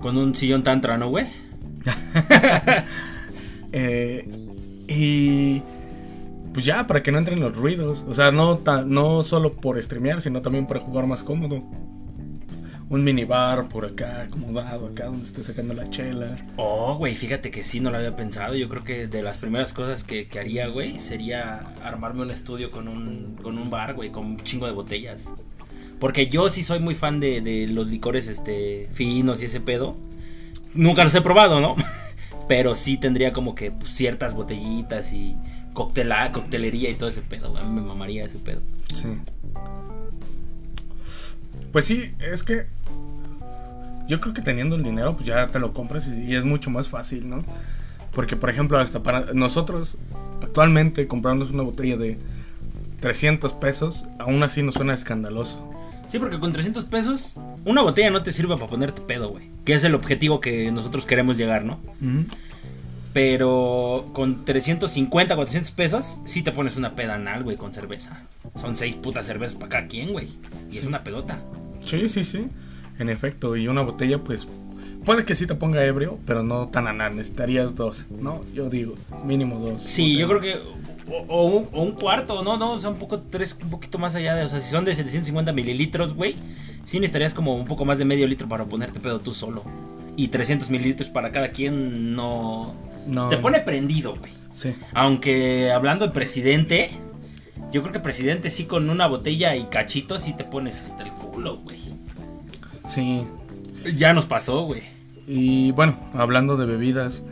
Con 0.00 0.16
un 0.18 0.34
sillón 0.34 0.62
tantra, 0.64 0.98
¿no, 0.98 1.08
güey? 1.08 1.26
Eh, 3.76 4.28
y 4.86 5.60
pues 6.52 6.64
ya, 6.64 6.86
para 6.86 7.02
que 7.02 7.10
no 7.10 7.18
entren 7.18 7.40
los 7.40 7.56
ruidos. 7.56 8.04
O 8.08 8.14
sea, 8.14 8.30
no, 8.30 8.58
ta- 8.58 8.84
no 8.84 9.22
solo 9.22 9.52
por 9.52 9.82
streamear, 9.82 10.20
sino 10.20 10.42
también 10.42 10.66
para 10.66 10.78
jugar 10.80 11.06
más 11.06 11.24
cómodo. 11.24 11.62
Un 12.94 13.02
minibar 13.02 13.66
por 13.66 13.86
acá, 13.86 14.22
acomodado, 14.22 14.86
acá 14.86 15.06
donde 15.06 15.24
esté 15.24 15.42
sacando 15.42 15.74
la 15.74 15.84
chela. 15.84 16.36
Oh, 16.56 16.94
güey, 16.94 17.16
fíjate 17.16 17.50
que 17.50 17.64
sí, 17.64 17.80
no 17.80 17.90
lo 17.90 17.96
había 17.96 18.14
pensado. 18.14 18.54
Yo 18.54 18.68
creo 18.68 18.84
que 18.84 19.08
de 19.08 19.20
las 19.20 19.36
primeras 19.36 19.72
cosas 19.72 20.04
que, 20.04 20.28
que 20.28 20.38
haría, 20.38 20.68
güey, 20.68 21.00
sería 21.00 21.66
armarme 21.82 22.22
un 22.22 22.30
estudio 22.30 22.70
con 22.70 22.86
un, 22.86 23.36
con 23.42 23.58
un 23.58 23.68
bar, 23.68 23.94
güey, 23.94 24.10
con 24.10 24.24
un 24.24 24.36
chingo 24.44 24.66
de 24.66 24.72
botellas. 24.72 25.28
Porque 25.98 26.28
yo 26.28 26.48
sí 26.50 26.62
soy 26.62 26.78
muy 26.78 26.94
fan 26.94 27.18
de, 27.18 27.40
de 27.40 27.66
los 27.66 27.88
licores 27.88 28.28
este, 28.28 28.88
finos 28.92 29.42
y 29.42 29.46
ese 29.46 29.60
pedo. 29.60 29.96
Nunca 30.72 31.02
los 31.02 31.16
he 31.16 31.20
probado, 31.20 31.58
¿no? 31.58 31.74
Pero 32.48 32.76
sí 32.76 32.96
tendría 32.96 33.32
como 33.32 33.56
que 33.56 33.72
pues, 33.72 33.92
ciertas 33.92 34.34
botellitas 34.34 35.12
y 35.12 35.34
coctela, 35.72 36.30
coctelería 36.30 36.90
y 36.90 36.94
todo 36.94 37.08
ese 37.08 37.22
pedo, 37.22 37.50
güey. 37.50 37.64
Me 37.64 37.80
mamaría 37.80 38.24
ese 38.24 38.38
pedo. 38.38 38.60
Sí. 38.94 39.18
Pues 41.72 41.86
sí, 41.86 42.12
es 42.20 42.44
que 42.44 42.66
yo 44.08 44.20
creo 44.20 44.34
que 44.34 44.42
teniendo 44.42 44.76
el 44.76 44.82
dinero, 44.82 45.14
pues 45.14 45.26
ya 45.26 45.46
te 45.46 45.58
lo 45.58 45.72
compras 45.72 46.08
y, 46.08 46.24
y 46.24 46.34
es 46.34 46.44
mucho 46.44 46.70
más 46.70 46.88
fácil, 46.88 47.28
¿no? 47.28 47.44
Porque, 48.12 48.36
por 48.36 48.50
ejemplo, 48.50 48.78
hasta 48.78 49.02
para 49.02 49.32
nosotros, 49.32 49.98
actualmente, 50.40 51.06
comprarnos 51.06 51.50
una 51.50 51.62
botella 51.62 51.96
de 51.96 52.18
300 53.00 53.52
pesos, 53.54 54.06
aún 54.18 54.42
así 54.42 54.62
nos 54.62 54.74
suena 54.74 54.94
escandaloso. 54.94 55.68
Sí, 56.08 56.18
porque 56.18 56.38
con 56.38 56.52
300 56.52 56.84
pesos, 56.84 57.34
una 57.64 57.82
botella 57.82 58.10
no 58.10 58.22
te 58.22 58.32
sirve 58.32 58.54
para 58.54 58.68
ponerte 58.68 59.00
pedo, 59.00 59.30
güey. 59.30 59.48
Que 59.64 59.74
es 59.74 59.84
el 59.84 59.94
objetivo 59.94 60.40
que 60.40 60.70
nosotros 60.70 61.06
queremos 61.06 61.36
llegar, 61.36 61.64
¿no? 61.64 61.80
Pero 63.12 64.10
con 64.12 64.44
350, 64.44 65.34
400 65.34 65.70
pesos, 65.72 66.18
sí 66.24 66.42
te 66.42 66.52
pones 66.52 66.76
una 66.76 66.94
peda 66.94 67.14
anal, 67.14 67.42
güey, 67.44 67.56
con 67.56 67.72
cerveza. 67.72 68.22
Son 68.54 68.76
seis 68.76 68.96
putas 68.96 69.26
cervezas 69.26 69.56
para 69.56 69.68
cada 69.70 69.88
quien, 69.88 70.12
güey. 70.12 70.28
Y 70.70 70.78
es 70.78 70.86
una 70.86 71.02
pedota. 71.02 71.40
Sí, 71.80 72.08
sí, 72.08 72.22
sí. 72.22 72.46
En 72.98 73.08
efecto, 73.08 73.56
y 73.56 73.66
una 73.68 73.82
botella, 73.82 74.18
pues, 74.18 74.46
puede 75.04 75.24
que 75.24 75.34
sí 75.34 75.46
te 75.46 75.54
ponga 75.54 75.84
ebrio, 75.84 76.18
pero 76.26 76.42
no 76.42 76.68
tan 76.68 76.86
anal. 76.86 77.16
Necesitarías 77.16 77.74
dos, 77.74 78.06
¿no? 78.10 78.42
Yo 78.54 78.70
digo, 78.70 78.94
mínimo 79.24 79.58
dos. 79.58 79.82
Sí, 79.82 80.16
yo 80.16 80.28
creo 80.28 80.40
que. 80.40 80.84
O, 81.06 81.16
o 81.28 81.44
un, 81.44 81.68
o 81.72 81.82
un 81.82 81.92
cuarto, 81.92 82.42
no, 82.42 82.56
no, 82.56 82.72
o 82.72 82.80
sea, 82.80 82.88
un 82.88 82.96
poco, 82.96 83.20
tres, 83.20 83.58
un 83.62 83.68
poquito 83.68 83.98
más 83.98 84.14
allá 84.14 84.34
de. 84.34 84.44
O 84.44 84.48
sea, 84.48 84.60
si 84.60 84.70
son 84.70 84.84
de 84.84 84.94
750 84.94 85.52
mililitros, 85.52 86.14
güey, 86.14 86.36
sí 86.84 86.98
necesitarías 86.98 87.34
como 87.34 87.54
un 87.56 87.66
poco 87.66 87.84
más 87.84 87.98
de 87.98 88.04
medio 88.04 88.26
litro 88.26 88.48
para 88.48 88.64
ponerte 88.64 89.00
pedo 89.00 89.20
tú 89.20 89.34
solo. 89.34 89.62
Y 90.16 90.28
300 90.28 90.70
mililitros 90.70 91.08
para 91.08 91.32
cada 91.32 91.50
quien 91.50 92.14
no. 92.14 92.74
No. 93.06 93.28
Te 93.28 93.36
pone 93.36 93.60
prendido, 93.60 94.14
güey. 94.16 94.32
Sí. 94.54 94.74
Aunque 94.94 95.72
hablando 95.72 96.06
de 96.06 96.12
presidente, 96.12 96.90
yo 97.70 97.82
creo 97.82 97.92
que 97.92 98.00
presidente 98.00 98.48
sí 98.50 98.64
con 98.64 98.88
una 98.88 99.06
botella 99.06 99.56
y 99.56 99.64
cachito 99.64 100.18
sí 100.18 100.34
te 100.34 100.44
pones 100.44 100.80
hasta 100.80 101.02
el 101.02 101.10
culo, 101.10 101.58
güey. 101.58 101.93
Sí. 102.86 103.26
Ya 103.96 104.12
nos 104.12 104.26
pasó, 104.26 104.62
güey. 104.62 104.82
Y 105.26 105.72
bueno, 105.72 105.98
hablando 106.12 106.56
de 106.56 106.66
bebidas, 106.66 107.22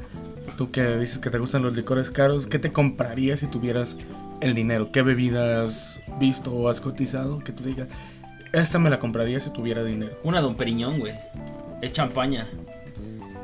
tú 0.56 0.70
que 0.70 0.96
dices 0.96 1.18
que 1.18 1.30
te 1.30 1.38
gustan 1.38 1.62
los 1.62 1.76
licores 1.76 2.10
caros, 2.10 2.46
¿qué 2.46 2.58
te 2.58 2.72
comprarías 2.72 3.40
si 3.40 3.46
tuvieras 3.46 3.96
el 4.40 4.54
dinero? 4.54 4.92
¿Qué 4.92 5.02
bebidas 5.02 6.00
has 6.06 6.18
visto 6.18 6.52
o 6.52 6.68
has 6.68 6.80
cotizado 6.80 7.38
que 7.40 7.52
tú 7.52 7.64
digas, 7.64 7.88
esta 8.52 8.78
me 8.78 8.90
la 8.90 8.98
compraría 8.98 9.40
si 9.40 9.50
tuviera 9.50 9.84
dinero? 9.84 10.18
Una 10.24 10.40
Don 10.40 10.56
Periñón, 10.56 10.98
güey. 11.00 11.14
Es 11.80 11.92
champaña. 11.92 12.46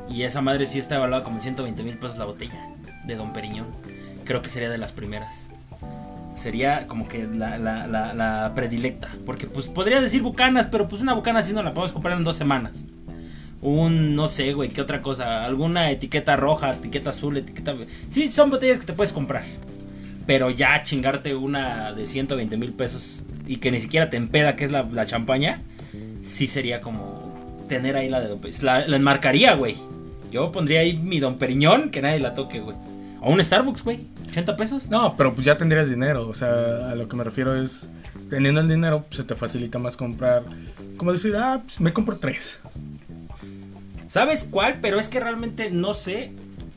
Y 0.09 0.23
esa 0.23 0.41
madre 0.41 0.65
sí 0.65 0.79
está 0.79 0.95
evaluada 0.95 1.23
como 1.23 1.37
en 1.37 1.41
120 1.41 1.83
mil 1.83 1.97
pesos 1.97 2.17
la 2.17 2.25
botella 2.25 2.75
de 3.05 3.15
Don 3.15 3.33
Periñón. 3.33 3.67
Creo 4.25 4.41
que 4.41 4.49
sería 4.49 4.69
de 4.69 4.77
las 4.77 4.91
primeras. 4.91 5.49
Sería 6.39 6.87
como 6.87 7.09
que 7.09 7.27
la, 7.27 8.53
predilecta. 8.55 9.09
Porque 9.25 9.45
pues 9.45 9.67
podría 9.67 9.99
decir 9.99 10.21
bucanas, 10.21 10.67
pero 10.67 10.87
pues 10.87 11.01
una 11.01 11.13
bucana 11.13 11.43
sí 11.43 11.51
no 11.51 11.61
la 11.61 11.73
podemos 11.73 11.91
comprar 11.91 12.17
en 12.17 12.23
dos 12.23 12.37
semanas. 12.37 12.85
Un, 13.61 14.15
no 14.15 14.29
sé, 14.29 14.53
güey, 14.53 14.69
¿qué 14.69 14.79
otra 14.79 15.01
cosa? 15.01 15.43
Alguna 15.43 15.91
etiqueta 15.91 16.37
roja, 16.37 16.75
etiqueta 16.75 17.09
azul, 17.09 17.35
etiqueta... 17.35 17.75
Sí, 18.07 18.31
son 18.31 18.49
botellas 18.49 18.79
que 18.79 18.85
te 18.85 18.93
puedes 18.93 19.11
comprar. 19.11 19.43
Pero 20.25 20.49
ya 20.49 20.81
chingarte 20.81 21.35
una 21.35 21.91
de 21.91 22.05
120 22.05 22.55
mil 22.55 22.71
pesos 22.71 23.25
y 23.45 23.57
que 23.57 23.69
ni 23.69 23.81
siquiera 23.81 24.09
te 24.09 24.15
empeda, 24.15 24.55
que 24.55 24.63
es 24.63 24.71
la, 24.71 24.83
la 24.83 25.05
champaña, 25.05 25.59
sí 26.23 26.47
sería 26.47 26.79
como 26.79 27.65
tener 27.67 27.97
ahí 27.97 28.07
la 28.07 28.21
de 28.21 28.29
Don. 28.29 28.39
La, 28.61 28.87
la 28.87 28.95
enmarcaría, 28.95 29.55
güey. 29.55 29.75
Yo 30.31 30.53
pondría 30.53 30.79
ahí 30.79 30.97
mi 30.97 31.19
Don 31.19 31.37
Periñón, 31.37 31.89
que 31.89 32.01
nadie 32.01 32.21
la 32.21 32.33
toque, 32.33 32.61
güey. 32.61 32.77
O 33.21 33.31
un 33.31 33.43
Starbucks, 33.43 33.83
güey. 33.83 34.01
80 34.29 34.55
pesos. 34.57 34.89
No, 34.89 35.15
pero 35.17 35.33
pues 35.33 35.45
ya 35.45 35.57
tendrías 35.57 35.89
dinero, 35.89 36.27
o 36.27 36.33
sea, 36.33 36.91
a 36.91 36.95
lo 36.95 37.07
que 37.07 37.15
me 37.15 37.23
refiero 37.23 37.55
es, 37.61 37.89
teniendo 38.29 38.61
el 38.61 38.67
dinero, 38.67 39.03
pues, 39.03 39.17
se 39.17 39.23
te 39.23 39.35
facilita 39.35 39.79
más 39.79 39.97
comprar, 39.97 40.43
como 40.97 41.11
decir, 41.11 41.35
ah, 41.35 41.61
pues 41.63 41.79
me 41.79 41.93
compro 41.93 42.17
tres. 42.17 42.59
¿Sabes 44.07 44.43
cuál? 44.43 44.79
Pero 44.81 44.99
es 44.99 45.07
que 45.07 45.19
realmente 45.19 45.69
no 45.69 45.93
sé. 45.93 46.31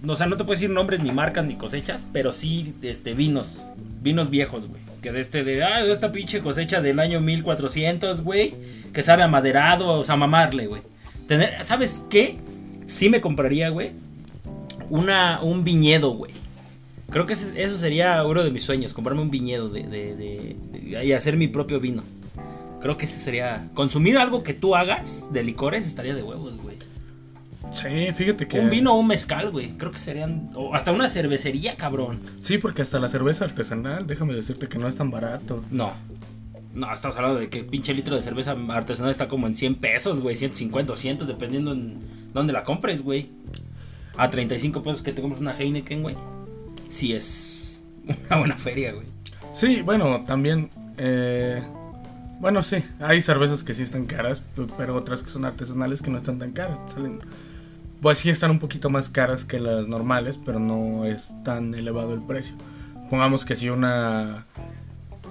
O 0.07 0.17
sea, 0.17 0.27
no 0.27 0.37
te 0.37 0.45
puedo 0.45 0.55
decir 0.55 0.71
nombres 0.71 1.01
ni 1.01 1.13
marcas 1.13 1.45
ni 1.47 1.55
cosechas, 1.55 2.07
pero 2.13 2.33
sí 2.33 2.75
este 2.83 3.15
vinos, 3.15 3.65
vinos 4.03 4.31
viejos, 4.31 4.69
güey. 4.69 4.83
Que 5.01 5.13
de 5.13 5.21
este 5.21 5.43
de 5.43 5.65
ah, 5.65 5.83
de 5.83 5.91
esta 5.91 6.13
pinche 6.13 6.41
cosecha 6.41 6.81
del 6.81 6.99
año 6.99 7.21
1400, 7.21 8.23
güey, 8.23 8.55
que 8.93 9.03
sabe 9.03 9.23
a 9.23 9.29
maderado, 9.29 10.01
o 10.01 10.05
sea, 10.05 10.17
mamarle, 10.17 10.67
güey. 10.67 10.83
¿sabes 11.63 12.05
qué? 12.11 12.37
Sí 12.87 13.09
me 13.09 13.23
compraría, 13.23 13.71
güey, 13.71 13.93
una 14.93 15.41
un 15.43 15.65
viñedo, 15.65 16.11
güey. 16.11 16.33
Creo 17.11 17.27
que 17.27 17.33
ese- 17.33 17.63
eso 17.63 17.77
sería 17.77 18.25
uno 18.25 18.43
de 18.45 18.51
mis 18.51 18.63
sueños, 18.63 18.93
comprarme 18.95 19.23
un 19.23 19.31
viñedo 19.31 19.69
de, 19.69 19.83
de- 19.83 20.17
de- 20.17 20.57
de- 20.73 21.05
y 21.05 21.13
hacer 21.13 21.37
mi 21.37 21.49
propio 21.49 21.81
vino. 21.81 22.03
Creo 22.81 22.97
que 22.97 23.05
ese 23.07 23.19
sería 23.19 23.69
consumir 23.75 24.19
algo 24.19 24.43
que 24.43 24.55
tú 24.55 24.75
hagas 24.77 25.33
de 25.33 25.43
licores 25.45 25.87
estaría 25.87 26.15
de 26.15 26.23
huevos, 26.23 26.57
güey. 26.59 26.77
Sí, 27.73 28.13
fíjate 28.13 28.47
que... 28.49 28.59
Un 28.61 28.69
vino 28.69 28.93
o 28.93 28.99
un 28.99 29.07
mezcal, 29.07 29.51
güey. 29.51 29.71
Creo 29.79 29.93
que 29.93 29.99
serían. 29.99 30.51
O 30.55 30.75
hasta 30.75 30.93
una 30.93 31.09
cervecería, 31.09 31.77
cabrón. 31.77 32.19
Sí, 32.43 32.59
porque 32.59 32.83
hasta 32.83 32.99
la 32.99 33.09
cerveza 33.09 33.45
artesanal, 33.47 34.07
déjame 34.07 34.35
decirte 34.35 34.69
que 34.69 34.79
no 34.79 34.89
es 34.89 34.97
tan 34.97 35.11
barato. 35.11 35.65
No. 35.71 35.93
No, 36.75 36.93
estamos 36.93 37.17
hablando 37.17 37.39
de 37.39 37.49
que 37.49 37.65
pinche 37.65 37.95
litro 37.95 38.17
de 38.17 38.23
cerveza 38.23 38.55
artesanal 38.71 39.11
está 39.13 39.29
como 39.29 39.47
en 39.47 39.55
100 39.55 39.77
pesos, 39.77 40.21
güey. 40.21 40.37
150, 40.37 40.89
200, 40.93 41.27
dependiendo 41.29 41.73
en 41.73 41.99
dónde 42.35 42.53
la 42.53 42.65
compres, 42.65 43.03
güey. 43.03 43.29
A 44.17 44.31
35 44.31 44.83
pesos 44.83 45.03
que 45.03 45.13
te 45.13 45.21
compras 45.21 45.41
una 45.41 45.57
Heineken, 45.59 46.03
güey. 46.03 46.17
Sí 46.89 47.13
es 47.15 47.83
una 48.29 48.39
buena 48.39 48.57
feria, 48.57 48.93
güey. 48.93 49.07
Sí, 49.53 49.83
bueno, 49.83 50.25
también. 50.27 50.71
eh, 50.99 51.63
bueno, 52.41 52.63
sí, 52.65 52.79
hay 52.99 53.21
cervezas 53.21 53.63
que 53.63 53.73
sí 53.73 53.85
están 53.85 54.07
caras, 54.07 54.43
pero 54.77 54.97
otras 54.97 55.23
que 55.23 55.31
son 55.31 55.45
artesanales 55.45 56.03
que 56.03 56.11
no 56.11 56.19
están 56.19 56.39
tan 56.39 56.51
caras. 56.53 56.81
Salen, 56.87 57.21
pues 58.01 58.19
sí 58.19 58.31
están 58.31 58.51
un 58.51 58.59
poquito 58.59 58.91
más 58.91 59.09
caras 59.09 59.45
que 59.45 59.61
las 59.61 59.87
normales, 59.87 60.39
pero 60.45 60.59
no 60.59 61.05
es 61.05 61.33
tan 61.45 61.73
elevado 61.75 62.15
el 62.15 62.21
precio. 62.21 62.57
Pongamos 63.09 63.45
que 63.45 63.55
si 63.55 63.69
una 63.69 64.47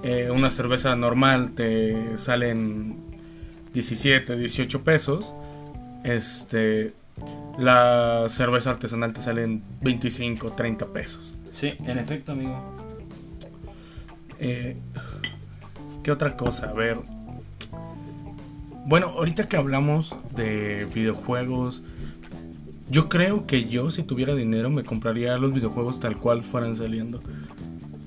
eh, 0.04 0.32
una 0.32 0.50
cerveza 0.50 0.96
normal 0.96 1.52
te 1.52 2.18
salen 2.18 2.96
17, 3.74 4.38
18 4.38 4.84
pesos. 4.84 5.34
Este, 6.04 6.94
la 7.58 8.26
cerveza 8.30 8.72
artesanal 8.72 9.14
te 9.14 9.22
salen 9.22 9.64
25, 9.82 10.52
30 10.54 10.88
pesos. 10.88 11.38
Sí, 11.52 11.74
en 11.86 12.00
efecto, 12.00 12.32
amigo. 12.32 12.60
Eh, 14.40 14.78
¿Qué 16.04 16.12
otra 16.12 16.36
cosa? 16.36 16.70
A 16.70 16.74
ver. 16.74 16.98
Bueno, 18.86 19.08
ahorita 19.08 19.48
que 19.48 19.58
hablamos 19.58 20.16
de 20.36 20.88
videojuegos, 20.94 21.84
yo 22.90 23.08
creo 23.08 23.46
que 23.46 23.66
yo 23.66 23.90
si 23.90 24.04
tuviera 24.04 24.34
dinero 24.34 24.70
me 24.70 24.84
compraría 24.84 25.38
los 25.38 25.54
videojuegos 25.54 26.00
tal 26.00 26.18
cual 26.18 26.42
fueran 26.42 26.74
saliendo. 26.74 27.22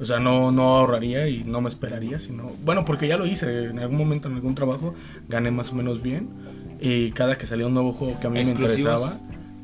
O 0.01 0.05
sea, 0.05 0.19
no, 0.19 0.51
no 0.51 0.77
ahorraría 0.77 1.29
y 1.29 1.45
no 1.45 1.61
me 1.61 1.69
esperaría, 1.69 2.19
sino... 2.19 2.51
Bueno, 2.65 2.85
porque 2.85 3.07
ya 3.07 3.17
lo 3.17 3.27
hice, 3.27 3.67
en 3.67 3.79
algún 3.79 3.97
momento 3.97 4.29
en 4.29 4.35
algún 4.35 4.57
trabajo 4.57 4.95
gané 5.29 5.53
más 5.53 5.71
o 5.71 5.77
menos 5.77 6.03
bien. 6.03 6.29
Y 6.81 7.13
cada 7.13 7.39
que 7.39 7.47
salía 7.47 7.67
un 7.67 7.75
nuevo 7.75 7.93
juego 7.93 8.19
que 8.21 8.27
a 8.27 8.31
mí 8.31 8.43
me 8.45 8.51
interesaba, 8.51 9.19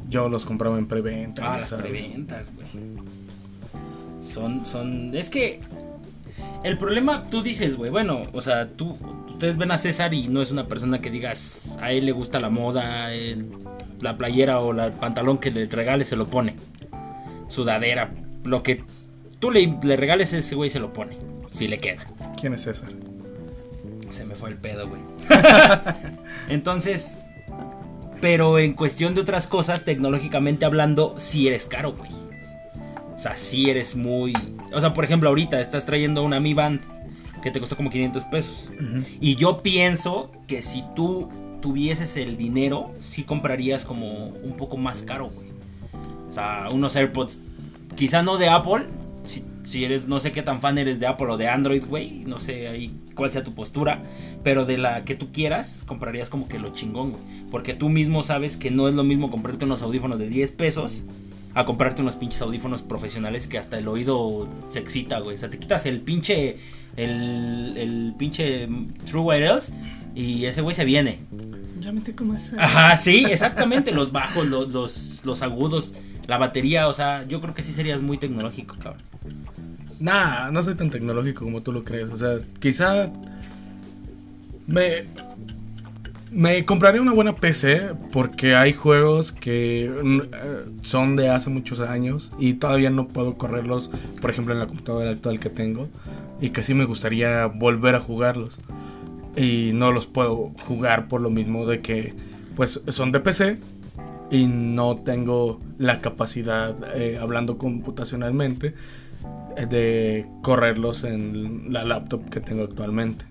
yo 0.08 0.28
los 0.28 0.44
compraba 0.44 0.78
en 0.78 0.86
preventa. 0.86 1.54
Ah, 1.54 1.58
las 1.58 1.72
preventas, 1.72 2.52
güey. 2.54 2.66
Son, 4.20 4.64
son... 4.66 5.14
Es 5.14 5.30
que 5.30 5.60
el 6.62 6.76
problema, 6.76 7.26
tú 7.26 7.42
dices, 7.42 7.76
güey, 7.76 7.90
bueno, 7.90 8.24
o 8.32 8.40
sea, 8.42 8.68
tú, 8.68 8.96
ustedes 9.28 9.56
ven 9.56 9.70
a 9.70 9.78
César 9.78 10.12
y 10.12 10.28
no 10.28 10.42
es 10.42 10.50
una 10.50 10.66
persona 10.66 11.00
que 11.00 11.10
digas, 11.10 11.78
a 11.80 11.92
él 11.92 12.06
le 12.06 12.12
gusta 12.12 12.38
la 12.38 12.50
moda, 12.50 13.08
la 14.00 14.16
playera 14.16 14.60
o 14.60 14.72
el 14.72 14.92
pantalón 14.92 15.38
que 15.38 15.50
le 15.50 15.66
regale 15.66 16.04
se 16.04 16.16
lo 16.16 16.26
pone. 16.26 16.56
Sudadera, 17.48 18.10
lo 18.44 18.62
que 18.62 18.84
tú 19.38 19.50
le, 19.50 19.74
le 19.82 19.96
regales 19.96 20.32
ese 20.32 20.54
güey 20.54 20.70
se 20.70 20.80
lo 20.80 20.92
pone, 20.92 21.16
si 21.48 21.66
le 21.66 21.78
queda. 21.78 22.06
¿Quién 22.38 22.54
es 22.54 22.62
César? 22.62 22.90
Se 24.10 24.24
me 24.24 24.34
fue 24.34 24.50
el 24.50 24.56
pedo, 24.56 24.88
güey. 24.88 25.00
Entonces, 26.48 27.16
pero 28.20 28.58
en 28.58 28.74
cuestión 28.74 29.14
de 29.14 29.22
otras 29.22 29.46
cosas, 29.46 29.84
tecnológicamente 29.84 30.64
hablando, 30.64 31.14
sí 31.18 31.48
eres 31.48 31.66
caro, 31.66 31.92
güey. 31.92 32.10
O 33.16 33.18
sea, 33.18 33.36
sí 33.36 33.70
eres 33.70 33.96
muy... 33.96 34.32
O 34.72 34.80
sea, 34.80 34.92
por 34.92 35.04
ejemplo, 35.04 35.28
ahorita 35.28 35.60
estás 35.60 35.86
trayendo 35.86 36.22
una 36.22 36.40
Mi 36.40 36.54
Band 36.54 36.80
que 37.42 37.50
te 37.50 37.60
costó 37.60 37.76
como 37.76 37.90
500 37.90 38.24
pesos. 38.26 38.68
Y 39.20 39.36
yo 39.36 39.62
pienso 39.62 40.30
que 40.46 40.62
si 40.62 40.84
tú 40.94 41.28
tuvieses 41.60 42.16
el 42.16 42.36
dinero, 42.36 42.92
sí 43.00 43.24
comprarías 43.24 43.84
como 43.84 44.28
un 44.28 44.56
poco 44.56 44.76
más 44.76 45.02
caro, 45.02 45.30
güey. 45.30 45.48
O 46.28 46.32
sea, 46.32 46.68
unos 46.72 46.96
AirPods, 46.96 47.38
quizá 47.96 48.22
no 48.22 48.36
de 48.36 48.48
Apple, 48.48 48.86
si, 49.64 49.84
eres, 49.84 50.06
no 50.06 50.20
sé 50.20 50.32
qué 50.32 50.42
tan 50.42 50.60
fan 50.60 50.78
eres 50.78 51.00
de 51.00 51.06
Apple 51.06 51.28
o 51.28 51.36
de 51.36 51.48
Android, 51.48 51.84
güey, 51.86 52.24
no 52.26 52.38
sé 52.38 52.68
ahí 52.68 52.92
cuál 53.14 53.32
sea 53.32 53.44
tu 53.44 53.54
postura, 53.54 54.02
pero 54.42 54.64
de 54.64 54.78
la 54.78 55.04
que 55.04 55.14
tú 55.14 55.32
quieras, 55.32 55.84
comprarías 55.86 56.30
como 56.30 56.48
que 56.48 56.58
lo 56.58 56.72
chingón, 56.72 57.10
güey. 57.12 57.22
Porque 57.50 57.74
tú 57.74 57.88
mismo 57.88 58.22
sabes 58.22 58.56
que 58.56 58.70
no 58.70 58.88
es 58.88 58.94
lo 58.94 59.04
mismo 59.04 59.30
comprarte 59.30 59.64
unos 59.64 59.82
audífonos 59.82 60.18
de 60.18 60.28
10 60.28 60.52
pesos 60.52 61.02
a 61.54 61.64
comprarte 61.64 62.02
unos 62.02 62.16
pinches 62.16 62.42
audífonos 62.42 62.82
profesionales 62.82 63.48
que 63.48 63.58
hasta 63.58 63.78
el 63.78 63.88
oído 63.88 64.48
se 64.68 64.78
excita, 64.78 65.18
güey. 65.18 65.34
O 65.34 65.38
sea, 65.38 65.50
te 65.50 65.58
quitas 65.58 65.86
el 65.86 66.00
pinche. 66.00 66.56
El, 66.96 67.76
el 67.76 68.14
pinche 68.18 68.68
True 69.06 69.22
Wireless 69.22 69.72
y 70.14 70.44
ese 70.46 70.60
güey 70.60 70.74
se 70.74 70.84
viene. 70.84 71.20
Ya 71.80 71.92
me 71.92 72.02
como 72.14 72.34
esa. 72.34 72.62
Ajá, 72.62 72.96
sí, 72.96 73.24
exactamente. 73.28 73.92
los 73.92 74.12
bajos, 74.12 74.46
los, 74.46 74.68
los, 74.70 75.24
los, 75.24 75.42
agudos, 75.42 75.94
la 76.26 76.36
batería, 76.36 76.88
o 76.88 76.92
sea, 76.92 77.24
yo 77.26 77.40
creo 77.40 77.54
que 77.54 77.62
sí 77.62 77.72
serías 77.72 78.02
muy 78.02 78.18
tecnológico, 78.18 78.76
cabrón. 78.76 79.02
Nah, 80.00 80.50
no 80.50 80.62
soy 80.62 80.74
tan 80.74 80.90
tecnológico 80.90 81.44
como 81.44 81.62
tú 81.62 81.72
lo 81.72 81.84
crees. 81.84 82.08
O 82.08 82.16
sea, 82.16 82.40
quizá. 82.58 83.10
Me, 84.66 85.04
me 86.30 86.64
compraré 86.64 87.00
una 87.00 87.12
buena 87.12 87.34
PC 87.34 87.94
porque 88.12 88.54
hay 88.54 88.72
juegos 88.72 89.32
que 89.32 89.90
mm, 90.02 90.20
eh, 90.20 90.64
son 90.82 91.16
de 91.16 91.28
hace 91.28 91.50
muchos 91.50 91.80
años 91.80 92.32
y 92.38 92.54
todavía 92.54 92.90
no 92.90 93.08
puedo 93.08 93.36
correrlos, 93.36 93.90
por 94.20 94.30
ejemplo, 94.30 94.54
en 94.54 94.60
la 94.60 94.66
computadora 94.66 95.10
actual 95.10 95.38
que 95.38 95.50
tengo 95.50 95.88
y 96.40 96.50
que 96.50 96.62
sí 96.62 96.72
me 96.72 96.84
gustaría 96.84 97.46
volver 97.46 97.94
a 97.94 98.00
jugarlos. 98.00 98.58
Y 99.36 99.72
no 99.74 99.92
los 99.92 100.06
puedo 100.06 100.52
jugar 100.66 101.08
por 101.08 101.20
lo 101.20 101.30
mismo 101.30 101.66
de 101.66 101.80
que 101.80 102.14
pues 102.56 102.80
son 102.88 103.12
de 103.12 103.20
PC 103.20 103.58
y 104.30 104.46
no 104.46 104.98
tengo 104.98 105.60
la 105.78 106.00
capacidad, 106.00 106.76
eh, 106.96 107.18
hablando 107.20 107.58
computacionalmente, 107.58 108.74
de 109.68 110.26
correrlos 110.42 111.04
en 111.04 111.72
la 111.72 111.84
laptop 111.84 112.28
que 112.30 112.40
tengo 112.40 112.64
actualmente. 112.64 113.24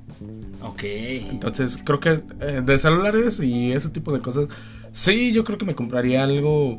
Ok. 0.61 0.83
Entonces, 0.83 1.79
creo 1.83 1.99
que 1.99 2.21
eh, 2.41 2.61
de 2.63 2.77
celulares 2.77 3.39
y 3.39 3.71
ese 3.71 3.89
tipo 3.89 4.11
de 4.11 4.19
cosas, 4.19 4.47
sí, 4.91 5.31
yo 5.31 5.43
creo 5.43 5.57
que 5.57 5.65
me 5.65 5.75
compraría 5.75 6.23
algo 6.23 6.77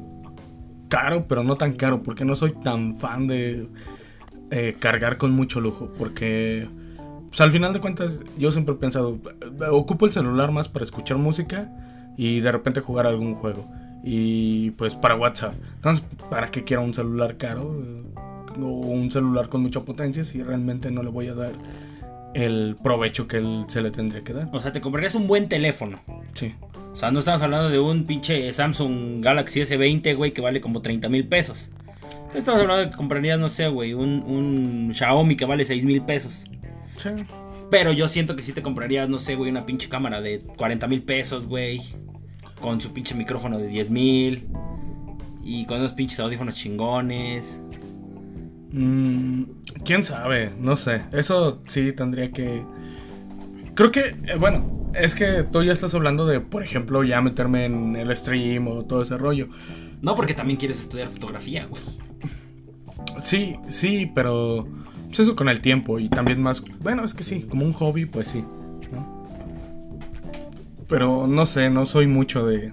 caro, 0.88 1.27
pero 1.29 1.42
no 1.42 1.57
tan 1.57 1.73
caro, 1.75 2.03
porque 2.03 2.25
no 2.25 2.35
soy 2.35 2.53
tan 2.53 2.96
fan 2.99 3.27
de 3.27 3.68
eh, 4.51 4.77
cargar 4.79 5.16
con 5.16 5.33
mucho 5.33 5.61
lujo, 5.61 5.92
porque 5.96 6.68
pues, 7.29 7.40
al 7.40 7.51
final 7.51 7.73
de 7.73 7.81
cuentas 7.81 8.20
yo 8.37 8.51
siempre 8.51 8.75
he 8.75 8.79
pensado, 8.79 9.18
ocupo 9.70 10.07
el 10.07 10.12
celular 10.12 10.51
más 10.51 10.68
para 10.68 10.85
escuchar 10.85 11.16
música 11.18 11.70
y 12.16 12.40
de 12.40 12.53
repente 12.53 12.81
jugar 12.81 13.07
algún 13.07 13.35
juego. 13.35 13.66
Y 14.03 14.70
pues 14.73 14.94
para 14.94 15.14
WhatsApp. 15.14 15.55
Entonces, 15.77 16.05
¿para 16.31 16.51
qué 16.51 16.64
quiero 16.64 16.83
un 16.83 16.94
celular 16.94 17.37
caro? 17.37 17.83
O 18.58 18.66
un 18.66 19.10
celular 19.10 19.48
con 19.48 19.62
mucha 19.62 19.80
potencia 19.80 20.24
si 20.24 20.42
realmente 20.42 20.90
no 20.90 21.02
le 21.02 21.10
voy 21.10 21.28
a 21.28 21.34
dar 21.34 21.52
el 22.34 22.76
provecho 22.82 23.26
que 23.26 23.38
él 23.38 23.64
se 23.68 23.82
le 23.82 23.90
tendría 23.90 24.22
que 24.22 24.32
dar. 24.32 24.48
O 24.52 24.60
sea, 24.60 24.72
te 24.72 24.80
comprarías 24.80 25.14
un 25.14 25.26
buen 25.26 25.48
teléfono. 25.48 25.98
Sí. 26.32 26.54
O 26.92 26.96
sea, 26.96 27.10
no 27.10 27.20
estamos 27.20 27.42
hablando 27.42 27.70
de 27.70 27.78
un 27.78 28.04
pinche 28.04 28.52
Samsung 28.52 29.22
Galaxy 29.22 29.60
S20, 29.60 30.16
güey, 30.16 30.32
que 30.32 30.40
vale 30.40 30.60
como 30.60 30.82
30 30.82 31.08
mil 31.08 31.26
pesos. 31.26 31.70
Estamos 32.34 32.60
hablando 32.60 32.84
de 32.84 32.90
que 32.90 32.96
comprarías, 32.96 33.40
no 33.40 33.48
sé, 33.48 33.68
güey, 33.68 33.92
un, 33.92 34.22
un 34.22 34.92
Xiaomi 34.94 35.36
que 35.36 35.44
vale 35.44 35.64
6 35.64 35.84
mil 35.84 36.02
pesos. 36.02 36.44
Sí. 36.96 37.10
Pero 37.70 37.92
yo 37.92 38.08
siento 38.08 38.36
que 38.36 38.42
sí 38.42 38.52
te 38.52 38.62
comprarías, 38.62 39.08
no 39.08 39.18
sé, 39.18 39.36
güey, 39.36 39.50
una 39.50 39.66
pinche 39.66 39.88
cámara 39.88 40.20
de 40.20 40.40
40 40.40 40.86
mil 40.88 41.02
pesos, 41.02 41.46
güey. 41.46 41.80
Con 42.60 42.80
su 42.80 42.92
pinche 42.92 43.14
micrófono 43.14 43.58
de 43.58 43.68
10 43.68 43.90
mil. 43.90 44.48
Y 45.42 45.64
con 45.66 45.78
unos 45.78 45.92
pinches 45.92 46.20
audífonos 46.20 46.56
chingones. 46.56 47.62
Mm, 48.72 49.42
Quién 49.85 50.02
sabe, 50.02 50.50
no 50.59 50.76
sé. 50.76 51.02
Eso 51.12 51.62
sí 51.66 51.92
tendría 51.92 52.30
que. 52.30 52.62
Creo 53.74 53.90
que, 53.90 54.16
eh, 54.26 54.37
bueno, 54.38 54.90
es 54.94 55.14
que 55.14 55.44
tú 55.44 55.62
ya 55.62 55.72
estás 55.72 55.94
hablando 55.94 56.26
de, 56.26 56.40
por 56.40 56.62
ejemplo, 56.62 57.02
ya 57.04 57.20
meterme 57.20 57.64
en 57.64 57.96
el 57.96 58.14
stream 58.16 58.68
o 58.68 58.85
todo 58.85 59.02
ese 59.02 59.16
rollo. 59.18 59.48
No, 60.02 60.14
porque 60.14 60.35
también 60.35 60.59
quieres 60.59 60.80
estudiar 60.80 61.09
fotografía, 61.09 61.66
güey. 61.66 61.83
Sí, 63.20 63.56
sí, 63.68 64.11
pero. 64.14 64.66
Pues 65.09 65.20
eso 65.20 65.35
con 65.35 65.48
el 65.48 65.61
tiempo 65.61 65.98
y 65.98 66.09
también 66.09 66.40
más. 66.40 66.62
Bueno, 66.80 67.04
es 67.04 67.14
que 67.14 67.24
sí, 67.24 67.42
como 67.42 67.64
un 67.64 67.72
hobby, 67.72 68.06
pues 68.06 68.28
sí. 68.28 68.44
Pero 70.88 71.26
no 71.26 71.46
sé, 71.46 71.70
no 71.70 71.87
soy 71.87 72.06
mucho 72.06 72.46
de 72.46 72.72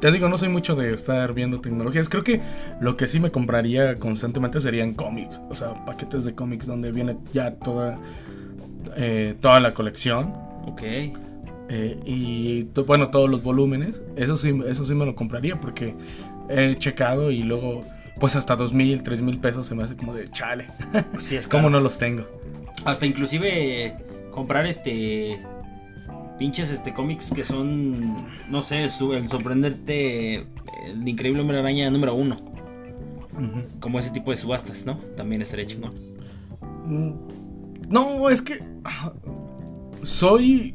te 0.00 0.12
digo, 0.12 0.28
no 0.28 0.36
soy 0.36 0.48
mucho 0.48 0.74
de 0.76 0.92
estar 0.92 1.32
viendo 1.32 1.60
tecnologías. 1.60 2.08
Creo 2.08 2.24
que 2.24 2.40
lo 2.80 2.96
que 2.96 3.06
sí 3.06 3.20
me 3.20 3.30
compraría 3.30 3.96
constantemente 3.96 4.60
serían 4.60 4.94
cómics. 4.94 5.40
O 5.48 5.54
sea, 5.54 5.84
paquetes 5.84 6.24
de 6.24 6.34
cómics 6.34 6.66
donde 6.66 6.92
viene 6.92 7.16
ya 7.32 7.54
toda, 7.54 7.98
eh, 8.96 9.34
toda 9.40 9.60
la 9.60 9.74
colección. 9.74 10.32
Ok. 10.66 10.82
Eh, 11.68 11.98
y 12.04 12.64
bueno, 12.86 13.10
todos 13.10 13.28
los 13.28 13.42
volúmenes. 13.42 14.02
Eso 14.16 14.36
sí, 14.36 14.58
eso 14.66 14.84
sí 14.84 14.94
me 14.94 15.04
lo 15.06 15.14
compraría 15.14 15.60
porque 15.60 15.94
he 16.48 16.74
checado 16.76 17.30
y 17.30 17.42
luego, 17.42 17.84
pues 18.20 18.36
hasta 18.36 18.56
dos 18.56 18.72
mil, 18.72 19.02
tres 19.02 19.22
mil 19.22 19.38
pesos 19.38 19.66
se 19.66 19.74
me 19.74 19.82
hace 19.82 19.96
como 19.96 20.14
de 20.14 20.28
chale. 20.28 20.66
Sí, 21.18 21.36
es 21.36 21.48
como 21.48 21.70
no 21.70 21.80
los 21.80 21.98
tengo. 21.98 22.24
Hasta 22.84 23.06
inclusive 23.06 23.96
comprar 24.30 24.66
este 24.66 25.40
pinches 26.38 26.70
este 26.70 26.92
cómics 26.92 27.30
que 27.34 27.44
son, 27.44 28.14
no 28.48 28.62
sé, 28.62 28.84
el 28.84 28.90
sorprenderte, 28.90 30.46
el 30.86 31.06
increíble 31.06 31.40
hombre 31.40 31.58
araña 31.58 31.90
número 31.90 32.14
uno. 32.14 32.36
Como 33.80 33.98
ese 33.98 34.10
tipo 34.10 34.30
de 34.30 34.38
subastas, 34.38 34.86
¿no? 34.86 34.96
También 35.16 35.42
estaría 35.42 35.66
chingón. 35.66 35.90
Mm, 36.86 37.10
no, 37.90 38.30
es 38.30 38.40
que 38.40 38.62
soy... 40.02 40.74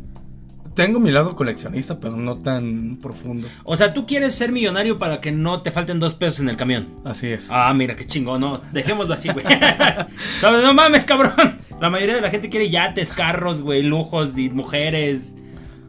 Tengo 0.76 1.02
mi 1.02 1.12
lado 1.12 1.36
coleccionista, 1.36 2.00
pero 2.00 2.16
no 2.16 2.38
tan 2.38 2.98
profundo. 3.02 3.48
O 3.66 3.76
sea, 3.76 3.94
tú 3.94 4.06
quieres 4.06 4.36
ser 4.36 4.54
millonario 4.54 4.98
para 4.98 5.20
que 5.20 5.34
no 5.34 5.64
te 5.64 5.72
falten 5.72 6.00
dos 6.00 6.14
pesos 6.14 6.40
en 6.40 6.48
el 6.48 6.56
camión. 6.56 6.88
Así 7.04 7.28
es. 7.28 7.50
Ah, 7.52 7.74
mira, 7.74 7.96
qué 7.98 8.06
chingón, 8.08 8.40
no. 8.40 8.62
Dejémoslo 8.72 9.14
así, 9.14 9.30
güey. 9.30 9.46
No 10.42 10.74
mames, 10.74 11.04
cabrón. 11.04 11.58
La 11.82 11.90
mayoría 11.90 12.16
de 12.16 12.22
la 12.22 12.30
gente 12.30 12.48
quiere 12.48 12.70
yates, 12.70 13.12
carros, 13.12 13.62
güey, 13.62 13.84
lujos 13.84 14.38
y 14.38 14.50
mujeres 14.50 15.36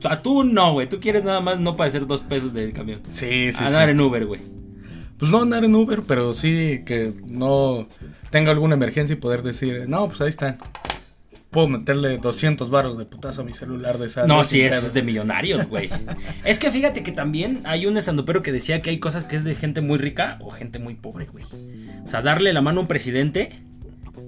sea, 0.02 0.22
tú 0.22 0.44
no, 0.44 0.72
güey. 0.72 0.88
Tú 0.88 1.00
quieres 1.00 1.24
nada 1.24 1.40
más 1.40 1.60
no 1.60 1.76
padecer 1.76 2.06
dos 2.06 2.20
pesos 2.20 2.52
del 2.52 2.72
camión. 2.72 3.00
Sí, 3.10 3.52
sí, 3.52 3.64
Andar 3.64 3.88
en 3.88 4.00
Uber, 4.00 4.26
güey. 4.26 4.40
Pues 5.18 5.30
no 5.30 5.40
andar 5.40 5.64
en 5.64 5.74
Uber, 5.74 6.02
pero 6.04 6.32
sí 6.32 6.82
que 6.84 7.12
no 7.30 7.86
tenga 8.30 8.50
alguna 8.50 8.74
emergencia 8.74 9.14
y 9.14 9.16
poder 9.16 9.42
decir, 9.42 9.84
no, 9.88 10.08
pues 10.08 10.20
ahí 10.20 10.30
están. 10.30 10.58
puedo 11.50 11.68
meterle 11.68 12.18
200 12.18 12.70
baros 12.70 12.98
de 12.98 13.04
putazo 13.04 13.42
a 13.42 13.44
mi 13.44 13.52
celular 13.52 13.98
de 13.98 14.06
esa. 14.06 14.26
No, 14.26 14.42
sí, 14.42 14.62
eso 14.62 14.84
es 14.84 14.94
de 14.94 15.02
millonarios, 15.02 15.68
güey. 15.68 15.90
es 16.44 16.58
que 16.58 16.72
fíjate 16.72 17.04
que 17.04 17.12
también 17.12 17.60
hay 17.66 17.86
un 17.86 17.96
estandopero 17.96 18.42
que 18.42 18.50
decía 18.50 18.82
que 18.82 18.90
hay 18.90 18.98
cosas 18.98 19.24
que 19.24 19.36
es 19.36 19.44
de 19.44 19.54
gente 19.54 19.80
muy 19.80 19.98
rica 19.98 20.38
o 20.40 20.50
gente 20.50 20.80
muy 20.80 20.94
pobre, 20.94 21.26
güey. 21.26 21.44
O 22.04 22.08
sea, 22.08 22.20
darle 22.20 22.52
la 22.52 22.62
mano 22.62 22.80
a 22.80 22.82
un 22.82 22.88
presidente 22.88 23.50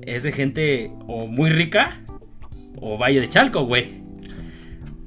es 0.02 0.22
de 0.22 0.30
gente 0.30 0.92
o 1.08 1.26
muy 1.26 1.50
rica 1.50 1.98
o 2.80 2.98
Valle 2.98 3.20
de 3.20 3.28
Chalco, 3.28 3.64
güey. 3.64 4.03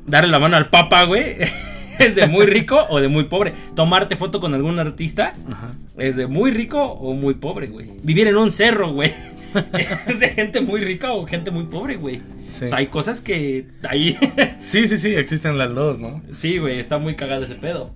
Darle 0.07 0.31
la 0.31 0.39
mano 0.39 0.57
al 0.57 0.69
papa, 0.69 1.03
güey. 1.03 1.35
es 1.99 2.15
de 2.15 2.27
muy 2.27 2.45
rico 2.45 2.87
o 2.89 2.99
de 2.99 3.07
muy 3.07 3.25
pobre. 3.25 3.53
Tomarte 3.75 4.15
foto 4.15 4.39
con 4.39 4.53
algún 4.53 4.79
artista 4.79 5.33
Ajá. 5.49 5.75
es 5.97 6.15
de 6.15 6.27
muy 6.27 6.51
rico 6.51 6.81
o 6.81 7.13
muy 7.13 7.35
pobre, 7.35 7.67
güey. 7.67 7.91
Vivir 8.03 8.27
en 8.27 8.37
un 8.37 8.51
cerro, 8.51 8.93
güey. 8.93 9.13
es 10.07 10.19
de 10.19 10.29
gente 10.29 10.61
muy 10.61 10.81
rica 10.81 11.13
o 11.13 11.25
gente 11.25 11.51
muy 11.51 11.65
pobre, 11.65 11.97
güey. 11.97 12.21
Sí. 12.49 12.65
O 12.65 12.67
sea, 12.69 12.77
hay 12.77 12.87
cosas 12.87 13.19
que 13.19 13.67
ahí. 13.87 14.17
sí, 14.63 14.87
sí, 14.87 14.97
sí, 14.97 15.13
existen 15.13 15.57
las 15.57 15.73
dos, 15.75 15.99
¿no? 15.99 16.21
sí, 16.31 16.57
güey, 16.57 16.79
está 16.79 16.97
muy 16.97 17.15
cagado 17.15 17.43
ese 17.43 17.55
pedo. 17.55 17.93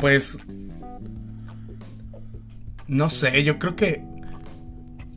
Pues. 0.00 0.38
No 2.88 3.10
sé, 3.10 3.42
yo 3.42 3.58
creo 3.58 3.76
que. 3.76 4.02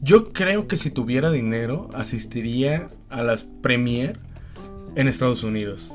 Yo 0.01 0.31
creo 0.31 0.67
que 0.67 0.77
si 0.77 0.91
tuviera 0.91 1.29
dinero, 1.29 1.89
asistiría 1.93 2.87
a 3.09 3.21
las 3.23 3.43
premier 3.43 4.19
en 4.95 5.07
Estados 5.07 5.43
Unidos. 5.43 5.91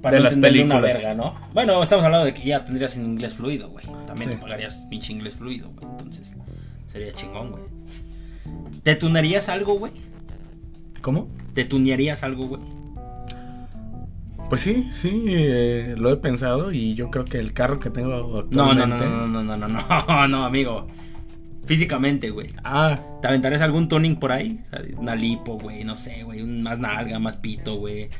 Para 0.00 0.16
De 0.16 0.20
no 0.20 0.24
las 0.24 0.32
entenderle 0.34 0.64
una 0.64 0.80
películas. 0.80 1.02
verga, 1.02 1.14
¿no? 1.14 1.34
Bueno, 1.54 1.82
estamos 1.82 2.04
hablando 2.04 2.26
de 2.26 2.34
que 2.34 2.42
ya 2.44 2.64
tendrías 2.64 2.96
un 2.96 3.04
inglés 3.06 3.34
fluido, 3.34 3.68
güey. 3.70 3.86
También 4.06 4.30
Sí. 4.30 4.36
te 4.36 4.42
pagarías 4.42 4.74
pinche 4.90 5.12
inglés 5.12 5.36
fluido, 5.36 5.70
güey. 5.70 5.86
Entonces, 5.92 6.34
sería 6.86 7.12
chingón, 7.12 7.52
güey. 7.52 7.62
¿Te 8.82 8.96
tunearías 8.96 9.48
algo, 9.48 9.74
güey? 9.78 9.92
¿Cómo? 11.02 11.28
¿Te 11.54 11.64
tunearías 11.64 12.24
algo, 12.24 12.46
güey? 12.48 12.62
Pues 14.48 14.60
sí, 14.60 14.88
sí, 14.90 15.24
eh, 15.28 15.94
lo 15.96 16.10
he 16.10 16.16
pensado 16.16 16.72
y 16.72 16.94
yo 16.94 17.10
creo 17.10 17.24
que 17.24 17.38
el 17.38 17.52
carro 17.54 17.80
que 17.80 17.88
tengo 17.90 18.10
No, 18.10 18.74
no, 18.74 18.82
actualmente. 18.82 19.04
no, 19.06 19.26
no, 19.28 19.42
no, 19.42 19.56
no, 19.56 19.68
no, 19.68 19.68
no, 19.68 20.28
no, 20.28 20.44
amigo. 20.44 20.88
Físicamente, 21.66 22.30
güey. 22.30 22.48
Ah, 22.64 22.98
¿Te 23.20 23.28
aventarías 23.28 23.62
algún 23.62 23.88
tuning 23.88 24.16
por 24.16 24.32
ahí? 24.32 24.58
O 24.62 24.66
sea, 24.66 24.82
una 24.96 25.14
lipo, 25.14 25.58
güey, 25.58 25.84
no 25.84 25.94
sé, 25.96 26.24
güey. 26.24 26.42
Más 26.42 26.80
nalga, 26.80 27.18
más 27.18 27.36
pito, 27.36 27.76
güey. 27.76 28.10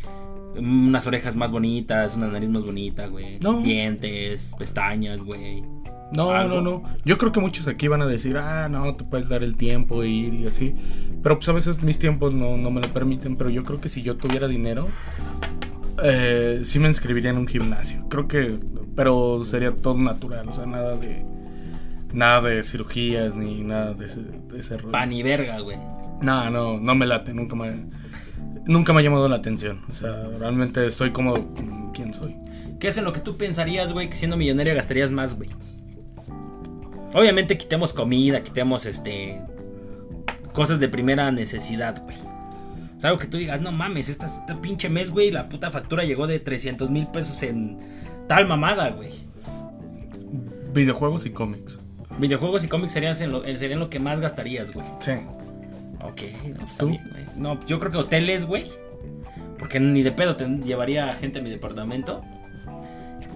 Unas 0.56 1.06
orejas 1.06 1.34
más 1.34 1.50
bonitas, 1.50 2.14
una 2.14 2.28
nariz 2.28 2.48
más 2.48 2.64
bonita, 2.64 3.06
güey. 3.06 3.38
No. 3.40 3.60
Dientes, 3.60 4.54
pestañas, 4.58 5.24
güey. 5.24 5.62
no, 6.12 6.30
Algo. 6.30 6.60
no, 6.60 6.62
no. 6.62 6.82
Yo 7.04 7.18
creo 7.18 7.32
que 7.32 7.40
muchos 7.40 7.66
aquí 7.66 7.88
van 7.88 8.02
a 8.02 8.06
decir, 8.06 8.36
ah, 8.36 8.68
no, 8.68 8.94
te 8.94 9.04
puedes 9.04 9.28
dar 9.28 9.42
el 9.42 9.56
tiempo 9.56 10.02
de 10.02 10.08
ir 10.08 10.34
y 10.34 10.46
así. 10.46 10.74
Pero 11.22 11.36
pues 11.38 11.48
a 11.48 11.52
veces 11.52 11.82
mis 11.82 11.98
tiempos 11.98 12.34
no, 12.34 12.56
no 12.56 12.70
me 12.70 12.80
lo 12.80 12.92
permiten. 12.92 13.36
Pero 13.36 13.50
yo 13.50 13.64
creo 13.64 13.80
que 13.80 13.88
si 13.88 14.02
yo 14.02 14.16
tuviera 14.16 14.46
dinero, 14.46 14.86
eh, 16.02 16.60
sí 16.64 16.78
me 16.78 16.88
inscribiría 16.88 17.30
en 17.30 17.38
un 17.38 17.46
gimnasio. 17.46 18.08
Creo 18.08 18.28
que, 18.28 18.58
pero 18.94 19.42
sería 19.44 19.72
todo 19.74 19.96
natural, 19.98 20.48
o 20.48 20.52
sea, 20.52 20.66
nada 20.66 20.96
de, 20.96 21.24
nada 22.12 22.48
de 22.48 22.62
cirugías 22.62 23.34
ni 23.34 23.62
nada 23.62 23.94
de 23.94 24.06
ese, 24.06 24.20
de 24.22 24.60
ese 24.60 24.76
rollo. 24.76 24.92
Pa' 24.92 25.06
ni 25.06 25.22
verga, 25.22 25.60
güey. 25.60 25.78
No, 26.20 26.50
no, 26.50 26.78
no 26.78 26.94
me 26.94 27.06
late, 27.06 27.32
nunca 27.32 27.56
me, 27.56 27.86
nunca 28.66 28.92
me 28.92 29.00
ha 29.00 29.02
llamado 29.02 29.28
la 29.28 29.36
atención. 29.36 29.80
O 29.90 29.94
sea, 29.94 30.28
realmente 30.38 30.86
estoy 30.86 31.12
cómodo 31.12 31.46
con 31.54 31.92
quien 31.92 32.12
soy. 32.14 32.36
¿Qué 32.78 32.88
es 32.88 32.98
en 32.98 33.04
lo 33.04 33.12
que 33.12 33.20
tú 33.20 33.36
pensarías, 33.36 33.92
güey, 33.92 34.08
que 34.08 34.16
siendo 34.16 34.36
millonario 34.36 34.74
gastarías 34.74 35.10
más, 35.10 35.36
güey? 35.36 35.50
Obviamente 37.14 37.58
quitemos 37.58 37.92
comida, 37.92 38.42
quitemos 38.42 38.86
este 38.86 39.40
cosas 40.52 40.80
de 40.80 40.88
primera 40.88 41.30
necesidad, 41.30 42.02
güey. 42.02 42.16
O 42.96 43.00
sea, 43.00 43.10
algo 43.10 43.18
que 43.18 43.26
tú 43.26 43.36
digas, 43.36 43.60
no 43.60 43.72
mames, 43.72 44.08
esta, 44.08 44.26
este 44.26 44.54
pinche 44.56 44.88
mes, 44.88 45.10
güey, 45.10 45.30
la 45.30 45.48
puta 45.48 45.70
factura 45.70 46.04
llegó 46.04 46.26
de 46.26 46.38
300 46.38 46.90
mil 46.90 47.06
pesos 47.08 47.42
en 47.42 47.78
tal 48.28 48.46
mamada, 48.46 48.90
güey. 48.90 49.12
Videojuegos 50.72 51.26
y 51.26 51.30
cómics. 51.30 51.78
Videojuegos 52.18 52.64
y 52.64 52.68
cómics 52.68 52.92
serían, 52.92 53.20
en 53.22 53.30
lo, 53.30 53.44
eh, 53.44 53.56
serían 53.56 53.80
lo 53.80 53.88
que 53.90 53.98
más 53.98 54.20
gastarías, 54.20 54.72
güey. 54.72 54.86
Sí. 55.00 55.12
Ok, 56.04 56.22
no, 56.58 56.66
está 56.66 56.78
¿Tú? 56.78 56.88
bien, 56.90 57.08
güey. 57.10 57.24
No, 57.36 57.58
yo 57.66 57.78
creo 57.80 57.90
que 57.92 57.98
hoteles, 57.98 58.44
güey. 58.44 58.70
Porque 59.58 59.78
ni 59.80 60.02
de 60.02 60.12
pedo 60.12 60.34
te 60.36 60.46
llevaría 60.46 61.14
gente 61.14 61.38
a 61.38 61.42
mi 61.42 61.50
departamento. 61.50 62.22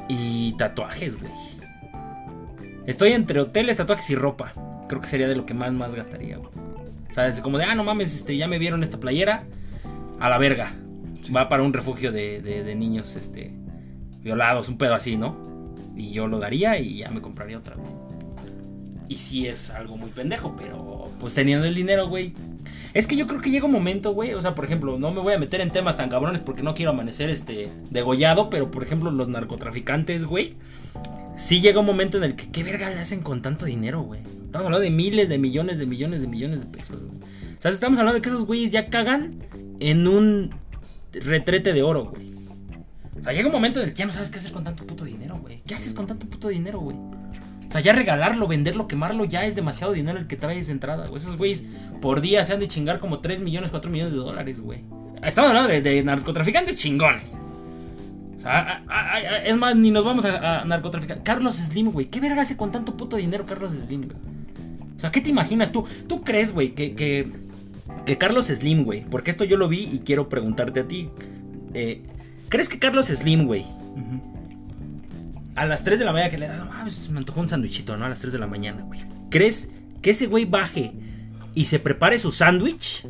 Y 0.09 0.53
tatuajes, 0.59 1.19
güey. 1.21 1.33
Estoy 2.87 3.13
entre 3.13 3.41
hoteles, 3.41 3.77
tatuajes 3.77 4.09
y 4.11 4.15
ropa. 4.15 4.53
Creo 4.89 5.01
que 5.01 5.07
sería 5.09 5.27
de 5.29 5.35
lo 5.35 5.47
que 5.47 5.55
más, 5.55 5.73
más 5.73 5.95
gastaría, 5.95 6.37
güey. 6.37 6.51
O 7.11 7.15
sea, 7.15 7.27
es 7.29 7.41
como 7.41 7.59
de, 7.59 7.65
ah, 7.65 7.75
no 7.75 7.83
mames, 7.83 8.15
este, 8.15 8.37
ya 8.37 8.47
me 8.47 8.59
vieron 8.59 8.83
esta 8.83 9.01
playera. 9.01 9.45
A 10.21 10.29
la 10.29 10.39
verga. 10.39 10.73
Sí. 11.23 11.33
Va 11.33 11.49
para 11.49 11.63
un 11.63 11.73
refugio 11.73 12.13
de, 12.13 12.41
de- 12.43 12.63
de 12.63 12.75
niños, 12.75 13.17
este, 13.17 13.53
violados, 14.23 14.69
un 14.69 14.79
pedo 14.79 14.95
así, 14.95 15.17
¿no? 15.17 15.37
Y 15.97 16.11
yo 16.13 16.27
lo 16.29 16.39
daría 16.39 16.79
y 16.79 16.99
ya 16.99 17.11
me 17.11 17.21
compraría 17.21 17.59
otra, 17.59 17.75
güey. 17.75 17.91
Y 19.09 19.17
sí 19.19 19.47
es 19.47 19.71
algo 19.71 19.97
muy 19.97 20.11
pendejo, 20.11 20.57
pero 20.57 21.11
pues 21.21 21.35
teniendo 21.35 21.67
el 21.67 21.75
dinero, 21.75 22.09
güey. 22.09 22.35
Es 22.93 23.07
que 23.07 23.17
yo 23.17 23.27
creo 23.27 23.41
que 23.41 23.51
llega 23.51 23.67
un 23.67 23.73
momento, 23.73 24.13
güey. 24.13 24.35
O 24.35 24.41
sea, 24.41 24.55
por 24.55 24.65
ejemplo, 24.65 24.99
no 24.99 25.13
me 25.13 25.21
voy 25.21 25.35
a 25.35 25.39
meter 25.39 25.61
en 25.61 25.71
temas 25.71 25.97
tan 25.97 26.09
cabrones 26.09 26.41
porque 26.41 26.63
no 26.63 26.75
quiero 26.75 26.93
amanecer 26.93 27.31
este 27.31 27.71
degollado, 27.91 28.51
pero 28.51 28.71
por 28.71 28.83
ejemplo, 28.83 29.11
los 29.11 29.29
narcotraficantes, 29.29 30.25
güey. 30.25 30.55
Sí 31.37 31.61
llega 31.61 31.81
un 31.81 31.87
momento 31.87 32.17
en 32.17 32.25
el 32.25 32.37
que, 32.37 32.51
¿qué 32.51 32.65
verga 32.65 32.89
le 32.89 32.99
hacen 32.99 33.23
con 33.23 33.43
tanto 33.43 33.67
dinero, 33.67 34.01
güey? 34.01 34.21
Estamos 34.45 34.67
hablando 34.67 34.81
de 34.81 34.91
miles 34.91 35.29
de 35.29 35.39
millones 35.39 35.79
de 35.79 35.87
millones 35.87 36.23
de 36.23 36.27
millones 36.27 36.61
de 36.61 36.67
pesos, 36.67 36.99
güey. 36.99 37.19
O 37.59 37.61
sea, 37.61 37.71
estamos 37.71 37.99
hablando 37.99 38.17
de 38.17 38.23
que 38.23 38.31
esos 38.31 38.47
güeyes 38.47 38.73
ya 38.73 38.87
cagan 38.87 39.39
en 39.81 40.09
un 40.09 40.55
retrete 41.13 41.73
de 41.73 41.83
oro, 41.83 42.07
güey. 42.07 42.33
O 43.19 43.23
sea, 43.23 43.33
llega 43.33 43.47
un 43.47 43.53
momento 43.53 43.81
en 43.81 43.89
el 43.89 43.95
que 43.95 43.99
ya 43.99 44.07
no 44.07 44.13
sabes 44.13 44.31
qué 44.31 44.39
hacer 44.39 44.53
con 44.53 44.65
tanto 44.65 44.87
puto 44.87 45.05
dinero, 45.05 45.39
güey. 45.39 45.63
¿Qué 45.67 45.75
haces 45.75 45.95
con 45.95 46.07
tanto 46.07 46.27
puto 46.27 46.49
dinero, 46.49 46.81
güey? 46.81 46.97
O 47.67 47.71
sea, 47.71 47.81
ya 47.81 47.93
regalarlo, 47.93 48.47
venderlo, 48.47 48.87
quemarlo, 48.87 49.25
ya 49.25 49.45
es 49.45 49.57
demasiado 49.57 49.93
dinero 49.93 50.19
el 50.19 50.27
que 50.27 50.37
traes 50.37 50.67
de 50.67 50.73
entrada. 50.73 51.09
Esos 51.15 51.37
güeyes 51.37 51.65
por 52.01 52.21
día 52.21 52.45
se 52.45 52.53
han 52.53 52.61
de 52.61 52.69
chingar 52.69 53.01
como 53.01 53.19
3 53.19 53.43
millones, 53.43 53.71
4 53.71 53.91
millones 53.91 54.13
de 54.13 54.19
dólares, 54.19 54.61
güey. 54.61 54.81
Estamos 55.23 55.49
hablando 55.49 55.69
de, 55.69 56.03
narcotraficantes 56.03 56.77
chingones. 56.77 57.37
O 58.37 58.41
sea, 58.41 58.85
es 59.45 59.57
más, 59.57 59.75
ni 59.75 59.91
nos 59.91 60.05
vamos 60.05 60.25
a, 60.25 60.65
narcotraficar. 60.65 61.23
Carlos 61.25 61.57
Slim, 61.57 61.91
güey. 61.91 62.07
¿Qué 62.07 62.21
verga 62.21 62.43
hace 62.43 62.57
con 62.57 62.71
tanto 62.71 62.97
puto 62.97 63.17
dinero 63.17 63.45
Carlos 63.47 63.73
Slim, 63.73 64.03
güey? 64.03 64.17
O 64.97 65.01
sea, 65.01 65.11
¿qué 65.11 65.21
te 65.21 65.31
imaginas 65.31 65.73
tú? 65.73 65.85
¿Tú 66.09 66.23
crees, 66.23 66.53
güey, 66.53 66.75
que, 66.75 66.95
que, 66.95 68.17
Carlos 68.19 68.47
Slim, 68.47 68.85
güey? 68.85 69.05
Porque 69.05 69.31
esto 69.31 69.45
yo 69.45 69.57
lo 69.57 69.69
vi 69.69 69.89
y 69.93 69.99
quiero 70.05 70.29
preguntarte 70.29 70.81
a 70.81 70.89
ti. 70.89 71.11
Eh, 71.75 72.03
¿Crees 72.49 72.69
que 72.69 72.79
Carlos 72.79 73.07
Slim, 73.07 73.47
güey, 73.47 73.67
a 75.57 75.65
las 75.65 75.83
3 75.83 75.99
de 75.99 76.05
la 76.05 76.13
mañana 76.13 76.31
que 76.31 76.39
le 76.39 76.47
da, 76.47 76.59
no 76.59 76.67
mames, 76.67 77.09
me 77.09 77.19
antojó 77.19 77.41
un 77.41 77.49
sándwichito, 77.49 77.97
¿no? 77.97 78.05
A 78.05 78.09
las 78.11 78.21
3 78.21 78.35
de 78.35 78.39
la 78.39 78.47
mañana, 78.47 78.83
güey. 78.83 79.01
¿Crees 79.31 79.73
que 80.03 80.11
ese 80.11 80.27
güey 80.27 80.45
baje 80.45 80.93
y 81.55 81.65
se 81.65 81.79
prepare 81.79 82.19
su 82.19 82.31
sándwich? 82.31 83.07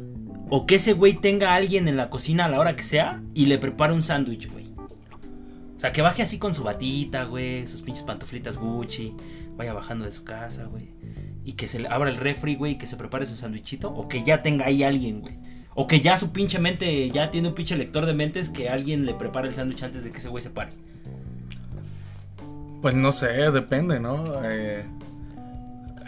¿O 0.48 0.64
que 0.64 0.76
ese 0.76 0.92
güey 0.92 1.14
tenga 1.14 1.50
a 1.50 1.56
alguien 1.56 1.88
en 1.88 1.96
la 1.96 2.08
cocina 2.08 2.44
a 2.44 2.48
la 2.48 2.60
hora 2.60 2.76
que 2.76 2.84
sea 2.84 3.20
y 3.34 3.46
le 3.46 3.58
prepare 3.58 3.92
un 3.92 4.04
sándwich, 4.04 4.48
güey? 4.50 4.66
O 5.76 5.80
sea, 5.80 5.92
que 5.92 6.02
baje 6.02 6.22
así 6.22 6.38
con 6.38 6.54
su 6.54 6.62
batita, 6.62 7.24
güey, 7.24 7.66
sus 7.66 7.82
pinches 7.82 8.04
pantuflitas 8.04 8.56
Gucci, 8.56 9.12
vaya 9.56 9.74
bajando 9.74 10.04
de 10.04 10.12
su 10.12 10.22
casa, 10.22 10.64
güey. 10.66 10.94
Y 11.44 11.54
que 11.54 11.66
se 11.66 11.80
le 11.80 11.88
abra 11.88 12.08
el 12.10 12.16
refri, 12.16 12.54
güey, 12.54 12.72
y 12.72 12.78
que 12.78 12.86
se 12.86 12.96
prepare 12.96 13.26
su 13.26 13.36
sándwichito. 13.36 13.90
O 13.90 14.08
que 14.08 14.22
ya 14.22 14.42
tenga 14.42 14.66
ahí 14.66 14.84
alguien, 14.84 15.20
güey. 15.20 15.36
O 15.74 15.86
que 15.86 16.00
ya 16.00 16.16
su 16.16 16.32
pinche 16.32 16.60
mente, 16.60 17.10
ya 17.10 17.30
tiene 17.30 17.48
un 17.48 17.54
pinche 17.54 17.76
lector 17.76 18.06
de 18.06 18.14
mentes 18.14 18.50
que 18.50 18.68
alguien 18.68 19.04
le 19.04 19.14
prepare 19.14 19.48
el 19.48 19.54
sándwich 19.54 19.82
antes 19.82 20.04
de 20.04 20.12
que 20.12 20.18
ese 20.18 20.28
güey 20.28 20.42
se 20.42 20.50
pare. 20.50 20.72
Pues 22.86 22.94
no 22.94 23.10
sé, 23.10 23.50
depende, 23.50 23.98
¿no? 23.98 24.22
Eh, 24.44 24.84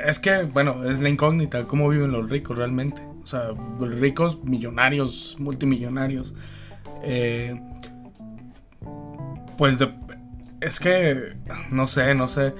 es 0.06 0.20
que, 0.20 0.44
bueno, 0.44 0.88
es 0.88 1.00
la 1.00 1.08
incógnita, 1.08 1.64
cómo 1.64 1.88
viven 1.88 2.12
los 2.12 2.30
ricos 2.30 2.56
realmente. 2.56 3.02
O 3.20 3.26
sea, 3.26 3.48
ricos, 3.80 4.44
millonarios, 4.44 5.34
multimillonarios. 5.40 6.36
Eh, 7.02 7.60
pues 9.56 9.80
de- 9.80 9.92
es 10.60 10.78
que, 10.78 11.32
no 11.72 11.88
sé, 11.88 12.14
no 12.14 12.28
sé. 12.28 12.54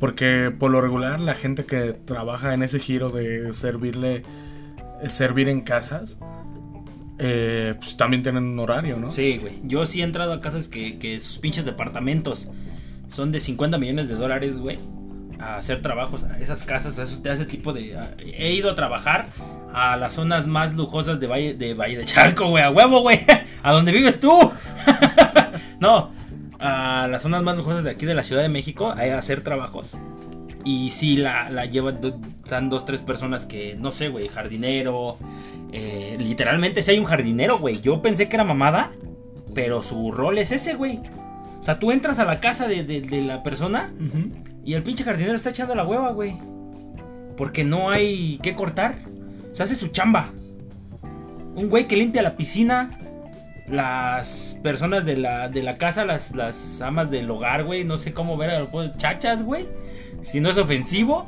Porque 0.00 0.50
por 0.50 0.72
lo 0.72 0.80
regular 0.80 1.20
la 1.20 1.34
gente 1.34 1.64
que 1.64 1.92
trabaja 1.92 2.54
en 2.54 2.64
ese 2.64 2.80
giro 2.80 3.10
de 3.10 3.52
servirle, 3.52 4.24
servir 5.06 5.48
en 5.48 5.60
casas, 5.60 6.18
eh, 7.20 7.74
pues 7.78 7.96
también 7.96 8.24
tienen 8.24 8.42
un 8.42 8.58
horario, 8.58 8.96
¿no? 8.96 9.08
Sí, 9.08 9.38
güey. 9.38 9.60
Yo 9.62 9.86
sí 9.86 10.00
he 10.00 10.04
entrado 10.04 10.32
a 10.32 10.40
casas 10.40 10.66
que, 10.66 10.98
que 10.98 11.20
sus 11.20 11.38
pinches 11.38 11.64
departamentos 11.64 12.50
son 13.12 13.30
de 13.32 13.40
50 13.40 13.78
millones 13.78 14.08
de 14.08 14.14
dólares, 14.14 14.56
güey. 14.58 14.78
A 15.38 15.56
hacer 15.56 15.82
trabajos 15.82 16.24
a 16.24 16.38
esas 16.38 16.64
casas, 16.64 16.98
a, 16.98 17.02
esos- 17.02 17.24
a 17.26 17.32
ese 17.32 17.44
tipo 17.44 17.72
de... 17.72 17.98
he 18.18 18.52
ido 18.52 18.70
a 18.70 18.74
trabajar 18.74 19.26
a 19.74 19.96
las 19.96 20.14
zonas 20.14 20.46
más 20.46 20.74
lujosas 20.74 21.18
de 21.18 21.26
Valle 21.26 21.54
de, 21.54 21.74
Valle 21.74 21.98
de 21.98 22.04
Chalco, 22.04 22.48
güey. 22.48 22.62
A 22.62 22.70
huevo, 22.70 23.00
güey. 23.02 23.20
A 23.64 23.72
donde 23.72 23.92
vives 23.92 24.18
tú. 24.20 24.30
no. 25.80 26.10
A 26.58 27.08
las 27.10 27.22
zonas 27.22 27.42
más 27.42 27.56
lujosas 27.56 27.82
de 27.84 27.90
aquí 27.90 28.06
de 28.06 28.14
la 28.14 28.22
Ciudad 28.22 28.42
de 28.42 28.48
México 28.48 28.90
a 28.96 29.02
hacer 29.18 29.40
trabajos 29.42 29.96
Y 30.64 30.90
si 30.90 31.16
la, 31.16 31.50
la 31.50 31.64
llevan, 31.66 31.98
están 32.44 32.68
dos, 32.68 32.84
tres 32.86 33.00
personas 33.00 33.46
que, 33.46 33.74
no 33.76 33.90
sé, 33.90 34.08
güey, 34.08 34.28
jardinero. 34.28 35.16
eh, 35.72 36.16
literalmente, 36.20 36.82
si 36.82 36.92
hay 36.92 36.98
un 37.00 37.04
jardinero, 37.04 37.58
güey. 37.58 37.80
Yo 37.80 38.00
pensé 38.00 38.28
que 38.28 38.36
era 38.36 38.44
mamada, 38.44 38.92
pero 39.56 39.82
su 39.82 40.12
rol 40.12 40.38
es 40.38 40.52
ese, 40.52 40.74
güey. 40.74 41.00
O 41.62 41.64
sea, 41.64 41.78
tú 41.78 41.92
entras 41.92 42.18
a 42.18 42.24
la 42.24 42.40
casa 42.40 42.66
de, 42.66 42.82
de- 42.82 43.00
de 43.02 43.22
la 43.22 43.42
persona 43.44 43.92
y 44.64 44.74
el 44.74 44.82
pinche 44.82 45.04
jardinero 45.04 45.36
está 45.36 45.50
echando 45.50 45.74
la 45.76 45.84
hueva, 45.86 46.10
güey. 46.10 46.36
Porque 47.36 47.62
no 47.64 47.88
hay 47.88 48.38
que 48.42 48.54
cortar. 48.54 48.96
O 49.50 49.54
sea, 49.54 49.64
hace 49.64 49.76
su 49.76 49.88
chamba. 49.88 50.30
Un 51.54 51.68
güey 51.70 51.86
que 51.86 51.96
limpia 51.96 52.20
la 52.22 52.36
piscina. 52.36 52.98
Las 53.68 54.58
personas 54.62 55.04
de 55.04 55.16
la, 55.16 55.48
de 55.48 55.62
la 55.62 55.78
casa, 55.78 56.04
las, 56.04 56.34
las 56.34 56.80
amas 56.82 57.10
del 57.10 57.30
hogar, 57.30 57.64
güey. 57.64 57.84
No 57.84 57.96
sé 57.96 58.12
cómo 58.12 58.36
ver, 58.36 58.66
pues, 58.72 58.96
chachas, 58.98 59.42
güey. 59.44 59.66
Si 60.22 60.40
no 60.40 60.50
es 60.50 60.58
ofensivo. 60.58 61.26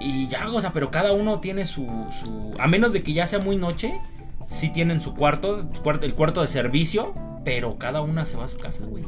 Y 0.00 0.26
ya, 0.28 0.48
o 0.50 0.60
sea, 0.60 0.72
pero 0.72 0.90
cada 0.90 1.12
uno 1.12 1.38
tiene 1.40 1.64
su, 1.66 1.84
su... 2.22 2.54
A 2.58 2.66
menos 2.66 2.92
de 2.92 3.02
que 3.02 3.12
ya 3.12 3.26
sea 3.26 3.40
muy 3.40 3.56
noche. 3.56 3.92
Sí 4.46 4.70
tienen 4.70 5.00
su 5.02 5.14
cuarto- 5.14 5.68
el 6.02 6.14
cuarto 6.14 6.40
de 6.40 6.46
servicio. 6.46 7.12
Pero 7.48 7.78
cada 7.78 8.02
una 8.02 8.26
se 8.26 8.36
va 8.36 8.44
a 8.44 8.48
su 8.48 8.58
casa, 8.58 8.84
güey. 8.84 9.04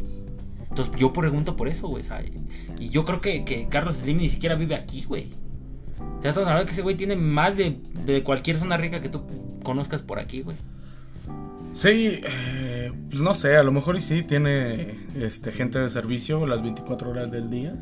Entonces 0.71 0.95
yo 0.97 1.13
pregunto 1.13 1.57
por 1.57 1.69
eso, 1.69 1.89
güey. 1.89 2.03
Y 2.79 2.89
yo 2.89 3.05
creo 3.05 3.21
que, 3.21 3.45
que 3.45 3.69
Carlos 3.69 3.97
Slim 3.97 4.17
ni 4.17 4.31
siquiera 4.31 4.55
vive 4.55 4.77
aquí, 4.77 5.05
güey. 5.05 5.29
Ya 6.23 6.31
estamos 6.31 6.49
hablando 6.49 6.65
que 6.65 6.73
ese 6.73 6.81
güey 6.81 6.97
tiene 6.97 7.17
más 7.17 7.59
de, 7.59 7.77
de 8.07 8.23
cualquier 8.23 8.57
zona 8.59 8.79
rica 8.79 9.03
que 9.03 9.11
tú 9.11 9.27
conozcas 9.63 10.01
por 10.01 10.19
aquí, 10.19 10.41
güey. 10.41 10.57
Sí, 11.75 12.23
eh, 12.25 12.91
pues 13.11 13.21
no 13.21 13.35
sé, 13.35 13.59
a 13.59 13.63
lo 13.63 13.73
mejor 13.73 13.99
y 13.99 14.01
sí 14.01 14.23
tiene 14.23 14.95
este, 15.17 15.53
gente 15.53 15.79
de 15.79 15.91
servicio 15.91 16.47
las 16.47 16.63
24 16.63 17.11
horas 17.11 17.31
del 17.31 17.51
día. 17.51 17.75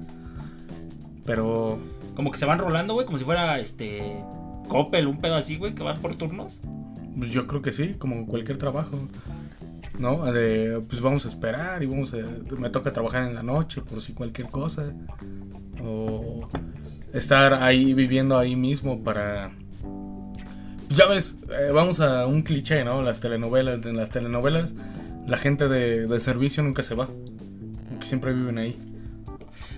Pero 1.24 1.78
Como 2.16 2.32
que 2.32 2.38
se 2.38 2.46
van 2.46 2.58
rolando, 2.58 2.94
güey, 2.94 3.06
como 3.06 3.16
si 3.16 3.24
fuera 3.24 3.60
este. 3.60 4.24
Coppel, 4.66 5.06
un 5.06 5.20
pedo 5.20 5.36
así, 5.36 5.56
güey, 5.56 5.76
que 5.76 5.84
van 5.84 6.00
por 6.00 6.16
turnos. 6.16 6.62
pues, 7.16 7.30
yo 7.30 7.46
creo 7.46 7.62
que 7.62 7.70
sí, 7.70 7.94
como 7.96 8.26
cualquier 8.26 8.58
trabajo. 8.58 8.98
¿No? 9.98 10.30
De, 10.32 10.80
pues 10.88 11.00
vamos 11.00 11.24
a 11.24 11.28
esperar 11.28 11.82
y 11.82 11.86
vamos 11.86 12.14
a... 12.14 12.18
Me 12.56 12.70
toca 12.70 12.92
trabajar 12.92 13.24
en 13.24 13.34
la 13.34 13.42
noche 13.42 13.82
por 13.82 14.00
si 14.00 14.12
cualquier 14.12 14.48
cosa. 14.48 14.92
O 15.82 16.48
estar 17.12 17.54
ahí 17.54 17.94
viviendo 17.94 18.38
ahí 18.38 18.56
mismo 18.56 19.02
para... 19.02 19.50
Ya 20.90 21.06
ves, 21.06 21.36
eh, 21.50 21.70
vamos 21.72 22.00
a 22.00 22.26
un 22.26 22.42
cliché, 22.42 22.84
¿no? 22.84 23.02
Las 23.02 23.20
telenovelas. 23.20 23.84
En 23.84 23.96
las 23.96 24.10
telenovelas 24.10 24.72
la 25.28 25.36
gente 25.36 25.68
de, 25.68 26.06
de 26.06 26.20
servicio 26.20 26.62
nunca 26.62 26.82
se 26.82 26.94
va. 26.94 27.08
Porque 27.90 28.06
siempre 28.06 28.32
viven 28.32 28.58
ahí. 28.58 28.87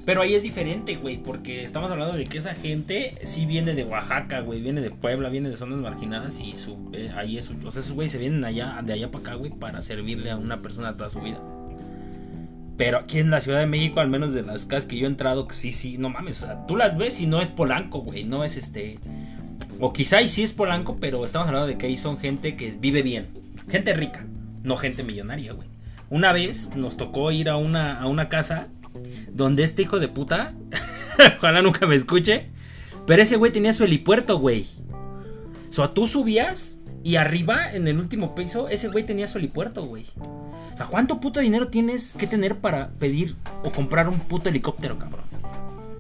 Pero 0.05 0.23
ahí 0.23 0.35
es 0.35 0.43
diferente, 0.43 0.97
güey, 0.97 1.19
porque 1.19 1.63
estamos 1.63 1.91
hablando 1.91 2.17
de 2.17 2.25
que 2.25 2.39
esa 2.39 2.55
gente 2.55 3.17
sí 3.25 3.45
viene 3.45 3.75
de 3.75 3.85
Oaxaca, 3.85 4.41
güey, 4.41 4.61
viene 4.61 4.81
de 4.81 4.91
Puebla, 4.91 5.29
viene 5.29 5.51
de 5.51 5.57
zonas 5.57 5.79
marginadas 5.79 6.41
y 6.41 6.53
su, 6.53 6.91
eh, 6.93 7.13
ahí 7.15 7.37
es, 7.37 7.51
o 7.51 7.71
sea, 7.71 7.81
esos 7.81 7.93
güeyes 7.93 8.13
se 8.13 8.19
vienen 8.19 8.45
allá, 8.45 8.81
de 8.83 8.95
allá 8.95 9.11
para 9.11 9.23
acá, 9.25 9.35
güey, 9.35 9.51
para 9.51 9.83
servirle 9.83 10.31
a 10.31 10.37
una 10.37 10.63
persona 10.63 10.97
toda 10.97 11.11
su 11.11 11.21
vida. 11.21 11.39
Pero 12.79 12.99
aquí 12.99 13.19
en 13.19 13.31
la 13.31 13.43
Ciudad 13.43 13.61
de 13.61 13.67
México, 13.67 14.01
al 14.01 14.09
menos 14.09 14.33
de 14.33 14.43
las 14.43 14.65
casas 14.65 14.87
que 14.87 14.97
yo 14.97 15.05
he 15.05 15.11
entrado, 15.11 15.47
sí, 15.51 15.71
sí, 15.71 15.99
no 15.99 16.09
mames, 16.09 16.43
o 16.43 16.47
sea, 16.47 16.67
tú 16.67 16.77
las 16.77 16.97
ves 16.97 17.21
y 17.21 17.27
no 17.27 17.43
es 17.43 17.49
Polanco, 17.49 18.01
güey, 18.01 18.25
no 18.25 18.43
es 18.43 18.57
este... 18.57 18.99
O 19.81 19.93
quizá 19.93 20.27
sí 20.27 20.43
es 20.43 20.53
Polanco, 20.53 20.97
pero 20.99 21.25
estamos 21.25 21.49
hablando 21.49 21.67
de 21.67 21.77
que 21.77 21.87
ahí 21.87 21.97
son 21.99 22.19
gente 22.19 22.57
que 22.57 22.73
vive 22.73 23.03
bien, 23.03 23.29
gente 23.69 23.93
rica, 23.93 24.25
no 24.63 24.77
gente 24.77 25.03
millonaria, 25.03 25.53
güey. 25.53 25.69
Una 26.09 26.33
vez 26.33 26.75
nos 26.75 26.97
tocó 26.97 27.31
ir 27.33 27.51
a 27.51 27.57
una, 27.57 28.01
a 28.01 28.07
una 28.07 28.29
casa 28.29 28.69
donde 29.33 29.64
este 29.64 29.83
hijo 29.83 29.98
de 29.98 30.09
puta, 30.09 30.55
ojalá 31.38 31.62
nunca 31.62 31.87
me 31.87 31.94
escuche, 31.94 32.50
pero 33.07 33.22
ese 33.22 33.37
güey 33.37 33.53
tenía 33.53 33.72
su 33.72 33.85
helipuerto, 33.85 34.38
güey. 34.38 34.66
O 35.68 35.72
sea, 35.72 35.94
tú 35.94 36.07
subías 36.07 36.81
y 37.03 37.16
arriba, 37.16 37.72
en 37.72 37.88
el 37.88 37.98
último 37.98 38.35
piso, 38.35 38.68
ese 38.68 38.88
güey 38.88 39.05
tenía 39.07 39.26
su 39.26 39.38
helipuerto, 39.38 39.87
güey. 39.87 40.07
O 40.18 40.76
sea, 40.76 40.87
¿cuánto 40.87 41.18
puto 41.20 41.40
dinero 41.40 41.68
tienes 41.68 42.14
que 42.18 42.26
tener 42.26 42.59
para 42.59 42.90
pedir 42.90 43.37
o 43.64 43.72
comprar 43.72 44.09
un 44.09 44.18
puto 44.18 44.50
helicóptero, 44.50 44.98
cabrón? 44.98 45.24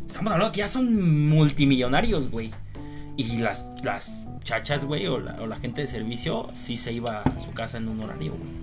Estamos 0.06 0.32
hablando 0.32 0.52
que 0.52 0.58
ya 0.58 0.68
son 0.68 1.28
multimillonarios, 1.28 2.30
güey. 2.30 2.50
Y 3.16 3.38
las, 3.38 3.66
las 3.82 4.24
chachas, 4.42 4.84
güey, 4.84 5.06
o 5.06 5.18
la, 5.18 5.56
gente 5.56 5.82
de 5.82 5.86
servicio, 5.86 6.50
sí 6.52 6.76
se 6.76 6.92
iba 6.92 7.22
a 7.22 7.38
su 7.38 7.52
casa 7.52 7.78
en 7.78 7.88
un 7.88 8.00
horario, 8.00 8.34
güey. 8.34 8.60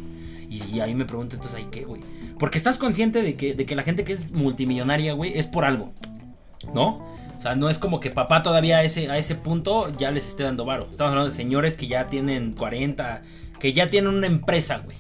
Y, 0.50 0.80
ahí 0.80 0.94
me 0.94 1.06
pregunto, 1.06 1.36
entonces, 1.36 1.60
¿ahí 1.60 1.68
qué, 1.72 1.86
güey? 1.86 2.02
Porque 2.40 2.58
estás 2.58 2.78
consciente 2.78 3.22
de 3.22 3.36
que, 3.36 3.54
de 3.54 3.66
que 3.66 3.76
la 3.76 3.84
gente 3.84 4.04
que 4.04 4.14
es 4.14 4.32
multimillonaria, 4.32 5.14
güey, 5.14 5.38
es 5.38 5.48
por 5.48 5.66
algo. 5.66 5.92
¿No? 6.74 7.06
O 7.38 7.42
sea, 7.42 7.56
no 7.56 7.70
es 7.70 7.78
como 7.78 8.00
que 8.00 8.10
papá 8.10 8.42
todavía 8.42 8.78
a 8.78 8.84
ese, 8.84 9.10
a 9.10 9.18
ese 9.18 9.36
punto 9.36 9.92
ya 9.92 10.12
les 10.12 10.28
esté 10.28 10.44
dando 10.44 10.66
varo. 10.66 10.88
Estamos 10.90 11.12
hablando 11.12 11.30
de 11.30 11.36
señores 11.36 11.78
que 11.78 11.88
ya 11.88 12.08
tienen 12.08 12.54
40, 12.54 13.22
que 13.60 13.74
ya 13.74 13.90
tienen 13.90 14.14
una 14.14 14.28
empresa, 14.28 14.80
güey. 14.80 14.98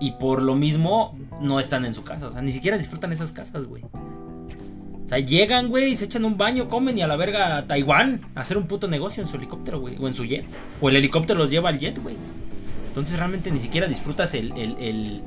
Y 0.00 0.12
por 0.12 0.42
lo 0.42 0.54
mismo 0.54 1.18
no 1.40 1.60
están 1.60 1.84
en 1.84 1.94
su 1.94 2.04
casa. 2.04 2.28
O 2.28 2.32
sea, 2.32 2.40
ni 2.40 2.52
siquiera 2.52 2.78
disfrutan 2.78 3.12
esas 3.12 3.32
casas, 3.32 3.66
güey. 3.66 3.82
O 3.82 5.08
sea, 5.08 5.18
llegan, 5.18 5.68
güey, 5.68 5.96
se 5.96 6.04
echan 6.04 6.24
un 6.24 6.38
baño, 6.38 6.68
comen 6.68 6.96
y 6.96 7.02
a 7.02 7.08
la 7.08 7.16
verga 7.16 7.56
a 7.56 7.66
Taiwán 7.66 8.20
hacer 8.36 8.56
un 8.56 8.68
puto 8.68 8.86
negocio 8.86 9.22
en 9.22 9.28
su 9.28 9.36
helicóptero, 9.36 9.80
güey. 9.80 9.96
O 10.00 10.06
en 10.06 10.14
su 10.14 10.24
jet. 10.24 10.44
O 10.80 10.88
el 10.88 10.96
helicóptero 10.96 11.40
los 11.40 11.50
lleva 11.50 11.68
al 11.68 11.80
jet, 11.80 12.00
güey. 12.00 12.14
Entonces 12.86 13.18
realmente 13.18 13.50
ni 13.50 13.58
siquiera 13.58 13.88
disfrutas 13.88 14.34
el, 14.34 14.52
el, 14.56 15.22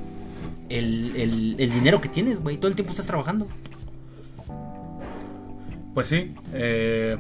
el, 0.70 1.16
el- 1.16 1.56
el 1.60 1.72
dinero 1.72 2.02
que 2.02 2.10
tienes, 2.10 2.40
güey. 2.42 2.58
Todo 2.58 2.68
el 2.70 2.76
tiempo 2.76 2.92
estás 2.92 3.06
trabajando. 3.08 3.48
Pues 5.94 6.08
sí, 6.08 6.34
eh, 6.54 7.18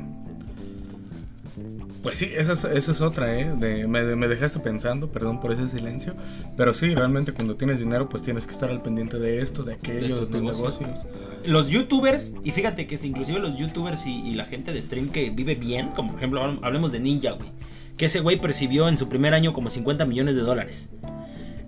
pues 2.01 2.17
sí, 2.17 2.29
esa 2.35 2.53
es, 2.53 2.65
esa 2.65 2.91
es 2.91 3.01
otra, 3.01 3.39
¿eh? 3.39 3.53
De- 3.55 3.87
me, 3.87 4.03
me 4.15 4.27
dejaste 4.27 4.59
pensando, 4.59 5.09
perdón 5.11 5.39
por 5.39 5.51
ese 5.53 5.67
silencio, 5.67 6.15
pero 6.57 6.73
sí, 6.73 6.93
realmente 6.95 7.33
cuando 7.33 7.55
tienes 7.55 7.77
dinero, 7.79 8.09
pues 8.09 8.23
tienes 8.23 8.45
que 8.47 8.51
estar 8.51 8.69
al 8.71 8.81
pendiente 8.81 9.19
de 9.19 9.41
esto, 9.41 9.63
de 9.63 9.75
aquello, 9.75 10.15
de 10.15 10.21
tus 10.21 10.29
tus 10.31 10.41
negocios. 10.41 10.81
negocios. 10.81 11.07
Los 11.45 11.69
youtubers, 11.69 12.33
y 12.43 12.49
fíjate 12.51 12.87
que 12.87 12.95
inclusive 13.03 13.37
los 13.39 13.55
youtubers 13.57 14.07
y, 14.07 14.27
y 14.27 14.33
la 14.33 14.45
gente 14.45 14.73
de 14.73 14.81
stream 14.81 15.09
que 15.09 15.29
vive 15.29 15.53
bien, 15.55 15.89
como 15.89 16.09
por 16.11 16.19
ejemplo 16.19 16.41
habl- 16.43 16.59
hablemos 16.63 16.91
de 16.91 16.99
Ninja, 16.99 17.31
güey. 17.33 17.49
Que 17.95 18.05
ese 18.07 18.21
güey 18.21 18.37
percibió 18.41 18.87
en 18.89 18.97
su 18.97 19.07
primer 19.07 19.35
año 19.35 19.53
como 19.53 19.69
50 19.69 20.05
millones 20.07 20.35
de 20.35 20.41
dólares. 20.41 20.89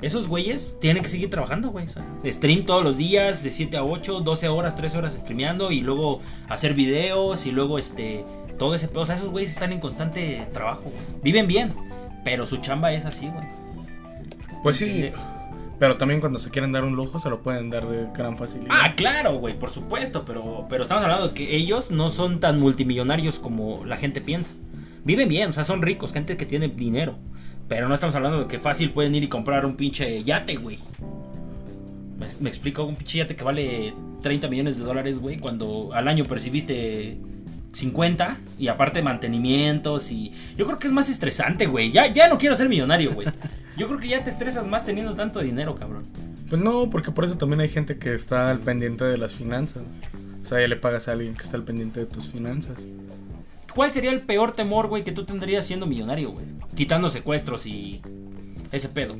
Esos 0.05 0.27
güeyes 0.27 0.77
tienen 0.79 1.01
que 1.01 1.09
seguir 1.09 1.31
trabajando, 1.31 1.71
güey. 1.71 1.87
sea, 1.87 2.05
stream 2.25 2.63
todos 2.63 2.83
los 2.83 2.95
días, 2.95 3.41
de 3.41 3.49
7 3.49 3.77
a 3.77 3.83
8, 3.83 4.21
12 4.21 4.47
horas, 4.49 4.75
13 4.75 4.99
horas 4.99 5.13
streameando 5.15 5.71
y 5.71 5.81
luego 5.81 6.21
hacer 6.47 6.75
videos 6.75 7.47
y 7.47 7.51
luego 7.51 7.79
este. 7.79 8.23
Todo 8.59 8.75
ese 8.75 8.87
pedo. 8.87 8.99
O 9.01 9.05
sea, 9.07 9.15
esos 9.15 9.29
güeyes 9.29 9.49
están 9.49 9.71
en 9.71 9.79
constante 9.79 10.47
trabajo, 10.53 10.83
güey. 10.83 10.95
Viven 11.23 11.47
bien, 11.47 11.73
pero 12.23 12.45
su 12.45 12.57
chamba 12.57 12.93
es 12.93 13.05
así, 13.05 13.29
güey. 13.29 13.47
Pues 14.61 14.77
sí, 14.77 15.09
pero 15.79 15.97
también 15.97 16.19
cuando 16.19 16.37
se 16.37 16.51
quieren 16.51 16.71
dar 16.71 16.83
un 16.83 16.95
lujo, 16.95 17.19
se 17.19 17.31
lo 17.31 17.41
pueden 17.41 17.71
dar 17.71 17.87
de 17.87 18.07
gran 18.13 18.37
facilidad. 18.37 18.77
Ah, 18.79 18.93
claro, 18.95 19.39
güey, 19.39 19.57
por 19.57 19.71
supuesto, 19.71 20.23
pero, 20.23 20.67
pero 20.69 20.83
estamos 20.83 21.03
hablando 21.03 21.29
de 21.29 21.33
que 21.33 21.55
ellos 21.55 21.89
no 21.89 22.11
son 22.11 22.39
tan 22.39 22.59
multimillonarios 22.59 23.39
como 23.39 23.83
la 23.85 23.97
gente 23.97 24.21
piensa. 24.21 24.51
Viven 25.03 25.29
bien, 25.29 25.49
o 25.49 25.53
sea, 25.53 25.63
son 25.63 25.81
ricos, 25.81 26.13
gente 26.13 26.37
que 26.37 26.45
tiene 26.45 26.67
dinero. 26.67 27.15
Pero 27.67 27.87
no 27.87 27.93
estamos 27.95 28.15
hablando 28.15 28.41
de 28.41 28.47
que 28.47 28.59
fácil 28.59 28.91
pueden 28.91 29.15
ir 29.15 29.23
y 29.23 29.27
comprar 29.27 29.65
un 29.65 29.75
pinche 29.75 30.23
yate, 30.23 30.55
güey. 30.55 30.79
Me, 32.19 32.27
me 32.39 32.49
explico, 32.49 32.83
un 32.83 32.95
pinche 32.95 33.19
yate 33.19 33.35
que 33.35 33.43
vale 33.43 33.93
30 34.21 34.47
millones 34.47 34.77
de 34.77 34.83
dólares, 34.83 35.19
güey, 35.19 35.37
cuando 35.37 35.91
al 35.93 36.07
año 36.07 36.25
percibiste 36.25 37.17
50 37.75 38.37
y 38.57 38.67
aparte 38.69 39.01
mantenimientos 39.01 40.11
y... 40.11 40.31
Yo 40.57 40.65
creo 40.65 40.79
que 40.79 40.87
es 40.87 40.93
más 40.93 41.09
estresante, 41.09 41.65
güey. 41.65 41.91
Ya, 41.91 42.07
ya 42.07 42.27
no 42.27 42.37
quiero 42.37 42.55
ser 42.55 42.69
millonario, 42.69 43.13
güey. 43.13 43.27
Yo 43.77 43.87
creo 43.87 43.99
que 43.99 44.07
ya 44.07 44.23
te 44.23 44.29
estresas 44.29 44.67
más 44.67 44.85
teniendo 44.85 45.15
tanto 45.15 45.41
dinero, 45.41 45.75
cabrón. 45.75 46.05
Pues 46.49 46.61
no, 46.61 46.89
porque 46.89 47.11
por 47.11 47.25
eso 47.25 47.37
también 47.37 47.59
hay 47.59 47.69
gente 47.69 47.97
que 47.97 48.13
está 48.13 48.49
al 48.49 48.59
pendiente 48.59 49.03
de 49.03 49.17
las 49.17 49.33
finanzas. 49.33 49.83
O 50.43 50.45
sea, 50.45 50.61
ya 50.61 50.67
le 50.67 50.75
pagas 50.75 51.07
a 51.07 51.13
alguien 51.13 51.35
que 51.35 51.43
está 51.43 51.57
al 51.57 51.63
pendiente 51.63 51.99
de 51.99 52.05
tus 52.05 52.27
finanzas. 52.27 52.87
¿Cuál 53.75 53.91
sería 53.91 54.11
el 54.11 54.21
peor 54.21 54.53
temor, 54.53 54.87
güey, 54.87 55.03
que 55.03 55.11
tú 55.11 55.25
tendrías 55.25 55.65
siendo 55.65 55.85
millonario, 55.85 56.31
güey? 56.31 56.45
Quitando 56.75 57.09
secuestros 57.09 57.65
y 57.65 58.01
ese 58.71 58.87
pedo. 58.87 59.15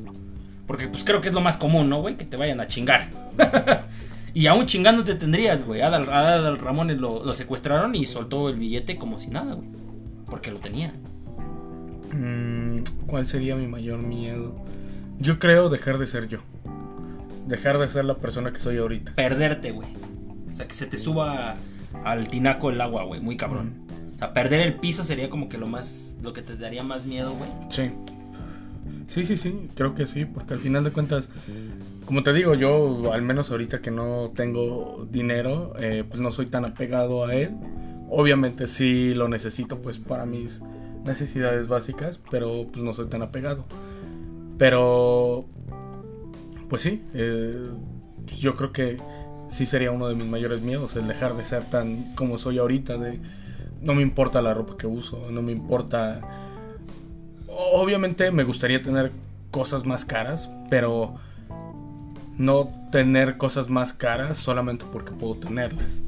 Porque 0.66 0.88
pues 0.88 1.04
creo 1.04 1.20
que 1.20 1.28
es 1.28 1.34
lo 1.34 1.42
más 1.42 1.58
común, 1.58 1.90
¿no, 1.90 2.00
güey? 2.00 2.16
Que 2.16 2.24
te 2.24 2.38
vayan 2.38 2.60
a 2.60 2.66
chingar. 2.66 3.10
y 4.34 4.46
aún 4.46 4.64
chingando 4.64 5.04
te 5.04 5.14
tendrías, 5.14 5.64
güey. 5.64 5.82
Adal, 5.82 6.10
Adal 6.10 6.58
Ramones 6.58 6.98
lo, 6.98 7.22
lo 7.22 7.34
secuestraron 7.34 7.94
y 7.94 8.06
soltó 8.06 8.48
el 8.48 8.56
billete 8.56 8.96
como 8.96 9.18
si 9.18 9.28
nada, 9.28 9.54
güey. 9.54 9.68
Porque 10.24 10.50
lo 10.50 10.58
tenía. 10.58 10.92
Mm, 12.12 12.78
¿Cuál 13.06 13.26
sería 13.26 13.56
mi 13.56 13.66
mayor 13.66 14.02
miedo? 14.02 14.56
Yo 15.18 15.38
creo 15.38 15.68
dejar 15.68 15.98
de 15.98 16.06
ser 16.06 16.28
yo. 16.28 16.38
Dejar 17.46 17.78
de 17.78 17.90
ser 17.90 18.06
la 18.06 18.14
persona 18.14 18.52
que 18.52 18.58
soy 18.58 18.78
ahorita. 18.78 19.12
Perderte, 19.14 19.70
güey. 19.70 19.88
O 20.50 20.56
sea, 20.56 20.66
que 20.66 20.74
se 20.74 20.86
te 20.86 20.96
suba 20.96 21.56
al 22.04 22.28
tinaco 22.28 22.70
el 22.70 22.80
agua, 22.80 23.04
güey. 23.04 23.20
Muy 23.20 23.36
cabrón. 23.36 23.86
O 24.16 24.18
sea, 24.18 24.32
perder 24.32 24.60
el 24.60 24.74
piso 24.74 25.04
sería 25.04 25.30
como 25.30 25.48
que 25.48 25.58
lo 25.58 25.66
más... 25.66 26.16
Lo 26.22 26.32
que 26.32 26.42
te 26.42 26.56
daría 26.56 26.82
más 26.82 27.06
miedo, 27.06 27.34
güey. 27.34 27.50
Sí. 27.70 27.90
Sí, 29.06 29.24
sí, 29.24 29.36
sí, 29.36 29.68
creo 29.74 29.94
que 29.94 30.04
sí, 30.04 30.24
porque 30.24 30.54
al 30.54 30.60
final 30.60 30.82
de 30.82 30.90
cuentas 30.90 31.28
como 32.06 32.22
te 32.22 32.32
digo, 32.32 32.54
yo 32.54 33.12
al 33.12 33.22
menos 33.22 33.50
ahorita 33.50 33.80
que 33.80 33.90
no 33.90 34.32
tengo 34.34 35.06
dinero, 35.10 35.74
eh, 35.80 36.04
pues 36.08 36.20
no 36.20 36.30
soy 36.30 36.46
tan 36.46 36.64
apegado 36.64 37.26
a 37.26 37.34
él. 37.34 37.50
Obviamente 38.08 38.68
sí 38.68 39.12
lo 39.12 39.28
necesito 39.28 39.82
pues 39.82 39.98
para 39.98 40.24
mis 40.24 40.62
necesidades 41.04 41.66
básicas, 41.66 42.20
pero 42.30 42.68
pues 42.72 42.84
no 42.84 42.94
soy 42.94 43.08
tan 43.08 43.22
apegado. 43.22 43.64
Pero, 44.56 45.46
pues 46.70 46.82
sí, 46.82 47.02
eh, 47.12 47.70
yo 48.38 48.54
creo 48.54 48.72
que 48.72 48.96
sí 49.48 49.66
sería 49.66 49.90
uno 49.90 50.06
de 50.08 50.14
mis 50.14 50.26
mayores 50.26 50.60
miedos, 50.60 50.94
el 50.94 51.08
dejar 51.08 51.36
de 51.36 51.44
ser 51.44 51.64
tan 51.64 52.14
como 52.14 52.38
soy 52.38 52.58
ahorita, 52.58 52.98
de 52.98 53.18
no 53.86 53.94
me 53.94 54.02
importa 54.02 54.42
la 54.42 54.52
ropa 54.52 54.76
que 54.76 54.86
uso, 54.86 55.30
no 55.30 55.40
me 55.40 55.52
importa... 55.52 56.20
Obviamente 57.48 58.32
me 58.32 58.42
gustaría 58.42 58.82
tener 58.82 59.12
cosas 59.50 59.86
más 59.86 60.04
caras, 60.04 60.50
pero 60.68 61.14
no 62.36 62.68
tener 62.90 63.38
cosas 63.38 63.70
más 63.70 63.92
caras 63.92 64.36
solamente 64.36 64.84
porque 64.92 65.12
puedo 65.12 65.36
tenerlas. 65.36 66.02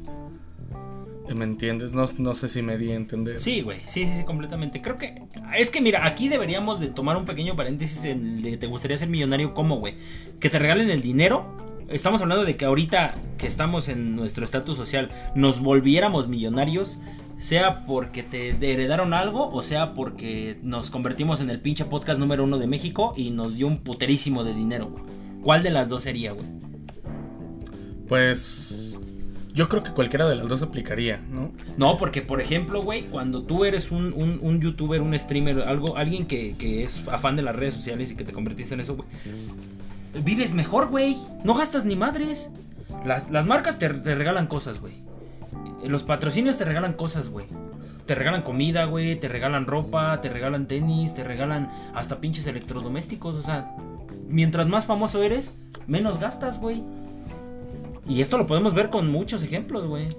¿Me 1.33 1.45
entiendes? 1.45 1.93
No, 1.93 2.05
no 2.17 2.33
sé 2.33 2.49
si 2.49 2.61
me 2.61 2.77
di 2.77 2.91
a 2.91 2.95
entender. 2.95 3.39
Sí, 3.39 3.61
güey, 3.61 3.79
sí, 3.85 4.05
sí, 4.05 4.13
sí, 4.17 4.23
completamente. 4.25 4.81
Creo 4.81 4.97
que... 4.97 5.23
Es 5.55 5.69
que 5.69 5.79
mira, 5.79 6.05
aquí 6.05 6.27
deberíamos 6.27 6.79
de 6.79 6.87
tomar 6.87 7.15
un 7.17 7.25
pequeño 7.25 7.55
paréntesis 7.55 8.03
en 8.05 8.41
de 8.41 8.57
te 8.57 8.67
gustaría 8.67 8.97
ser 8.97 9.09
millonario 9.09 9.53
como, 9.53 9.77
güey. 9.77 9.95
Que 10.39 10.49
te 10.49 10.59
regalen 10.59 10.89
el 10.89 11.01
dinero. 11.01 11.45
Estamos 11.87 12.21
hablando 12.21 12.45
de 12.45 12.57
que 12.57 12.65
ahorita 12.65 13.13
que 13.37 13.47
estamos 13.47 13.89
en 13.89 14.15
nuestro 14.15 14.43
estatus 14.43 14.75
social 14.75 15.11
nos 15.35 15.59
volviéramos 15.61 16.27
millonarios 16.27 16.99
sea 17.39 17.85
porque 17.85 18.21
te 18.21 18.49
heredaron 18.49 19.13
algo 19.13 19.49
o 19.49 19.63
sea 19.63 19.93
porque 19.93 20.59
nos 20.61 20.91
convertimos 20.91 21.39
en 21.39 21.49
el 21.49 21.61
pinche 21.61 21.85
podcast 21.85 22.19
número 22.19 22.43
uno 22.43 22.57
de 22.57 22.67
México 22.67 23.13
y 23.17 23.31
nos 23.31 23.55
dio 23.55 23.65
un 23.67 23.79
puterísimo 23.79 24.43
de 24.43 24.53
dinero, 24.53 24.87
güey. 24.87 25.03
¿Cuál 25.41 25.63
de 25.63 25.71
las 25.71 25.89
dos 25.89 26.03
sería, 26.03 26.33
güey? 26.33 26.45
Pues 28.07 28.99
yo 29.53 29.69
creo 29.69 29.83
que 29.83 29.91
cualquiera 29.91 30.27
de 30.27 30.35
las 30.35 30.47
dos 30.47 30.61
aplicaría, 30.61 31.17
¿no? 31.17 31.51
No, 31.77 31.97
porque 31.97 32.21
por 32.21 32.41
ejemplo, 32.41 32.81
güey, 32.81 33.03
cuando 33.03 33.43
tú 33.43 33.65
eres 33.65 33.91
un, 33.91 34.13
un, 34.13 34.39
un 34.41 34.61
youtuber, 34.61 35.01
un 35.01 35.17
streamer, 35.17 35.61
algo, 35.61 35.97
alguien 35.97 36.27
que, 36.27 36.55
que, 36.57 36.83
es 36.83 37.03
afán 37.07 37.35
de 37.35 37.41
las 37.41 37.55
redes 37.55 37.73
sociales 37.73 38.11
y 38.11 38.15
que 38.15 38.23
te 38.23 38.33
convertiste 38.33 38.73
en 38.73 38.81
eso, 38.81 38.95
güey, 38.95 39.07
vives 40.23 40.53
mejor, 40.53 40.89
güey. 40.89 41.17
No 41.43 41.53
gastas 41.53 41.85
ni 41.85 41.95
madres. 41.95 42.49
Las, 43.05 43.29
las 43.31 43.45
marcas 43.45 43.79
te, 43.79 43.89
te 43.89 44.15
regalan 44.15 44.47
cosas, 44.47 44.79
güey. 44.79 44.93
Los 45.85 46.03
patrocinios 46.03 46.57
te 46.57 46.65
regalan 46.65 46.93
cosas, 46.93 47.29
güey. 47.29 47.45
Te 48.05 48.15
regalan 48.15 48.41
comida, 48.41 48.85
güey, 48.85 49.19
te 49.19 49.27
regalan 49.27 49.65
ropa, 49.65 50.19
te 50.21 50.29
regalan 50.29 50.67
tenis, 50.67 51.13
te 51.13 51.23
regalan 51.23 51.71
hasta 51.93 52.19
pinches 52.19 52.47
electrodomésticos. 52.47 53.35
O 53.35 53.41
sea, 53.41 53.75
mientras 54.27 54.67
más 54.67 54.85
famoso 54.85 55.23
eres, 55.23 55.53
menos 55.87 56.19
gastas, 56.19 56.59
güey. 56.59 56.83
Y 58.07 58.21
esto 58.21 58.37
lo 58.37 58.47
podemos 58.47 58.73
ver 58.73 58.89
con 58.89 59.11
muchos 59.11 59.43
ejemplos, 59.43 59.87
güey. 59.87 60.09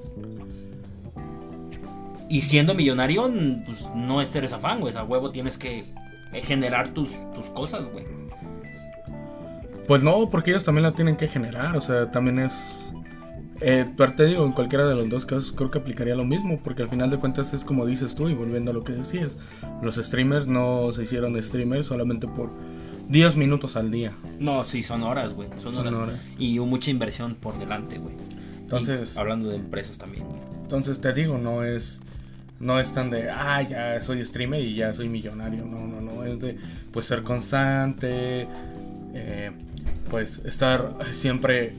Y 2.28 2.42
siendo 2.42 2.74
millonario, 2.74 3.28
pues 3.66 3.88
no 3.94 4.22
eres 4.22 4.52
afán, 4.52 4.80
güey. 4.80 4.94
A 4.96 5.02
huevo 5.02 5.32
tienes 5.32 5.58
que 5.58 5.84
generar 6.42 6.88
tus, 6.88 7.10
tus 7.34 7.46
cosas, 7.46 7.90
güey. 7.90 8.04
Pues 9.88 10.04
no, 10.04 10.30
porque 10.30 10.52
ellos 10.52 10.62
también 10.62 10.84
la 10.84 10.92
tienen 10.92 11.16
que 11.16 11.26
generar. 11.26 11.76
O 11.76 11.80
sea, 11.80 12.12
también 12.12 12.38
es 12.38 12.94
eh, 13.60 13.86
pero 13.96 14.14
te 14.14 14.26
digo, 14.26 14.44
en 14.44 14.52
cualquiera 14.52 14.86
de 14.86 14.94
los 14.94 15.08
dos 15.08 15.26
casos 15.26 15.52
creo 15.52 15.70
que 15.70 15.78
aplicaría 15.78 16.14
lo 16.14 16.24
mismo, 16.24 16.58
porque 16.62 16.82
al 16.82 16.88
final 16.88 17.10
de 17.10 17.18
cuentas 17.18 17.52
es 17.52 17.64
como 17.64 17.84
dices 17.86 18.14
tú, 18.14 18.28
y 18.28 18.34
volviendo 18.34 18.70
a 18.70 18.74
lo 18.74 18.84
que 18.84 18.92
decías, 18.92 19.38
los 19.82 19.96
streamers 19.96 20.46
no 20.46 20.90
se 20.92 21.02
hicieron 21.02 21.40
streamers 21.40 21.86
solamente 21.86 22.26
por 22.26 22.50
10 23.08 23.36
minutos 23.36 23.76
al 23.76 23.90
día. 23.90 24.12
No, 24.38 24.64
sí, 24.64 24.82
son 24.82 25.02
horas, 25.02 25.34
güey, 25.34 25.48
son, 25.62 25.74
son, 25.74 25.88
horas. 25.88 26.00
horas. 26.00 26.20
Y 26.38 26.58
mucha 26.60 26.90
inversión 26.90 27.34
por 27.34 27.58
delante, 27.58 27.98
güey. 27.98 28.14
Entonces... 28.60 29.16
Y 29.16 29.18
hablando 29.18 29.50
de 29.50 29.56
empresas 29.56 29.98
también, 29.98 30.24
güey. 30.24 30.40
Entonces 30.62 31.00
te 31.00 31.12
digo, 31.12 31.36
no 31.36 31.64
es... 31.64 32.00
No 32.60 32.78
es 32.78 32.92
tan 32.92 33.08
de, 33.08 33.30
ah, 33.30 33.62
ya 33.62 33.98
soy 34.02 34.22
streamer 34.22 34.60
y 34.60 34.74
ya 34.74 34.92
soy 34.92 35.08
millonario. 35.08 35.64
No, 35.64 35.86
no, 35.86 36.02
no. 36.02 36.24
Es 36.24 36.40
de, 36.40 36.58
pues, 36.92 37.06
ser 37.06 37.22
constante. 37.22 38.46
Eh, 39.14 39.50
pues, 40.10 40.42
estar 40.44 40.94
siempre 41.10 41.72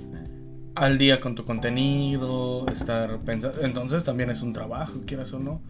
al 0.75 0.97
día 0.97 1.19
con 1.19 1.35
tu 1.35 1.45
contenido, 1.45 2.65
estar 2.71 3.19
pensando. 3.19 3.61
Entonces 3.61 4.03
también 4.03 4.29
es 4.29 4.41
un 4.41 4.53
trabajo, 4.53 5.01
quieras 5.05 5.33
o 5.33 5.39
no. 5.39 5.61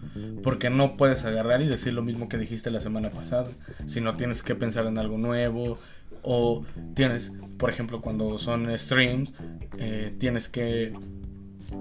Porque 0.44 0.70
no 0.70 0.98
puedes 0.98 1.26
agarrar 1.26 1.62
y 1.62 1.68
decir 1.68 1.94
lo 1.94 2.04
mismo 2.04 2.30
que 2.30 2.38
dijiste 2.38 2.72
la 2.72 2.82
semana 2.82 3.10
pasada. 3.10 3.50
Sino 3.86 4.16
tienes 4.16 4.44
que 4.44 4.56
pensar 4.56 4.86
en 4.86 4.98
algo 4.98 5.18
nuevo. 5.18 5.78
O 6.24 6.66
tienes, 6.94 7.34
por 7.58 7.70
ejemplo, 7.70 8.02
cuando 8.02 8.38
son 8.38 8.68
streams, 8.78 9.34
eh, 9.78 10.14
tienes 10.20 10.48
que 10.48 10.94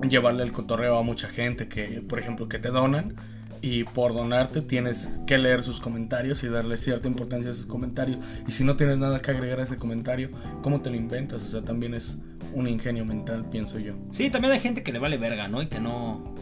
llevarle 0.09 0.43
el 0.45 0.53
cotorreo 0.53 0.97
a 0.97 1.03
mucha 1.03 1.29
gente 1.29 1.68
que, 1.68 2.03
por 2.03 2.18
ejemplo, 2.18 2.49
que 2.49 2.59
te 2.59 2.71
donan. 2.71 3.16
Y 3.63 3.85
por 3.85 4.15
donarte 4.15 4.63
tienes 4.63 5.09
que 5.27 5.37
leer 5.37 5.63
sus 5.63 5.81
comentarios 5.81 6.43
y 6.45 6.49
darle 6.49 6.77
cierta 6.79 7.09
importancia 7.09 7.51
a 7.51 7.55
sus 7.55 7.67
comentarios. 7.67 8.19
Y 8.49 8.53
si 8.53 8.65
no 8.65 8.77
tienes 8.77 8.99
nada 8.99 9.21
que 9.21 9.31
agregar 9.31 9.61
a 9.61 9.65
ese 9.65 9.77
comentario, 9.77 10.31
¿cómo 10.63 10.81
te 10.81 10.89
lo 10.91 10.97
inventas? 10.97 11.43
O 11.43 11.47
sea, 11.47 11.63
también 11.63 11.93
es 11.95 12.17
un 12.55 12.67
ingenio 12.69 13.05
mental, 13.05 13.45
pienso 13.51 13.79
yo. 13.79 13.95
Sí, 14.13 14.31
también 14.31 14.53
hay 14.55 14.61
gente 14.61 14.83
que 14.83 14.93
le 14.93 14.99
vale 14.99 15.19
verga, 15.19 15.49
¿no? 15.49 15.61
Y 15.63 15.67
que 15.67 15.79
no 15.81 16.35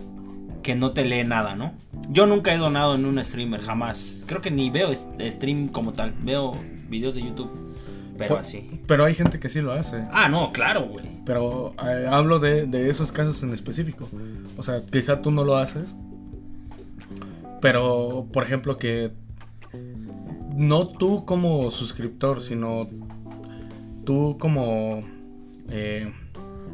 que 0.63 0.75
no 0.75 0.91
te 0.91 1.05
lee 1.05 1.25
nada, 1.25 1.55
¿no? 1.55 1.73
Yo 2.11 2.27
nunca 2.27 2.53
he 2.53 2.59
donado 2.59 2.95
en 2.95 3.05
un 3.07 3.23
streamer, 3.25 3.63
jamás. 3.63 4.25
Creo 4.27 4.41
que 4.41 4.51
ni 4.51 4.71
veo 4.71 4.91
stream 4.93 5.69
como 5.69 5.93
tal. 5.93 6.13
Veo 6.23 6.53
videos 6.89 7.15
de 7.15 7.23
YouTube, 7.23 7.51
pero 8.19 8.35
Pues, 8.37 8.47
así. 8.49 8.69
Pero 8.87 9.05
hay 9.05 9.15
gente 9.15 9.39
que 9.39 9.49
sí 9.49 9.61
lo 9.61 9.73
hace. 9.73 10.05
Ah, 10.13 10.29
no, 10.29 10.53
claro, 10.53 10.87
güey. 10.87 11.07
Pero 11.25 11.75
eh, 11.87 12.07
hablo 12.11 12.39
de, 12.39 12.67
de 12.67 12.91
esos 12.91 13.13
casos 13.13 13.43
en 13.43 13.53
específico. 13.53 14.09
O 14.57 14.63
sea, 14.63 14.85
quizá 14.85 15.23
tú 15.23 15.31
no 15.31 15.45
lo 15.45 15.57
haces. 15.57 15.95
Pero, 17.61 18.29
por 18.33 18.45
ejemplo, 18.45 18.79
que 18.79 19.13
no 20.55 20.89
tú 20.89 21.25
como 21.25 21.71
suscriptor, 21.71 22.41
sino 22.41 22.89
tú 24.05 24.37
como... 24.39 25.03
eh, 25.69 26.13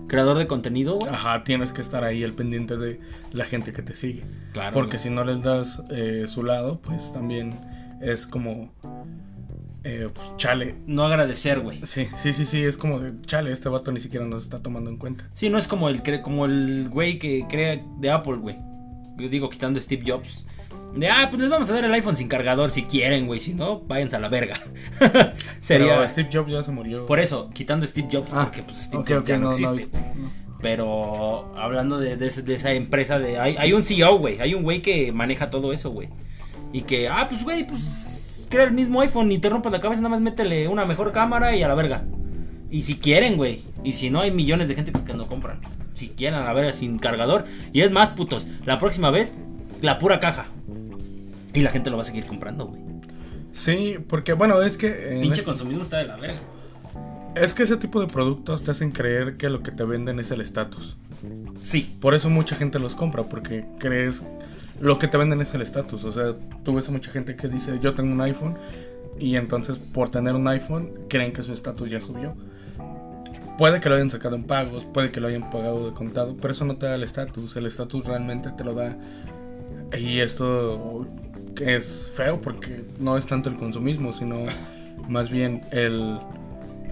Creador 0.07 0.37
de 0.37 0.47
contenido, 0.47 0.99
güey. 0.99 1.11
Ajá, 1.13 1.45
tienes 1.45 1.73
que 1.73 1.81
estar 1.81 2.05
ahí 2.05 2.23
al 2.23 2.35
pendiente 2.35 2.77
de 2.77 3.01
la 3.33 3.47
gente 3.47 3.73
que 3.73 3.81
te 3.83 3.95
sigue. 3.95 4.23
Claro. 4.53 4.75
Porque 4.75 4.93
güey. 4.93 5.03
si 5.03 5.11
no 5.11 5.25
les 5.25 5.43
das 5.43 5.83
eh, 5.91 6.25
su 6.27 6.43
lado, 6.45 6.81
pues 6.83 7.13
también 7.13 7.55
es 8.03 8.27
como... 8.27 8.71
eh, 9.83 10.11
pues 10.13 10.37
chale. 10.37 10.77
No 10.87 11.05
agradecer, 11.07 11.61
güey. 11.61 11.81
Sí, 11.87 12.07
sí, 12.17 12.35
sí, 12.35 12.45
sí, 12.45 12.63
es 12.63 12.77
como 12.77 13.01
de 13.01 13.19
chale, 13.23 13.51
este 13.51 13.71
vato 13.71 13.93
ni 13.93 13.99
siquiera 13.99 14.27
nos 14.27 14.43
está 14.43 14.63
tomando 14.63 14.91
en 14.91 14.99
cuenta. 14.99 15.29
Sí, 15.33 15.49
no 15.49 15.57
es 15.57 15.67
como 15.67 15.89
el 15.89 16.03
como 16.21 16.45
el 16.45 16.91
güey 16.91 17.19
que 17.19 17.47
crea 17.49 17.83
de 17.99 18.11
Apple, 18.11 18.37
güey. 18.37 18.59
Yo 19.17 19.29
digo, 19.31 19.49
quitando 19.49 19.81
Steve 19.81 20.05
Jobs. 20.07 20.47
De, 20.97 21.09
ah, 21.09 21.27
pues 21.29 21.43
les 21.43 21.51
vamos 21.51 21.69
a 21.71 21.75
dar 21.75 21.85
el 21.85 21.93
iPhone 21.93 22.17
sin 22.17 22.29
cargador 22.29 22.71
si 22.71 22.83
quieren, 22.85 23.27
güey. 23.27 23.41
Si 23.41 23.53
no, 23.55 23.81
váyanse 23.81 24.17
a 24.17 24.21
la 24.21 24.29
verga. 24.29 24.61
Sería. 25.61 25.97
Pero 25.97 26.09
Steve 26.09 26.29
Jobs 26.33 26.51
ya 26.53 26.63
se 26.63 26.71
murió. 26.71 27.07
Por 27.07 27.19
eso, 27.21 27.51
quitando 27.53 27.87
Steve 27.87 28.09
Jobs, 28.13 28.29
Ah, 28.33 28.45
porque 28.45 28.63
pues 28.63 28.77
Steve 28.83 29.03
Jobs 29.07 29.27
ya 29.27 29.39
no, 29.39 29.51
existe. 29.51 29.89
no. 30.17 30.31
Pero 30.61 31.53
hablando 31.57 31.99
de, 31.99 32.17
de 32.17 32.27
ese- 32.29 32.43
de 32.43 32.55
esa 32.55 32.73
empresa, 32.73 33.19
de 33.19 33.39
hay, 33.39 33.57
hay 33.59 33.73
un 33.73 33.83
CEO, 33.83 34.19
güey. 34.19 34.41
Hay 34.41 34.55
un 34.55 34.63
güey 34.63 34.81
que 34.83 35.13
maneja 35.13 35.51
todo 35.51 35.73
eso, 35.73 35.91
güey. 35.91 36.09
Y 36.73 36.83
que, 36.83 37.09
ah, 37.09 37.27
pues, 37.29 37.45
güey, 37.45 37.67
pues 37.67 38.47
crea 38.51 38.65
el 38.65 38.73
mismo 38.73 39.01
iPhone 39.01 39.31
y 39.33 39.39
te 39.39 39.49
rompas 39.51 39.73
la 39.73 39.81
cabeza, 39.81 40.01
nada 40.01 40.11
más 40.11 40.21
métele 40.21 40.69
una 40.69 40.85
mejor 40.87 41.13
cámara 41.13 41.55
y 41.57 41.63
a 41.63 41.69
la 41.69 41.75
verga. 41.75 42.05
Y 42.71 42.83
si 42.83 42.95
quieren, 42.97 43.37
güey. 43.37 43.63
Y 43.85 43.93
si 43.93 44.11
no, 44.11 44.21
hay 44.21 44.31
millones 44.31 44.69
de 44.69 44.75
gente 44.75 44.93
que 45.05 45.15
no 45.15 45.27
compran. 45.27 45.61
Si 45.95 46.09
quieren, 46.09 46.39
a 46.41 46.45
la 46.45 46.53
verga, 46.53 46.73
sin 46.73 46.99
cargador. 46.99 47.45
Y 47.73 47.83
es 47.83 47.91
más, 47.91 48.11
putos, 48.11 48.49
la 48.65 48.79
próxima 48.79 49.11
vez, 49.11 49.35
la 49.83 49.99
pura 49.99 50.19
caja. 50.19 50.47
Y 51.55 51.63
la 51.63 51.71
gente 51.71 51.89
lo 51.91 51.97
va 51.97 52.03
a 52.03 52.07
seguir 52.07 52.27
comprando, 52.27 52.67
güey. 52.67 52.83
Sí, 53.53 53.97
porque 54.09 54.33
bueno, 54.33 54.61
es 54.61 54.77
que... 54.77 54.91
Pinche 55.21 55.41
este- 55.41 55.45
consumismo 55.45 55.83
está 55.83 55.99
de 55.99 56.07
la 56.07 56.17
verga. 56.17 56.41
Es 57.35 57.55
que 57.55 57.63
ese 57.63 57.77
tipo 57.77 58.01
de 58.01 58.07
productos 58.07 58.63
te 58.63 58.71
hacen 58.71 58.91
creer 58.91 59.37
que 59.37 59.49
lo 59.49 59.63
que 59.63 59.73
te 59.73 59.85
venden 59.85 60.21
es 60.21 60.31
el 60.31 60.41
estatus. 60.41 60.97
Sí. 61.63 61.97
Por 62.01 62.15
eso 62.15 62.31
mucha 62.31 62.57
gente 62.57 62.79
los 62.79 62.95
compra, 62.95 63.25
porque 63.25 63.65
crees 63.79 64.23
lo 64.81 64.99
que 64.99 65.09
te 65.09 65.17
venden 65.17 65.41
es 65.41 65.55
el 65.55 65.63
estatus. 65.63 66.05
O 66.05 66.13
sea, 66.13 66.35
tú 66.65 66.75
ves 66.75 66.89
a 66.89 66.93
mucha 66.93 67.11
gente 67.11 67.37
que 67.37 67.49
dice 67.49 67.79
yo 67.81 67.95
tengo 67.95 68.13
un 68.13 68.21
iPhone 68.21 68.57
y 69.19 69.37
entonces 69.37 69.79
por 69.79 70.11
tener 70.11 70.35
un 70.35 70.47
iPhone 70.49 70.91
creen 71.09 71.33
que 71.33 71.43
su 71.43 71.53
estatus 71.53 71.91
ya 71.91 72.01
subió. 72.01 72.35
Puede 73.57 73.81
que 73.81 73.89
lo 73.89 73.95
hayan 73.95 74.11
sacado 74.11 74.35
en 74.35 74.45
pagos, 74.45 74.85
puede 74.85 75.13
que 75.13 75.21
lo 75.21 75.29
hayan 75.29 75.49
pagado 75.49 75.89
de 75.89 75.95
contado, 75.95 76.37
pero 76.41 76.53
eso 76.53 76.65
no 76.65 76.77
te 76.77 76.87
da 76.87 76.97
el 76.97 77.05
estatus. 77.05 77.55
El 77.57 77.67
estatus 77.67 78.05
realmente 78.05 78.51
te 78.51 78.65
lo 78.65 78.75
da. 78.75 78.97
Y 79.97 80.19
esto 80.19 81.07
es 81.61 82.11
feo 82.15 82.41
porque 82.41 82.85
no 82.99 83.17
es 83.17 83.27
tanto 83.27 83.49
el 83.51 83.57
consumismo, 83.57 84.13
sino 84.13 84.37
más 85.09 85.31
bien 85.31 85.61
el, 85.71 86.19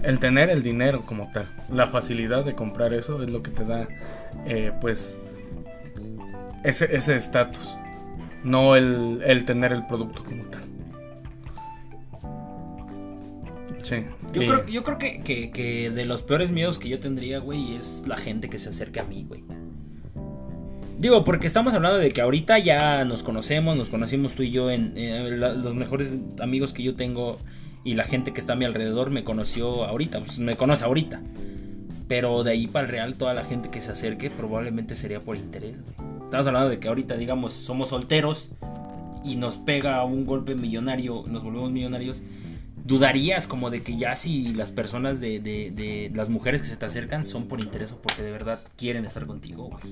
el 0.03 0.19
tener 0.19 0.49
el 0.49 0.63
dinero 0.63 1.01
como 1.05 1.31
tal. 1.31 1.47
La 1.69 1.87
facilidad 1.87 2.45
de 2.45 2.55
comprar 2.55 2.93
eso 2.93 3.21
es 3.23 3.29
lo 3.29 3.41
que 3.43 3.51
te 3.51 3.65
da, 3.65 3.87
eh, 4.45 4.71
pues, 4.81 5.17
ese 6.63 6.95
ese 6.95 7.15
estatus. 7.15 7.75
No 8.43 8.75
el, 8.75 9.21
el 9.25 9.45
tener 9.45 9.71
el 9.71 9.85
producto 9.85 10.23
como 10.23 10.43
tal. 10.45 10.61
Sí. 13.81 14.05
Yo 14.33 14.41
creo, 14.41 14.65
yo 14.67 14.83
creo 14.83 14.97
que, 14.97 15.21
que- 15.21 15.51
que 15.51 15.89
de 15.91 16.05
los 16.05 16.23
peores 16.23 16.51
miedos 16.51 16.79
que 16.79 16.87
yo 16.89 16.99
tendría, 16.99 17.39
güey, 17.39 17.75
es 17.75 18.03
la 18.07 18.15
gente 18.17 18.49
que 18.49 18.57
se 18.57 18.69
acerque 18.69 18.99
a 18.99 19.03
mí, 19.03 19.25
güey. 19.27 19.43
Digo, 21.03 21.25
porque 21.25 21.47
estamos 21.47 21.73
hablando 21.73 21.97
de 21.97 22.11
que 22.11 22.21
ahorita 22.21 22.59
ya 22.59 23.03
nos 23.03 23.23
conocemos, 23.23 23.75
nos 23.75 23.89
conocimos 23.89 24.35
tú 24.35 24.43
y 24.43 24.51
yo 24.51 24.71
en 24.71 25.37
los 25.37 25.75
mejores 25.75 26.13
amigos 26.39 26.71
que 26.71 26.81
yo 26.81 26.95
tengo 26.95 27.39
y 27.83 27.95
la 27.95 28.05
gente 28.05 28.31
que 28.31 28.39
está 28.39 28.53
a 28.53 28.55
mi 28.55 28.63
alrededor 28.63 29.09
me 29.09 29.25
conoció 29.25 29.83
ahorita, 29.83 30.21
pues 30.21 30.39
me 30.39 30.55
conoce 30.55 30.85
ahorita. 30.85 31.21
Pero 32.07 32.45
de 32.45 32.51
ahí 32.51 32.67
para 32.67 32.85
el 32.85 32.91
real, 32.93 33.15
toda 33.15 33.33
la 33.33 33.43
gente 33.43 33.69
que 33.69 33.81
se 33.81 33.91
acerque 33.91 34.29
probablemente 34.29 34.95
sería 34.95 35.19
por 35.19 35.35
interés. 35.35 35.75
Estamos 36.23 36.47
hablando 36.47 36.69
de 36.69 36.79
que 36.79 36.87
ahorita, 36.87 37.17
digamos, 37.17 37.51
somos 37.51 37.89
solteros 37.89 38.51
y 39.25 39.35
nos 39.35 39.57
pega 39.57 40.05
un 40.05 40.23
golpe 40.23 40.55
millonario, 40.55 41.25
nos 41.27 41.43
volvemos 41.43 41.69
millonarios. 41.69 42.23
Dudarías 42.85 43.47
como 43.47 43.69
de 43.69 43.81
que 43.81 43.95
ya 43.97 44.15
si 44.15 44.53
las 44.53 44.71
personas 44.71 45.19
de, 45.21 45.39
de- 45.39 45.71
de 45.71 46.11
las 46.13 46.29
mujeres 46.29 46.61
que 46.61 46.67
se 46.67 46.75
te 46.75 46.85
acercan 46.85 47.25
son 47.25 47.47
por 47.47 47.63
interés 47.63 47.91
o 47.93 48.01
porque 48.01 48.21
de 48.23 48.31
verdad 48.31 48.59
quieren 48.75 49.05
estar 49.05 49.25
contigo, 49.25 49.69
güey. 49.69 49.83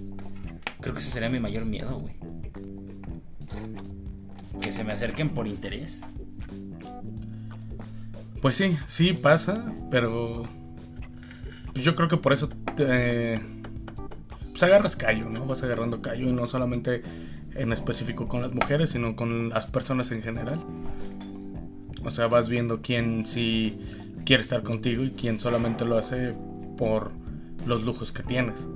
Creo 0.81 0.93
que 0.93 0.99
ese 0.99 1.09
sería 1.11 1.29
mi 1.29 1.39
mayor 1.39 1.65
miedo, 1.65 1.97
güey. 1.99 2.15
Que 4.59 4.71
se 4.71 4.83
me 4.83 4.91
acerquen 4.93 5.29
por 5.29 5.47
interés. 5.47 6.03
Pues 8.41 8.55
sí, 8.55 8.75
sí 8.87 9.13
pasa, 9.13 9.73
pero 9.89 10.45
pues 11.73 11.85
yo 11.85 11.95
creo 11.95 12.07
que 12.09 12.17
por 12.17 12.33
eso 12.33 12.49
te, 12.75 13.39
pues 14.49 14.63
agarras 14.63 14.95
callo, 14.95 15.29
¿no? 15.29 15.45
Vas 15.45 15.63
agarrando 15.63 16.01
callo 16.01 16.27
y 16.27 16.31
no 16.33 16.47
solamente 16.47 17.03
en 17.55 17.71
específico 17.71 18.27
con 18.27 18.41
las 18.41 18.51
mujeres, 18.53 18.89
sino 18.89 19.15
con 19.15 19.49
las 19.49 19.67
personas 19.67 20.11
en 20.11 20.23
general. 20.23 20.59
O 22.04 22.12
sea, 22.12 22.28
vas 22.28 22.49
viendo 22.49 22.82
quién 22.82 23.26
sí 23.26 23.78
quiere 24.26 24.41
estar 24.41 24.64
contigo 24.64 25.04
y 25.04 25.12
quién 25.12 25.39
solamente 25.39 25.86
lo 25.86 25.97
hace 25.97 26.34
por 26.78 27.12
los 27.66 27.84
lujos 27.84 28.12
que 28.12 28.24
tienes, 28.24 28.68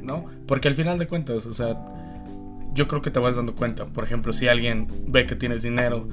¿no? 0.00 0.26
Porque 0.46 0.68
al 0.68 0.74
final 0.74 0.98
de 0.98 1.06
cuentas, 1.06 1.46
o 1.46 1.54
sea, 1.54 1.84
yo 2.74 2.88
creo 2.88 3.02
que 3.02 3.10
te 3.10 3.20
vas 3.20 3.36
dando 3.36 3.54
cuenta. 3.54 3.86
Por 3.86 4.04
ejemplo, 4.04 4.32
si 4.32 4.48
alguien 4.48 4.88
ve 5.06 5.26
que 5.26 5.36
tienes 5.36 5.62
dinero 5.62 6.08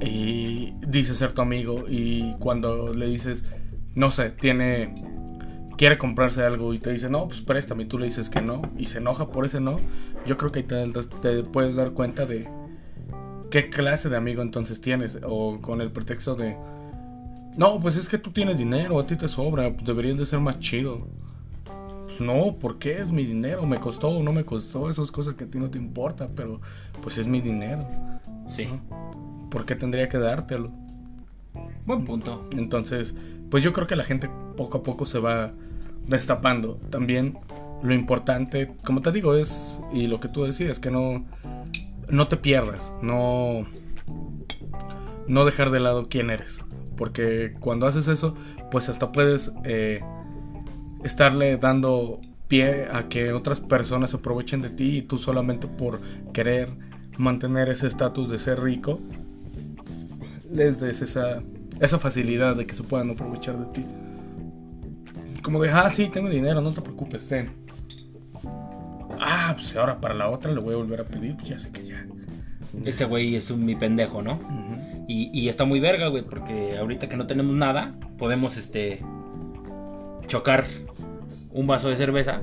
y 0.00 0.72
dice 0.86 1.14
ser 1.14 1.32
tu 1.32 1.42
amigo 1.42 1.84
y 1.88 2.34
cuando 2.38 2.92
le 2.92 3.06
dices, 3.06 3.44
no 3.94 4.10
sé, 4.10 4.30
tiene 4.30 5.10
quiere 5.76 5.98
comprarse 5.98 6.42
algo 6.44 6.74
y 6.74 6.78
te 6.78 6.92
dice, 6.92 7.08
no, 7.08 7.26
pues 7.26 7.40
préstame, 7.40 7.84
y 7.84 7.86
tú 7.86 7.98
le 7.98 8.04
dices 8.04 8.30
que 8.30 8.40
no, 8.40 8.62
y 8.78 8.86
se 8.86 8.98
enoja 8.98 9.32
por 9.32 9.46
ese 9.46 9.60
no, 9.60 9.80
yo 10.26 10.36
creo 10.36 10.52
que 10.52 10.60
ahí 10.60 10.64
te, 10.64 10.86
te 11.20 11.42
puedes 11.42 11.74
dar 11.74 11.90
cuenta 11.90 12.26
de 12.26 12.48
qué 13.52 13.68
clase 13.68 14.08
de 14.08 14.16
amigo 14.16 14.40
entonces 14.40 14.80
tienes, 14.80 15.18
o 15.22 15.60
con 15.60 15.82
el 15.82 15.92
pretexto 15.92 16.34
de, 16.34 16.56
no, 17.54 17.78
pues 17.80 17.98
es 17.98 18.08
que 18.08 18.16
tú 18.16 18.30
tienes 18.30 18.56
dinero, 18.56 18.98
a 18.98 19.06
ti 19.06 19.14
te 19.14 19.28
sobra, 19.28 19.70
pues 19.70 19.84
deberías 19.84 20.18
de 20.18 20.24
ser 20.24 20.40
más 20.40 20.58
chido. 20.58 21.06
Pues 22.06 22.18
no, 22.22 22.56
¿por 22.58 22.78
qué? 22.78 23.02
Es 23.02 23.12
mi 23.12 23.26
dinero, 23.26 23.66
me 23.66 23.78
costó 23.78 24.08
o 24.08 24.22
no 24.22 24.32
me 24.32 24.46
costó, 24.46 24.88
eso 24.88 25.02
es 25.02 25.12
cosa 25.12 25.36
que 25.36 25.44
a 25.44 25.46
ti 25.46 25.58
no 25.58 25.68
te 25.68 25.76
importa, 25.76 26.30
pero 26.34 26.62
pues 27.02 27.18
es 27.18 27.26
mi 27.26 27.42
dinero. 27.42 27.86
Sí. 28.48 28.64
¿no? 28.64 29.50
¿Por 29.50 29.66
qué 29.66 29.76
tendría 29.76 30.08
que 30.08 30.16
dártelo? 30.16 30.70
Buen 31.84 32.06
punto. 32.06 32.48
Entonces, 32.56 33.14
pues 33.50 33.62
yo 33.62 33.74
creo 33.74 33.86
que 33.86 33.96
la 33.96 34.04
gente 34.04 34.30
poco 34.56 34.78
a 34.78 34.82
poco 34.82 35.04
se 35.04 35.18
va 35.18 35.52
destapando. 36.06 36.76
También 36.88 37.38
lo 37.82 37.92
importante, 37.92 38.72
como 38.82 39.02
te 39.02 39.12
digo, 39.12 39.34
es, 39.34 39.78
y 39.92 40.06
lo 40.06 40.20
que 40.20 40.28
tú 40.28 40.44
decías, 40.44 40.80
que 40.80 40.90
no, 40.90 41.26
no 42.12 42.28
te 42.28 42.36
pierdas, 42.36 42.92
no, 43.02 43.66
no 45.26 45.44
dejar 45.44 45.70
de 45.70 45.80
lado 45.80 46.08
quién 46.08 46.30
eres. 46.30 46.60
Porque 46.96 47.54
cuando 47.58 47.86
haces 47.86 48.06
eso, 48.06 48.36
pues 48.70 48.88
hasta 48.88 49.10
puedes 49.10 49.50
eh, 49.64 50.00
estarle 51.02 51.56
dando 51.56 52.20
pie 52.48 52.86
a 52.92 53.08
que 53.08 53.32
otras 53.32 53.60
personas 53.60 54.12
aprovechen 54.12 54.60
de 54.60 54.68
ti 54.68 54.98
y 54.98 55.02
tú 55.02 55.18
solamente 55.18 55.66
por 55.66 56.00
querer 56.34 56.68
mantener 57.16 57.70
ese 57.70 57.86
estatus 57.86 58.28
de 58.28 58.38
ser 58.38 58.60
rico, 58.60 59.00
les 60.50 60.80
des 60.80 61.00
esa, 61.00 61.42
esa 61.80 61.98
facilidad 61.98 62.56
de 62.56 62.66
que 62.66 62.74
se 62.74 62.82
puedan 62.82 63.10
aprovechar 63.10 63.58
de 63.58 63.72
ti. 63.72 63.86
Como 65.42 65.62
de, 65.62 65.70
ah, 65.70 65.88
sí, 65.88 66.08
tengo 66.08 66.28
dinero, 66.28 66.60
no 66.60 66.72
te 66.72 66.82
preocupes, 66.82 67.26
ten. 67.26 67.61
Ah, 69.24 69.52
pues 69.54 69.74
ahora 69.76 70.00
para 70.00 70.14
la 70.14 70.28
otra 70.28 70.52
le 70.52 70.60
voy 70.60 70.74
a 70.74 70.78
volver 70.78 71.00
a 71.00 71.04
pedir, 71.04 71.36
pues 71.36 71.48
ya 71.48 71.58
sé 71.58 71.70
que 71.70 71.86
ya. 71.86 72.04
Este 72.84 73.04
güey 73.04 73.36
es 73.36 73.50
un 73.50 73.64
mi 73.64 73.74
pendejo, 73.76 74.22
¿no? 74.22 74.40
Y, 75.08 75.30
y 75.38 75.48
está 75.48 75.64
muy 75.64 75.78
verga, 75.80 76.08
güey, 76.08 76.22
porque 76.24 76.76
ahorita 76.78 77.08
que 77.08 77.16
no 77.16 77.26
tenemos 77.26 77.54
nada, 77.54 77.94
podemos, 78.18 78.56
este, 78.56 79.00
chocar 80.26 80.64
un 81.50 81.66
vaso 81.66 81.88
de 81.90 81.96
cerveza 81.96 82.40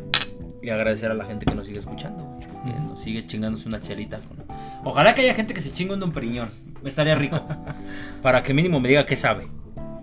y 0.62 0.70
agradecer 0.70 1.10
a 1.12 1.16
la 1.16 1.26
gente 1.26 1.46
que 1.46 1.56
nos 1.56 1.66
sigue 1.68 1.80
escuchando, 1.80 2.24
güey, 2.24 2.48
que 2.74 2.80
nos 2.82 3.00
sigue 3.02 3.26
chingándose 3.26 3.68
una 3.68 3.80
chelita. 3.82 4.20
con- 4.20 4.38
Ojalá 4.84 5.16
que 5.16 5.22
haya 5.22 5.34
gente 5.34 5.54
que 5.54 5.62
se 5.62 5.72
chingue 5.74 5.94
un 5.96 6.00
Don 6.00 6.12
Periñón, 6.12 6.50
estaría 6.86 7.16
rico, 7.16 7.42
para 8.22 8.44
que 8.44 8.54
mínimo 8.54 8.80
me 8.80 8.88
diga 8.90 9.06
qué 9.06 9.16
sabe, 9.16 9.48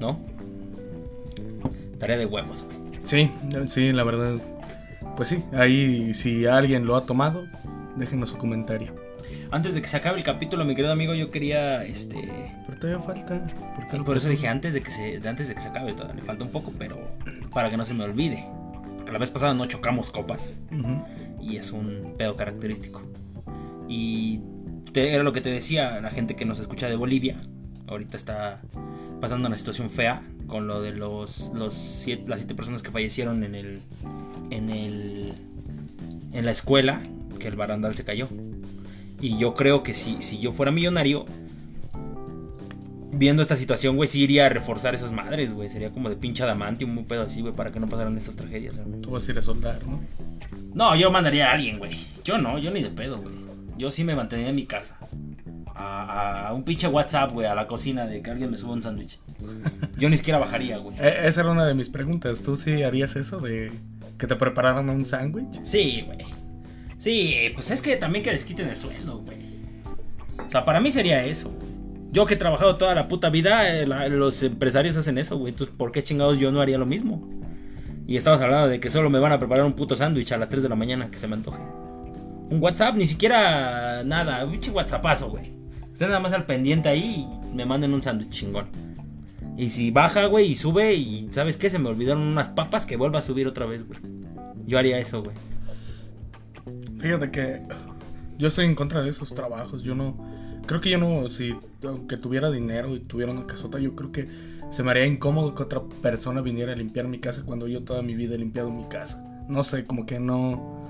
¿no? 0.01 0.19
Estaría 1.93 2.19
de 2.19 2.27
huevos, 2.27 2.65
güey. 2.65 2.77
Sí, 3.05 3.31
sí, 3.69 3.93
la 3.93 4.03
verdad 4.05 4.35
es. 4.35 4.45
Pues 5.17 5.29
sí, 5.31 5.43
ahí 5.53 6.13
si 6.15 6.47
alguien 6.47 6.87
lo 6.87 6.97
ha 6.97 7.07
tomado, 7.07 7.47
déjenos 7.97 8.31
su 8.31 8.37
comentario. 8.39 8.95
Antes 9.51 9.75
de 9.75 9.81
que 9.83 9.89
se 9.89 9.97
acabe 9.97 10.19
el 10.19 10.25
capítulo, 10.25 10.65
mi 10.65 10.75
querido 10.75 10.93
amigo, 10.93 11.15
yo 11.15 11.31
quería, 11.31 11.85
este... 11.85 12.17
Pero 12.67 12.79
todavía 12.79 13.03
falta. 13.05 13.43
¿Por, 13.77 13.89
qué 13.89 13.97
lo 13.97 14.05
Por 14.05 14.17
eso 14.17 14.29
dije 14.29 14.49
antes 14.49 14.75
de 14.75 14.83
que 14.83 14.91
se, 14.91 15.17
antes 15.29 15.49
de 15.49 15.55
que 15.55 15.61
se 15.61 15.69
acabe, 15.69 15.93
todavía 15.95 16.17
le 16.17 16.23
falta 16.23 16.45
un 16.45 16.51
poco, 16.51 16.73
pero 16.79 16.99
para 17.53 17.71
que 17.71 17.77
no 17.77 17.85
se 17.85 17.95
me 17.95 18.05
olvide. 18.05 18.45
Porque 18.97 19.13
la 19.13 19.19
vez 19.19 19.31
pasada 19.31 19.55
no 19.55 19.67
chocamos 19.67 20.11
copas 20.11 20.63
y 21.41 21.57
es 21.57 21.71
un 21.73 22.15
pedo 22.19 22.37
característico. 22.37 23.03
Y 23.89 24.41
te- 24.93 25.15
era 25.15 25.23
lo 25.23 25.33
que 25.33 25.41
te 25.41 25.51
decía, 25.51 26.01
la 26.01 26.11
gente 26.11 26.35
que 26.35 26.45
nos 26.45 26.59
escucha 26.59 26.89
de 26.89 26.97
Bolivia, 26.97 27.37
ahorita 27.87 28.17
está 28.17 28.61
pasando 29.21 29.47
una 29.49 29.57
situación 29.57 29.91
fea 29.91 30.23
con 30.49 30.67
lo 30.67 30.83
de 30.83 30.93
los, 30.93 31.51
los 31.55 31.75
siete- 31.75 32.29
las 32.29 32.41
siete 32.41 32.55
personas 32.57 32.83
que 32.83 32.91
fallecieron 32.91 33.45
en 33.45 33.55
el, 33.55 33.81
en 34.51 34.71
el, 34.71 35.33
en 36.33 36.45
la 36.45 36.51
escuela, 36.51 37.01
que 37.39 37.49
el 37.49 37.57
barandal 37.57 37.95
se 37.95 38.05
cayó. 38.05 38.29
Y 39.21 39.39
yo 39.39 39.55
creo 39.55 39.83
que 39.83 39.95
si, 39.95 40.21
si 40.23 40.39
yo 40.39 40.53
fuera 40.53 40.71
millonario, 40.73 41.25
viendo 43.13 43.43
esta 43.43 43.57
situación, 43.57 43.97
güey, 43.97 44.09
sí 44.09 44.23
iría 44.23 44.47
a 44.47 44.49
reforzar 44.49 44.95
esas 44.95 45.13
madres, 45.13 45.53
güey. 45.53 45.69
Sería 45.71 45.91
como 45.91 46.09
de 46.09 46.17
pinche 46.17 46.43
adamantium, 46.43 46.97
un 46.99 47.05
pedo 47.07 47.23
así, 47.23 47.41
güey, 47.41 47.55
para 47.55 47.73
que 47.73 47.81
no 47.81 47.87
pasaran 47.87 48.17
estas 48.17 48.37
tragedias. 48.37 48.79
Tú 49.03 49.11
vas 49.11 49.27
a 49.27 49.33
ir 49.33 49.39
a 49.39 49.43
soldar, 49.43 49.87
¿no? 49.87 50.01
No, 50.75 50.95
yo 50.97 51.11
mandaría 51.11 51.49
a 51.51 51.55
alguien, 51.55 51.79
güey. 51.79 51.93
Yo 52.25 52.37
no, 52.39 52.59
yo 52.59 52.71
ni 52.71 52.83
de 52.83 52.91
pedo, 52.91 53.19
güey. 53.19 53.35
Yo 53.79 53.91
sí 53.91 54.05
me 54.05 54.15
mantendría 54.15 54.51
en 54.51 54.57
mi 54.57 54.67
casa. 54.67 54.99
A, 55.75 56.49
a 56.49 56.53
un 56.55 56.65
pinche 56.65 56.89
WhatsApp, 56.89 57.33
güey, 57.33 57.47
a 57.47 57.55
la 57.55 57.67
cocina 57.67 58.07
de 58.07 58.23
que 58.23 58.31
alguien 58.31 58.51
me 58.51 58.59
suba 58.59 58.73
un 58.75 58.83
sándwich. 58.83 59.19
Yo 59.99 60.09
ni 60.09 60.17
siquiera 60.17 60.39
bajaría, 60.39 60.79
güey. 60.79 60.97
E- 60.99 61.27
esa 61.27 61.41
era 61.43 61.51
una 61.51 61.67
de 61.67 61.75
mis 61.75 61.91
preguntas. 61.91 62.43
¿Tú 62.43 62.57
sí 62.57 62.83
harías 62.83 63.17
eso 63.17 63.41
de 63.41 63.73
que 64.19 64.27
te 64.27 64.37
prepararan 64.37 64.89
un 64.91 65.05
sándwich? 65.05 65.61
Sí, 65.63 66.03
güey. 66.07 66.19
Sí, 66.99 67.51
pues 67.55 67.71
es 67.71 67.83
que 67.83 67.97
también 67.97 68.25
que 68.25 68.33
les 68.33 68.45
quiten 68.45 68.69
el 68.69 68.79
sueldo, 68.79 69.19
güey. 69.19 69.39
O 70.47 70.51
sea, 70.51 70.65
para 70.65 70.81
mí 70.81 70.91
sería 70.91 71.25
eso. 71.25 71.53
Yo 72.13 72.25
que 72.25 72.35
he 72.35 72.37
trabajado 72.37 72.77
toda 72.77 72.95
la 72.95 73.09
puta 73.09 73.29
vida, 73.29 73.69
eh, 73.77 73.87
los 73.87 74.43
empresarios 74.43 74.97
hacen 74.97 75.19
eso, 75.19 75.37
güey. 75.37 75.53
Entonces, 75.53 75.75
¿por 75.77 75.93
qué 75.93 76.03
chingados 76.03 76.39
yo 76.39 76.51
no 76.51 76.61
haría 76.61 76.79
lo 76.79 76.87
mismo? 76.87 77.29
Y 78.07 78.17
estamos 78.17 78.41
hablando 78.41 78.69
de 78.69 78.81
que 78.81 78.89
solo 78.89 79.11
me 79.11 79.19
van 79.19 79.33
a 79.33 79.39
preparar 79.39 79.65
un 79.65 79.75
puto 79.75 79.97
sándwich 79.97 80.33
a 80.33 80.37
las 80.39 80.49
3 80.49 80.63
de 80.63 80.69
la 80.69 80.77
mañana 80.77 81.11
que 81.11 81.19
se 81.19 81.27
me 81.27 81.35
antoje. 81.35 81.59
Un 82.49 82.63
WhatsApp, 82.63 82.95
ni 82.95 83.07
siquiera 83.07 84.05
nada. 84.05 84.45
Un 84.45 84.59
WhatsAppazo, 84.73 85.31
güey. 85.31 85.53
Estén 85.93 86.09
nada 86.09 86.21
más 86.21 86.33
al 86.33 86.47
pendiente 86.47 86.89
ahí 86.89 87.27
y 87.53 87.55
me 87.55 87.67
manden 87.67 87.93
un 87.93 88.03
sándwich 88.03 88.31
chingón. 88.31 88.67
Y 89.57 89.71
si 89.71 89.91
baja, 89.91 90.27
güey, 90.27 90.51
y 90.51 90.55
sube 90.55 90.95
y 90.95 91.29
¿sabes 91.33 91.57
qué? 91.57 91.71
Se 91.71 91.79
me 91.79 91.89
olvidaron 91.89 92.23
unas 92.23 92.51
papas 92.51 92.85
que 92.85 92.97
vuelva 92.97 93.21
a 93.21 93.23
subir 93.23 93.47
otra 93.47 93.65
vez, 93.65 93.87
güey. 93.87 93.99
Yo 94.67 94.79
haría 94.79 94.99
eso, 94.99 95.23
güey. 95.23 95.37
Fíjate 96.99 97.31
que 97.31 97.63
yo 98.39 98.49
estoy 98.49 98.67
en 98.67 98.75
contra 98.75 99.03
de 99.03 99.11
esos 99.11 99.35
trabajos. 99.35 99.83
Yo 99.83 99.95
no. 99.95 100.17
Creo 100.67 100.81
que 100.81 100.91
yo 100.91 100.99
no. 100.99 101.29
Si 101.29 101.55
aunque 101.85 102.17
tuviera 102.17 102.51
dinero 102.51 102.95
y 102.95 103.01
tuviera 103.01 103.33
una 103.33 103.47
casota, 103.47 103.79
yo 103.79 103.95
creo 103.95 104.13
que 104.13 104.29
se 104.71 104.83
me 104.83 104.91
haría 104.91 105.07
incómodo 105.07 105.55
que 105.55 105.63
otra 105.63 105.83
persona 106.03 106.43
viniera 106.43 106.73
a 106.73 106.77
limpiar 106.77 107.09
mi 107.09 107.19
casa 107.19 107.45
cuando 107.45 107.69
yo 107.69 107.85
toda 107.85 108.03
mi 108.03 108.15
vida 108.15 108.35
he 108.35 108.39
limpiado 108.39 108.71
mi 108.71 108.85
casa. 108.89 109.25
No 109.49 109.65
sé, 109.65 109.85
como 109.85 110.05
que 110.05 110.21
no. 110.21 110.85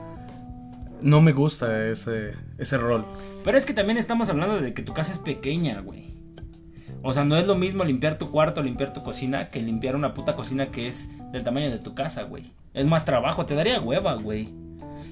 No 1.02 1.20
me 1.20 1.32
gusta 1.32 1.88
ese, 1.88 2.32
ese 2.58 2.78
rol. 2.78 3.04
Pero 3.44 3.58
es 3.58 3.66
que 3.66 3.74
también 3.74 3.98
estamos 3.98 4.28
hablando 4.28 4.60
de 4.60 4.72
que 4.72 4.82
tu 4.82 4.94
casa 4.94 5.12
es 5.12 5.18
pequeña, 5.18 5.80
güey. 5.82 6.16
O 7.06 7.12
sea, 7.12 7.24
no 7.24 7.36
es 7.36 7.46
lo 7.46 7.54
mismo 7.54 7.84
limpiar 7.84 8.18
tu 8.18 8.32
cuarto, 8.32 8.64
limpiar 8.64 8.92
tu 8.92 9.04
cocina, 9.04 9.48
que 9.48 9.62
limpiar 9.62 9.94
una 9.94 10.12
puta 10.12 10.34
cocina 10.34 10.72
que 10.72 10.88
es 10.88 11.08
del 11.30 11.44
tamaño 11.44 11.70
de 11.70 11.78
tu 11.78 11.94
casa, 11.94 12.24
güey. 12.24 12.50
Es 12.74 12.84
más 12.84 13.04
trabajo, 13.04 13.46
te 13.46 13.54
daría 13.54 13.80
hueva, 13.80 14.14
güey. 14.14 14.48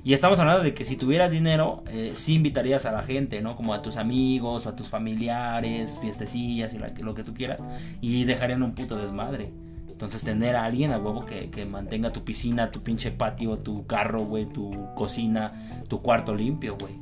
Y 0.02 0.12
estamos 0.12 0.40
hablando 0.40 0.64
de 0.64 0.74
que 0.74 0.84
si 0.84 0.96
tuvieras 0.96 1.30
dinero, 1.30 1.84
eh, 1.86 2.10
sí 2.14 2.34
invitarías 2.34 2.84
a 2.84 2.90
la 2.90 3.04
gente, 3.04 3.40
¿no? 3.40 3.54
Como 3.54 3.74
a 3.74 3.80
tus 3.80 3.96
amigos 3.96 4.66
o 4.66 4.70
a 4.70 4.74
tus 4.74 4.88
familiares, 4.88 6.00
fiestecillas 6.00 6.74
y 6.74 7.02
lo 7.02 7.14
que 7.14 7.22
tú 7.22 7.32
quieras. 7.32 7.62
Y 8.00 8.24
dejarían 8.24 8.64
un 8.64 8.74
puto 8.74 8.96
desmadre. 8.96 9.52
Entonces 9.88 10.24
tener 10.24 10.56
a 10.56 10.64
alguien 10.64 10.90
a 10.90 10.98
huevo 10.98 11.24
que, 11.24 11.48
que 11.48 11.64
mantenga 11.64 12.12
tu 12.12 12.24
piscina, 12.24 12.72
tu 12.72 12.82
pinche 12.82 13.12
patio, 13.12 13.58
tu 13.58 13.86
carro, 13.86 14.18
güey, 14.24 14.46
tu 14.46 14.88
cocina, 14.96 15.84
tu 15.86 16.02
cuarto 16.02 16.34
limpio, 16.34 16.76
güey. 16.76 16.94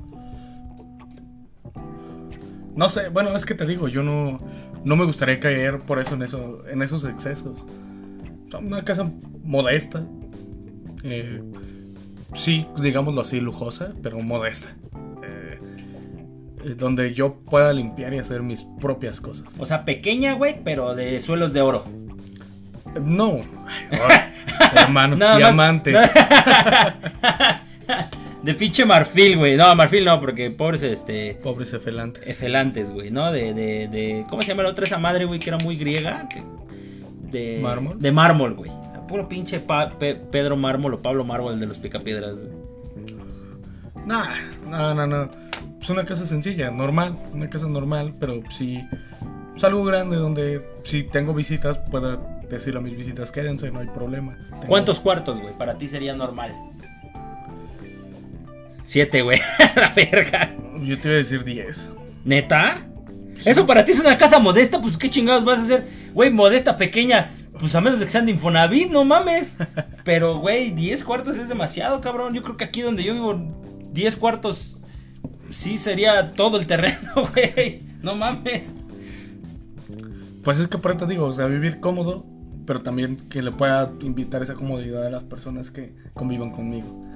No 2.74 2.88
sé, 2.88 3.09
bueno, 3.09 3.34
es 3.36 3.45
que 3.45 3.55
te 3.55 3.66
digo, 3.66 3.88
yo 3.88 4.03
no, 4.03 4.38
no 4.85 4.97
me 4.97 5.05
gustaría 5.05 5.39
caer 5.41 5.80
por 5.80 5.99
eso 5.99 6.14
en, 6.14 6.22
eso, 6.22 6.64
en 6.68 6.83
esos 6.83 7.05
excesos. 7.05 7.66
Una 8.59 8.85
casa 8.85 9.11
modesta. 9.45 10.03
eh, 11.05 11.43
sí, 12.35 12.66
digámoslo 12.80 13.20
así, 13.22 13.41
lujosa, 13.41 13.93
pero 14.03 14.20
modesta. 14.20 14.68
Eh, 15.22 15.59
eh, 16.64 16.74
donde 16.76 17.14
yo 17.14 17.35
pueda 17.35 17.72
limpiar 17.72 18.12
y 18.14 18.18
hacer 18.18 18.43
mis 18.43 18.64
propias 18.80 19.20
cosas. 19.20 19.47
O 19.59 19.66
sea, 19.66 19.85
pequeña, 19.85 20.35
güey, 20.35 20.62
pero 20.62 20.95
de 20.95 21.20
suelos 21.20 21.53
de 21.53 21.61
oro. 21.62 21.85
No, 23.01 23.41
Ay, 23.66 24.01
hermano, 24.76 25.16
diamante. 25.37 25.95
de 28.43 28.55
pinche 28.55 28.84
marfil, 28.84 29.38
güey. 29.38 29.57
No, 29.57 29.74
marfil 29.74 30.05
no, 30.05 30.20
porque 30.20 30.51
pobres, 30.51 30.82
este... 30.82 31.34
Pobres 31.43 31.72
efelantes. 31.74 32.28
Efelantes, 32.28 32.90
güey, 32.90 33.11
¿no? 33.11 33.30
De, 33.32 33.55
de, 33.55 33.88
de... 33.88 34.24
¿Cómo 34.28 34.43
se 34.43 34.49
llama 34.49 34.62
la 34.64 34.70
otra 34.70 34.84
esa 34.84 34.99
madre, 34.99 35.24
güey? 35.26 35.38
Que 35.38 35.51
era 35.51 35.59
muy 35.59 35.76
griega. 35.76 36.28
que- 36.28 36.43
de... 37.30 37.61
¿Mármol? 37.62 37.99
De 38.01 38.12
mármol, 38.12 38.55
güey. 38.55 38.70
O 38.70 38.90
sea, 38.90 39.07
puro 39.07 39.28
pinche 39.28 39.61
Pa- 39.61 39.90
Pe- 39.99 40.16
Pedro 40.16 40.57
Mármol 40.57 40.95
o 40.95 40.99
Pablo 41.03 41.24
Mármol, 41.24 41.55
el 41.55 41.61
de 41.61 41.66
los 41.66 41.78
picapiedras, 41.78 42.34
güey. 42.34 42.51
Nah, 44.07 44.34
no, 44.68 44.95
no, 44.95 45.07
no. 45.07 45.30
Es 45.80 45.88
una 45.90 46.05
casa 46.05 46.26
sencilla, 46.26 46.70
normal, 46.70 47.16
una 47.32 47.49
casa 47.49 47.66
normal, 47.68 48.14
pero 48.18 48.40
sí 48.51 48.80
es 49.57 49.64
algo 49.64 49.84
grande 49.84 50.16
donde 50.16 50.62
si 50.84 51.03
tengo 51.05 51.34
visitas 51.34 51.78
pueda 51.78 52.16
decirle 52.49 52.78
a 52.80 52.82
mis 52.82 52.97
visitas 52.97 53.30
quédense, 53.30 53.70
no 53.70 53.80
hay 53.80 53.86
problema. 53.88 54.36
Tengo- 54.51 54.66
¿Cuántos 54.66 55.01
cuartos, 55.01 55.40
güey? 55.40 55.57
Para 55.57 55.78
ti 55.78 55.88
sería 55.88 56.14
normal. 56.14 56.53
Siete, 58.93 59.22
güey. 59.22 59.40
la 59.74 59.88
verga. 59.88 60.55
Yo 60.82 60.99
te 60.99 61.09
iba 61.09 61.14
a 61.14 61.16
decir 61.16 61.43
10. 61.43 61.88
¿Neta? 62.26 62.86
Eso 63.43 63.64
para 63.64 63.86
ti 63.86 63.93
es 63.93 64.01
una 64.01 64.18
casa 64.18 64.38
modesta, 64.38 64.82
pues 64.82 64.99
qué 64.99 65.09
chingados 65.09 65.47
vas 65.47 65.61
a 65.61 65.62
hacer, 65.62 65.86
güey, 66.12 66.30
modesta, 66.30 66.76
pequeña. 66.76 67.32
Pues 67.59 67.74
a 67.74 67.80
menos 67.80 68.01
de 68.01 68.05
que 68.05 68.11
sean 68.11 68.26
de 68.26 68.32
Infonavit, 68.32 68.90
no 68.90 69.07
mames. 69.07 69.55
Pero, 70.05 70.40
güey, 70.40 70.72
10 70.72 71.05
cuartos 71.05 71.38
es 71.38 71.49
demasiado, 71.49 72.03
cabrón. 72.03 72.34
Yo 72.34 72.43
creo 72.43 72.59
que 72.59 72.64
aquí 72.64 72.82
donde 72.82 73.03
yo 73.03 73.14
vivo, 73.14 73.49
10 73.93 74.16
cuartos 74.16 74.76
sí 75.51 75.78
sería 75.78 76.32
todo 76.32 76.59
el 76.61 76.66
terreno, 76.66 77.14
güey. 77.32 77.84
No 78.03 78.14
mames. 78.14 78.74
Pues 80.45 80.59
es 80.59 80.68
que 80.68 80.76
por 80.76 80.90
eso 80.90 81.07
te 81.07 81.12
digo, 81.14 81.24
o 81.24 81.32
sea, 81.32 81.47
vivir 81.47 81.80
cómodo, 81.80 82.26
pero 82.66 82.82
también 82.82 83.16
que 83.30 83.40
le 83.40 83.53
pueda 83.53 83.90
invitar 84.03 84.43
esa 84.43 84.53
comodidad 84.53 85.07
a 85.07 85.11
las 85.11 85.24
personas 85.24 85.70
que 85.70 85.95
convivan 86.12 86.51
conmigo. 86.51 87.11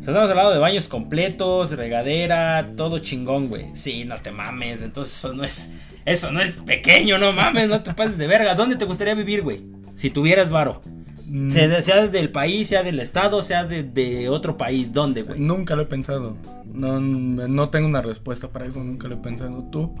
O 0.00 0.04
sea, 0.04 0.12
estamos 0.12 0.30
hablando 0.30 0.52
de 0.52 0.58
baños 0.58 0.86
completos, 0.88 1.72
regadera, 1.72 2.72
todo 2.76 2.98
chingón, 3.00 3.48
güey. 3.48 3.66
Sí, 3.74 4.04
no 4.04 4.16
te 4.22 4.30
mames. 4.30 4.82
Entonces 4.82 5.16
eso 5.16 5.32
no 5.32 5.44
es. 5.44 5.74
Eso 6.04 6.32
no 6.32 6.40
es 6.40 6.60
pequeño, 6.60 7.18
no 7.18 7.32
mames, 7.32 7.68
no 7.68 7.82
te 7.82 7.92
pases 7.92 8.16
de 8.16 8.26
verga. 8.26 8.54
¿Dónde 8.54 8.76
te 8.76 8.86
gustaría 8.86 9.14
vivir, 9.14 9.42
güey? 9.42 9.62
Si 9.94 10.08
tuvieras 10.08 10.48
varo. 10.48 10.80
Mm, 11.26 11.50
Sea, 11.50 11.82
sea 11.82 12.06
del 12.06 12.30
país, 12.30 12.68
sea 12.68 12.82
del 12.82 12.98
estado, 13.00 13.42
sea 13.42 13.64
de, 13.64 13.82
de 13.82 14.30
otro 14.30 14.56
país. 14.56 14.92
¿Dónde, 14.92 15.22
güey? 15.22 15.38
Nunca 15.38 15.76
lo 15.76 15.82
he 15.82 15.86
pensado. 15.86 16.36
No, 16.72 16.98
no 17.00 17.68
tengo 17.68 17.86
una 17.86 18.00
respuesta 18.00 18.48
para 18.48 18.64
eso, 18.64 18.82
nunca 18.82 19.08
lo 19.08 19.16
he 19.16 19.18
pensado. 19.18 19.64
¿Tú? 19.70 19.94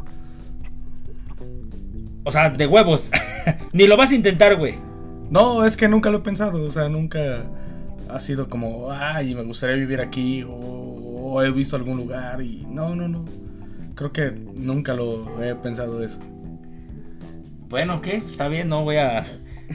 O 2.24 2.32
sea, 2.32 2.50
de 2.50 2.66
huevos. 2.66 3.10
Ni 3.72 3.86
lo 3.86 3.96
vas 3.96 4.10
a 4.10 4.14
intentar, 4.14 4.56
güey. 4.56 4.76
No, 5.30 5.64
es 5.66 5.76
que 5.76 5.88
nunca 5.88 6.10
lo 6.10 6.18
he 6.18 6.22
pensado, 6.22 6.62
o 6.62 6.70
sea, 6.70 6.88
nunca 6.88 7.44
ha 8.08 8.20
sido 8.20 8.48
como, 8.48 8.90
ay, 8.90 9.34
me 9.34 9.42
gustaría 9.42 9.76
vivir 9.76 10.00
aquí 10.00 10.42
o, 10.42 10.52
o 10.52 11.42
he 11.42 11.50
visto 11.50 11.76
algún 11.76 11.96
lugar 11.96 12.42
y 12.42 12.66
no, 12.68 12.94
no, 12.94 13.08
no. 13.08 13.24
Creo 13.94 14.12
que 14.12 14.30
nunca 14.30 14.94
lo 14.94 15.42
he 15.42 15.54
pensado 15.56 16.02
eso. 16.02 16.20
Bueno, 17.68 18.00
¿qué? 18.00 18.16
Está 18.16 18.48
bien, 18.48 18.68
no 18.68 18.84
voy 18.84 18.96
a. 18.96 19.24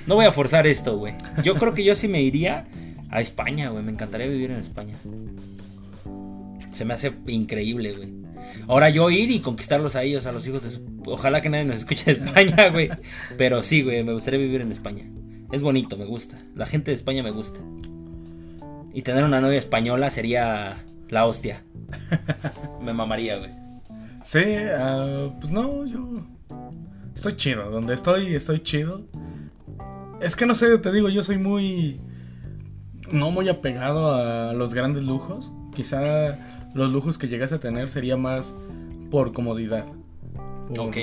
No 0.08 0.16
voy 0.16 0.26
a 0.26 0.32
forzar 0.32 0.66
esto, 0.66 0.98
güey. 0.98 1.14
Yo 1.44 1.56
creo 1.56 1.74
que 1.74 1.84
yo 1.84 1.94
sí 1.94 2.08
me 2.08 2.22
iría 2.22 2.66
a 3.10 3.22
España, 3.22 3.70
güey. 3.70 3.84
Me 3.84 3.92
encantaría 3.92 4.28
vivir 4.28 4.50
en 4.50 4.58
España. 4.58 4.96
Se 6.72 6.86
me 6.86 6.96
hace 6.96 7.14
increíble, 7.28 7.96
güey. 7.96 8.10
Ahora 8.68 8.90
yo 8.90 9.12
ir 9.12 9.30
y 9.30 9.40
conquistarlos 9.40 9.96
a 9.96 10.04
ellos, 10.04 10.26
a 10.26 10.32
los 10.32 10.48
hijos 10.48 10.64
de 10.64 10.72
su... 10.72 10.82
Ojalá 11.06 11.42
que 11.42 11.50
nadie 11.50 11.66
nos 11.66 11.78
escuche 11.78 12.06
de 12.06 12.24
España, 12.24 12.70
güey. 12.70 12.90
Pero 13.38 13.62
sí, 13.62 13.84
güey, 13.84 14.04
me 14.04 14.14
gustaría 14.14 14.40
vivir 14.40 14.62
en 14.62 14.72
España. 14.72 15.06
Es 15.52 15.62
bonito, 15.62 15.96
me 15.98 16.06
gusta. 16.06 16.38
La 16.56 16.66
gente 16.66 16.90
de 16.90 16.96
España 16.96 17.22
me 17.22 17.32
gusta. 17.32 17.60
Y 18.94 19.02
tener 19.02 19.24
una 19.24 19.42
novia 19.42 19.58
española 19.60 20.10
sería 20.10 20.84
la 21.10 21.26
hostia. 21.26 21.64
Me 22.82 22.94
mamaría, 22.94 23.38
güey. 23.38 23.52
Sí, 24.24 24.40
ah, 24.78 25.30
pues 25.42 25.52
no, 25.52 25.86
yo 25.86 26.08
estoy 27.16 27.34
chido, 27.36 27.70
donde 27.70 27.94
estoy 27.94 28.34
estoy 28.36 28.62
chido. 28.62 29.02
Es 30.22 30.36
que 30.36 30.46
no 30.46 30.56
sé, 30.56 30.78
te 30.78 30.92
digo, 30.92 31.10
yo 31.10 31.24
soy 31.24 31.38
muy 31.38 32.00
no 33.12 33.32
muy 33.32 33.50
apegado 33.50 34.16
a 34.16 34.54
los 34.54 34.74
grandes 34.74 35.06
lujos. 35.06 35.52
Quizá 35.76 36.38
los 36.74 36.92
lujos 36.92 37.18
que 37.18 37.28
llegase 37.28 37.56
a 37.56 37.60
tener 37.60 37.90
sería 37.90 38.16
más 38.16 38.54
por 39.12 39.34
comodidad. 39.34 39.86
Por- 40.70 40.80
Ok. 40.88 40.98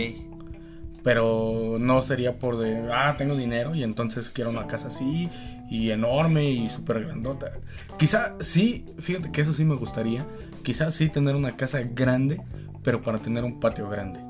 Pero 1.03 1.77
no 1.81 2.03
sería 2.03 2.39
por 2.39 2.59
de, 2.59 2.91
ah, 2.93 3.15
tengo 3.17 3.35
dinero 3.35 3.75
y 3.75 3.83
entonces 3.83 4.29
quiero 4.29 4.51
una 4.51 4.67
casa 4.67 4.89
así 4.89 5.31
y 5.71 5.91
enorme 5.91 6.51
y 6.51 6.69
súper 6.69 7.05
grandota. 7.07 7.53
Quizá 7.99 8.35
sí, 8.41 8.85
fíjate 8.99 9.31
que 9.31 9.41
eso 9.41 9.53
sí 9.53 9.65
me 9.65 9.77
gustaría. 9.77 10.27
Quizá 10.63 10.91
sí 10.91 11.09
tener 11.09 11.37
una 11.37 11.57
casa 11.57 11.81
grande, 11.83 12.41
pero 12.83 13.01
para 13.01 13.19
tener 13.19 13.45
un 13.45 13.61
patio 13.61 13.89
grande. 13.89 14.21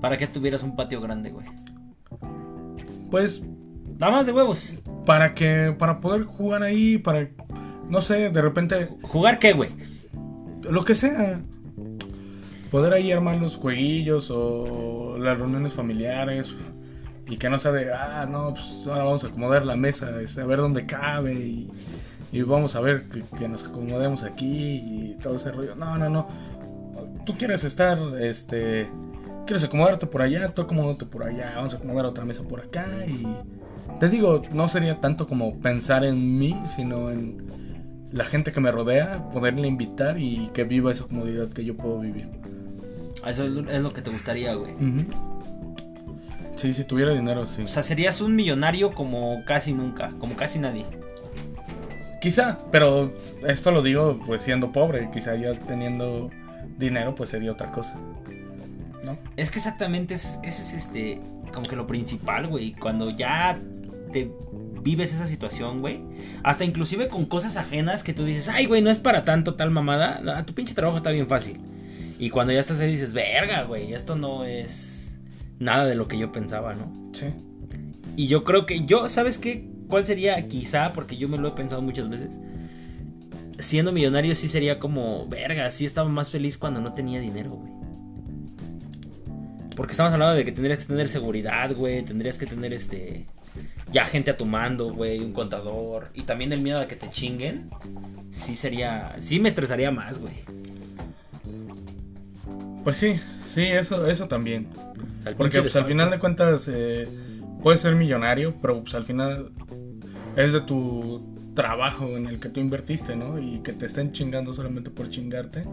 ¿Para 0.00 0.16
qué 0.16 0.26
tuvieras 0.26 0.62
un 0.62 0.74
patio 0.74 1.00
grande, 1.00 1.30
güey? 1.30 1.46
Pues 3.10 3.42
Nada 3.98 4.12
más 4.12 4.26
de 4.26 4.32
huevos. 4.32 4.74
para 5.06 5.34
que, 5.34 5.74
para 5.78 6.00
poder 6.00 6.24
jugar 6.24 6.62
ahí, 6.62 6.98
para, 6.98 7.28
no 7.88 8.02
sé, 8.02 8.30
de 8.30 8.42
repente, 8.42 8.88
¿Jugar 9.02 9.38
qué, 9.38 9.52
güey? 9.52 9.70
lo 10.62 10.84
que 10.84 10.94
sea. 10.94 11.40
Poder 12.70 12.92
ahí 12.92 13.12
armar 13.12 13.38
los 13.40 13.56
jueguillos 13.56 14.30
o 14.30 15.16
las 15.18 15.38
reuniones 15.38 15.72
familiares. 15.72 16.54
Y 17.28 17.38
que 17.38 17.50
no 17.50 17.58
sea 17.58 17.72
de, 17.72 17.92
ah, 17.92 18.26
no, 18.30 18.54
pues 18.54 18.86
ahora 18.86 19.04
vamos 19.04 19.24
a 19.24 19.28
acomodar 19.28 19.64
la 19.64 19.74
mesa, 19.76 20.20
este, 20.20 20.40
a 20.42 20.46
ver 20.46 20.58
dónde 20.58 20.86
cabe 20.86 21.34
y, 21.34 21.68
y 22.32 22.42
vamos 22.42 22.76
a 22.76 22.80
ver 22.80 23.04
que, 23.08 23.22
que 23.36 23.48
nos 23.48 23.66
acomodemos 23.66 24.22
aquí 24.22 24.46
y 24.76 25.16
todo 25.22 25.34
ese 25.34 25.50
rollo. 25.50 25.74
No, 25.74 25.98
no, 25.98 26.08
no. 26.08 26.28
Tú 27.24 27.34
quieres 27.36 27.64
estar, 27.64 27.98
este, 28.20 28.86
quieres 29.44 29.64
acomodarte 29.64 30.06
por 30.06 30.22
allá, 30.22 30.48
tú 30.54 30.62
acomódate 30.62 31.04
por 31.04 31.24
allá, 31.26 31.52
vamos 31.56 31.74
a 31.74 31.78
acomodar 31.78 32.06
otra 32.06 32.24
mesa 32.24 32.42
por 32.44 32.60
acá 32.60 32.86
y... 33.08 33.26
Te 34.00 34.08
digo, 34.10 34.42
no 34.52 34.68
sería 34.68 35.00
tanto 35.00 35.26
como 35.26 35.58
pensar 35.58 36.04
en 36.04 36.38
mí, 36.38 36.54
sino 36.66 37.10
en 37.10 37.46
la 38.12 38.24
gente 38.24 38.52
que 38.52 38.60
me 38.60 38.70
rodea, 38.70 39.28
poderle 39.32 39.66
invitar 39.68 40.18
y 40.18 40.48
que 40.52 40.64
viva 40.64 40.92
esa 40.92 41.04
comodidad 41.04 41.48
que 41.48 41.64
yo 41.64 41.76
puedo 41.76 42.00
vivir. 42.00 42.28
Eso 43.26 43.44
es 43.44 43.80
lo- 43.82 43.92
que 43.92 44.02
te 44.02 44.10
gustaría, 44.10 44.54
güey. 44.54 44.74
Ujú. 44.74 45.04
Sí, 46.56 46.72
si 46.72 46.84
tuviera 46.84 47.12
dinero, 47.12 47.46
sí. 47.46 47.62
O 47.62 47.66
sea, 47.66 47.82
serías 47.82 48.20
un 48.20 48.34
millonario 48.34 48.92
como 48.92 49.44
casi 49.44 49.72
nunca, 49.72 50.10
como 50.18 50.34
casi 50.36 50.58
nadie. 50.58 50.84
Quizá, 52.20 52.58
pero 52.72 53.12
esto 53.46 53.70
lo 53.70 53.82
digo 53.82 54.18
pues 54.26 54.42
siendo 54.42 54.72
pobre, 54.72 55.10
quizá 55.12 55.36
ya 55.36 55.52
teniendo 55.54 56.30
dinero 56.78 57.14
pues 57.14 57.30
sería 57.30 57.52
otra 57.52 57.70
cosa. 57.70 57.96
¿No? 59.04 59.16
Es 59.36 59.50
que 59.50 59.58
exactamente 59.58 60.14
es- 60.14 60.40
ese 60.42 60.62
es 60.62 60.72
este, 60.74 61.20
como 61.52 61.66
que 61.66 61.76
lo 61.76 61.86
principal, 61.86 62.48
güey. 62.48 62.72
Cuando 62.72 63.10
ya 63.10 63.58
te 64.12 64.30
vives 64.82 65.12
esa 65.12 65.26
situación, 65.26 65.80
güey. 65.80 66.00
Hasta 66.42 66.64
inclusive 66.64 67.08
con 67.08 67.26
cosas 67.26 67.56
ajenas 67.56 68.02
que 68.02 68.12
tú 68.14 68.24
dices, 68.24 68.48
ay, 68.48 68.66
güey, 68.66 68.82
no 68.82 68.90
es 68.90 68.98
para 68.98 69.24
tanto 69.24 69.54
tal 69.54 69.70
mamada. 69.70 70.44
Tu 70.46 70.54
pinche 70.54 70.74
trabajo 70.74 70.96
está 70.96 71.10
bien 71.10 71.26
fácil. 71.28 71.60
Y 72.18 72.30
cuando 72.30 72.52
ya 72.52 72.60
estás 72.60 72.80
ahí 72.80 72.90
dices, 72.90 73.12
verga, 73.12 73.62
güey, 73.64 73.92
esto 73.92 74.16
no 74.16 74.44
es 74.44 74.85
nada 75.58 75.86
de 75.86 75.94
lo 75.94 76.08
que 76.08 76.18
yo 76.18 76.32
pensaba, 76.32 76.74
¿no? 76.74 76.92
Sí. 77.12 77.26
Y 78.16 78.28
yo 78.28 78.44
creo 78.44 78.66
que 78.66 78.84
yo, 78.84 79.08
¿sabes 79.08 79.38
qué? 79.38 79.68
¿Cuál 79.88 80.06
sería? 80.06 80.48
Quizá, 80.48 80.92
porque 80.92 81.16
yo 81.16 81.28
me 81.28 81.38
lo 81.38 81.48
he 81.48 81.52
pensado 81.52 81.82
muchas 81.82 82.08
veces. 82.08 82.40
Siendo 83.58 83.92
millonario 83.92 84.34
sí 84.34 84.48
sería 84.48 84.78
como, 84.78 85.26
verga, 85.28 85.70
sí 85.70 85.84
estaba 85.86 86.08
más 86.08 86.30
feliz 86.30 86.58
cuando 86.58 86.80
no 86.80 86.92
tenía 86.92 87.20
dinero, 87.20 87.50
güey. 87.50 87.72
Porque 89.76 89.92
estamos 89.92 90.12
hablando 90.12 90.34
de 90.34 90.44
que 90.44 90.52
tendrías 90.52 90.78
que 90.78 90.86
tener 90.86 91.08
seguridad, 91.08 91.74
güey. 91.74 92.02
Tendrías 92.02 92.38
que 92.38 92.46
tener 92.46 92.72
este... 92.72 93.26
ya 93.92 94.06
gente 94.06 94.30
a 94.30 94.36
tu 94.36 94.46
mando, 94.46 94.92
güey, 94.92 95.20
un 95.20 95.32
contador. 95.34 96.10
Y 96.14 96.22
también 96.22 96.52
el 96.52 96.60
miedo 96.62 96.80
a 96.80 96.88
que 96.88 96.96
te 96.96 97.10
chinguen. 97.10 97.68
Sí 98.30 98.56
sería. 98.56 99.14
Sí 99.20 99.38
me 99.38 99.50
estresaría 99.50 99.90
más, 99.90 100.18
güey. 100.18 100.34
Pues 102.82 102.96
sí, 102.96 103.20
sí, 103.46 103.62
eso, 103.62 104.06
eso 104.06 104.28
también. 104.28 104.68
El 105.26 105.34
Porque 105.34 105.60
pues, 105.60 105.74
al 105.76 105.84
final 105.84 106.10
de 106.10 106.18
cuentas 106.18 106.70
eh, 106.72 107.08
puedes 107.62 107.80
ser 107.80 107.96
millonario, 107.96 108.54
pero 108.62 108.80
pues 108.82 108.94
al 108.94 109.04
final 109.04 109.50
es 110.36 110.52
de 110.52 110.60
tu 110.60 111.36
trabajo 111.54 112.16
en 112.16 112.28
el 112.28 112.38
que 112.38 112.48
tú 112.48 112.60
invertiste, 112.60 113.16
¿no? 113.16 113.40
Y 113.40 113.58
que 113.58 113.72
te 113.72 113.86
estén 113.86 114.12
chingando 114.12 114.52
solamente 114.52 114.90
por 114.90 115.10
chingarte, 115.10 115.64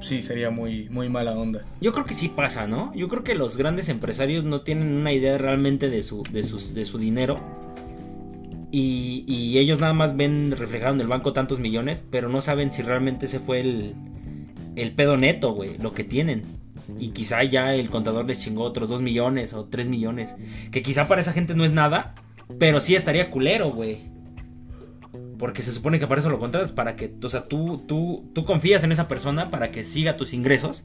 sí 0.00 0.22
sería 0.22 0.48
muy, 0.48 0.88
muy 0.88 1.10
mala 1.10 1.32
onda. 1.32 1.64
Yo 1.82 1.92
creo 1.92 2.06
que 2.06 2.14
sí 2.14 2.28
pasa, 2.28 2.66
¿no? 2.66 2.94
Yo 2.94 3.08
creo 3.08 3.24
que 3.24 3.34
los 3.34 3.58
grandes 3.58 3.90
empresarios 3.90 4.44
no 4.44 4.62
tienen 4.62 4.94
una 4.94 5.12
idea 5.12 5.36
realmente 5.36 5.90
de 5.90 6.02
su, 6.02 6.22
de 6.22 6.42
sus, 6.42 6.72
de 6.74 6.86
su 6.86 6.96
dinero. 6.96 7.40
Y, 8.70 9.24
y 9.28 9.58
ellos 9.58 9.80
nada 9.80 9.92
más 9.92 10.16
ven 10.16 10.52
reflejado 10.56 10.94
en 10.94 11.00
el 11.00 11.06
banco 11.06 11.32
tantos 11.32 11.60
millones, 11.60 12.02
pero 12.10 12.28
no 12.28 12.40
saben 12.40 12.72
si 12.72 12.82
realmente 12.82 13.26
ese 13.26 13.38
fue 13.38 13.60
el, 13.60 13.94
el 14.76 14.92
pedo 14.92 15.16
neto, 15.16 15.52
güey, 15.52 15.76
lo 15.78 15.92
que 15.92 16.04
tienen. 16.04 16.63
Y 16.98 17.10
quizá 17.10 17.42
ya 17.44 17.74
el 17.74 17.90
contador 17.90 18.26
les 18.26 18.40
chingó 18.40 18.62
otros 18.62 18.88
2 18.88 19.02
millones 19.02 19.54
o 19.54 19.64
3 19.64 19.88
millones. 19.88 20.36
Que 20.70 20.82
quizá 20.82 21.08
para 21.08 21.20
esa 21.20 21.32
gente 21.32 21.54
no 21.54 21.64
es 21.64 21.72
nada, 21.72 22.14
pero 22.58 22.80
sí 22.80 22.94
estaría 22.94 23.30
culero, 23.30 23.70
güey. 23.70 24.12
Porque 25.38 25.62
se 25.62 25.72
supone 25.72 25.98
que 25.98 26.06
para 26.06 26.20
eso 26.20 26.30
lo 26.30 26.38
contratas, 26.38 26.72
para 26.72 26.96
que, 26.96 27.12
o 27.22 27.28
sea, 27.28 27.44
tú, 27.44 27.82
tú, 27.86 28.30
tú 28.34 28.44
confías 28.44 28.84
en 28.84 28.92
esa 28.92 29.08
persona 29.08 29.50
para 29.50 29.70
que 29.70 29.84
siga 29.84 30.16
tus 30.16 30.32
ingresos. 30.32 30.84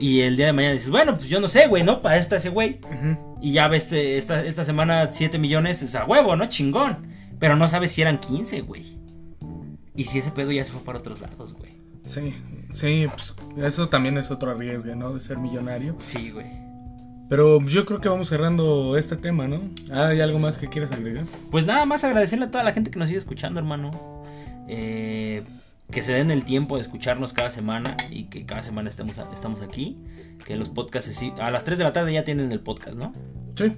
Y 0.00 0.20
el 0.20 0.36
día 0.36 0.46
de 0.46 0.52
mañana 0.52 0.74
dices, 0.74 0.90
bueno, 0.90 1.16
pues 1.16 1.28
yo 1.28 1.40
no 1.40 1.48
sé, 1.48 1.66
güey, 1.66 1.82
¿no? 1.82 2.02
Para 2.02 2.18
esto 2.18 2.36
ese 2.36 2.50
güey. 2.50 2.78
Y 3.40 3.52
ya 3.52 3.68
ves 3.68 3.92
eh, 3.92 4.16
esta, 4.16 4.44
esta 4.44 4.64
semana 4.64 5.10
7 5.10 5.38
millones, 5.38 5.82
es 5.82 5.94
a 5.94 6.04
huevo, 6.04 6.36
¿no? 6.36 6.46
Chingón. 6.46 7.08
Pero 7.38 7.56
no 7.56 7.68
sabes 7.68 7.92
si 7.92 8.02
eran 8.02 8.18
15, 8.18 8.60
güey. 8.62 8.84
Y 9.94 10.04
si 10.04 10.18
ese 10.18 10.30
pedo 10.30 10.52
ya 10.52 10.64
se 10.64 10.72
fue 10.72 10.82
para 10.82 10.98
otros 10.98 11.20
lados, 11.20 11.54
güey. 11.54 11.77
Sí, 12.04 12.34
sí, 12.70 13.06
pues 13.12 13.34
eso 13.58 13.88
también 13.88 14.16
es 14.18 14.30
otro 14.30 14.54
riesgo, 14.54 14.94
¿no? 14.94 15.12
De 15.12 15.20
ser 15.20 15.38
millonario. 15.38 15.94
Sí, 15.98 16.30
güey. 16.30 16.46
Pero 17.28 17.60
yo 17.60 17.84
creo 17.84 18.00
que 18.00 18.08
vamos 18.08 18.28
cerrando 18.28 18.96
este 18.96 19.16
tema, 19.16 19.46
¿no? 19.46 19.60
Ah, 19.92 20.08
¿Hay 20.08 20.20
algo 20.20 20.38
más 20.38 20.56
que 20.56 20.68
quieras 20.68 20.92
agregar? 20.92 21.24
Pues 21.50 21.66
nada 21.66 21.84
más 21.84 22.02
agradecerle 22.02 22.46
a 22.46 22.50
toda 22.50 22.64
la 22.64 22.72
gente 22.72 22.90
que 22.90 22.98
nos 22.98 23.08
sigue 23.08 23.18
escuchando, 23.18 23.60
hermano. 23.60 23.90
Eh, 24.66 25.42
que 25.90 26.02
se 26.02 26.12
den 26.12 26.30
el 26.30 26.44
tiempo 26.44 26.76
de 26.76 26.82
escucharnos 26.82 27.32
cada 27.34 27.50
semana 27.50 27.96
y 28.10 28.24
que 28.24 28.46
cada 28.46 28.62
semana 28.62 28.88
estemos, 28.88 29.18
estamos 29.32 29.60
aquí. 29.60 29.98
Que 30.46 30.56
los 30.56 30.70
podcasts 30.70 31.22
a 31.38 31.50
las 31.50 31.64
3 31.64 31.76
de 31.76 31.84
la 31.84 31.92
tarde 31.92 32.14
ya 32.14 32.24
tienen 32.24 32.50
el 32.50 32.60
podcast, 32.60 32.96
¿no? 32.96 33.12
Sí. 33.54 33.72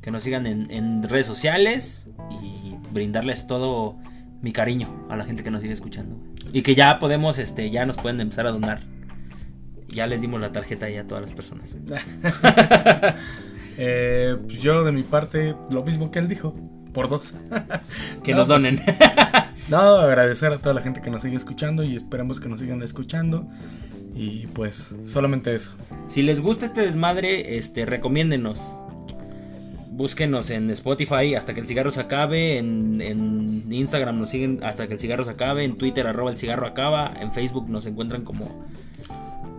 Que 0.00 0.12
nos 0.12 0.22
sigan 0.22 0.46
en, 0.46 0.70
en 0.70 1.02
redes 1.02 1.26
sociales 1.26 2.08
y 2.30 2.76
brindarles 2.92 3.48
todo 3.48 3.96
mi 4.40 4.52
cariño 4.52 5.06
a 5.08 5.16
la 5.16 5.24
gente 5.24 5.42
que 5.42 5.50
nos 5.50 5.62
sigue 5.62 5.72
escuchando. 5.72 6.16
Y 6.52 6.62
que 6.62 6.74
ya 6.74 6.98
podemos, 6.98 7.38
este, 7.38 7.70
ya 7.70 7.86
nos 7.86 7.96
pueden 7.96 8.20
empezar 8.20 8.46
a 8.46 8.50
donar. 8.52 8.80
Ya 9.88 10.06
les 10.06 10.20
dimos 10.20 10.40
la 10.40 10.52
tarjeta 10.52 10.88
ya 10.88 11.02
a 11.02 11.06
todas 11.06 11.22
las 11.22 11.32
personas. 11.32 11.76
Eh, 13.78 14.36
pues 14.46 14.60
yo 14.60 14.84
de 14.84 14.92
mi 14.92 15.02
parte, 15.02 15.54
lo 15.70 15.82
mismo 15.82 16.10
que 16.10 16.18
él 16.18 16.28
dijo, 16.28 16.54
por 16.92 17.08
dos. 17.08 17.32
Que 18.22 18.32
No, 18.32 18.40
nos 18.40 18.48
pues, 18.48 18.62
donen. 18.62 18.82
No, 19.70 19.78
agradecer 19.78 20.52
a 20.52 20.58
toda 20.58 20.74
la 20.74 20.82
gente 20.82 21.00
que 21.00 21.08
nos 21.10 21.22
sigue 21.22 21.36
escuchando 21.36 21.82
y 21.82 21.96
esperemos 21.96 22.38
que 22.38 22.50
nos 22.50 22.60
sigan 22.60 22.82
escuchando. 22.82 23.48
Y 24.14 24.46
pues, 24.48 24.94
solamente 25.06 25.54
eso. 25.54 25.72
Si 26.06 26.22
les 26.22 26.40
gusta 26.40 26.66
este 26.66 26.82
desmadre, 26.82 27.56
este, 27.56 27.86
recomiéndenos. 27.86 28.74
Búsquenos 29.94 30.50
en 30.50 30.70
Spotify 30.70 31.34
hasta 31.34 31.52
que 31.54 31.60
el 31.60 31.66
cigarro 31.66 31.90
se 31.90 32.00
acabe. 32.00 32.58
En, 32.58 33.00
en 33.00 33.66
Instagram 33.70 34.18
nos 34.18 34.30
siguen 34.30 34.60
hasta 34.64 34.88
que 34.88 34.94
el 34.94 35.00
cigarro 35.00 35.24
se 35.24 35.30
acabe. 35.32 35.64
En 35.64 35.76
Twitter 35.76 36.06
arroba 36.06 36.30
el 36.30 36.38
cigarro 36.38 36.66
acaba. 36.66 37.12
En 37.20 37.32
Facebook 37.32 37.68
nos 37.68 37.86
encuentran 37.86 38.24
como... 38.24 38.66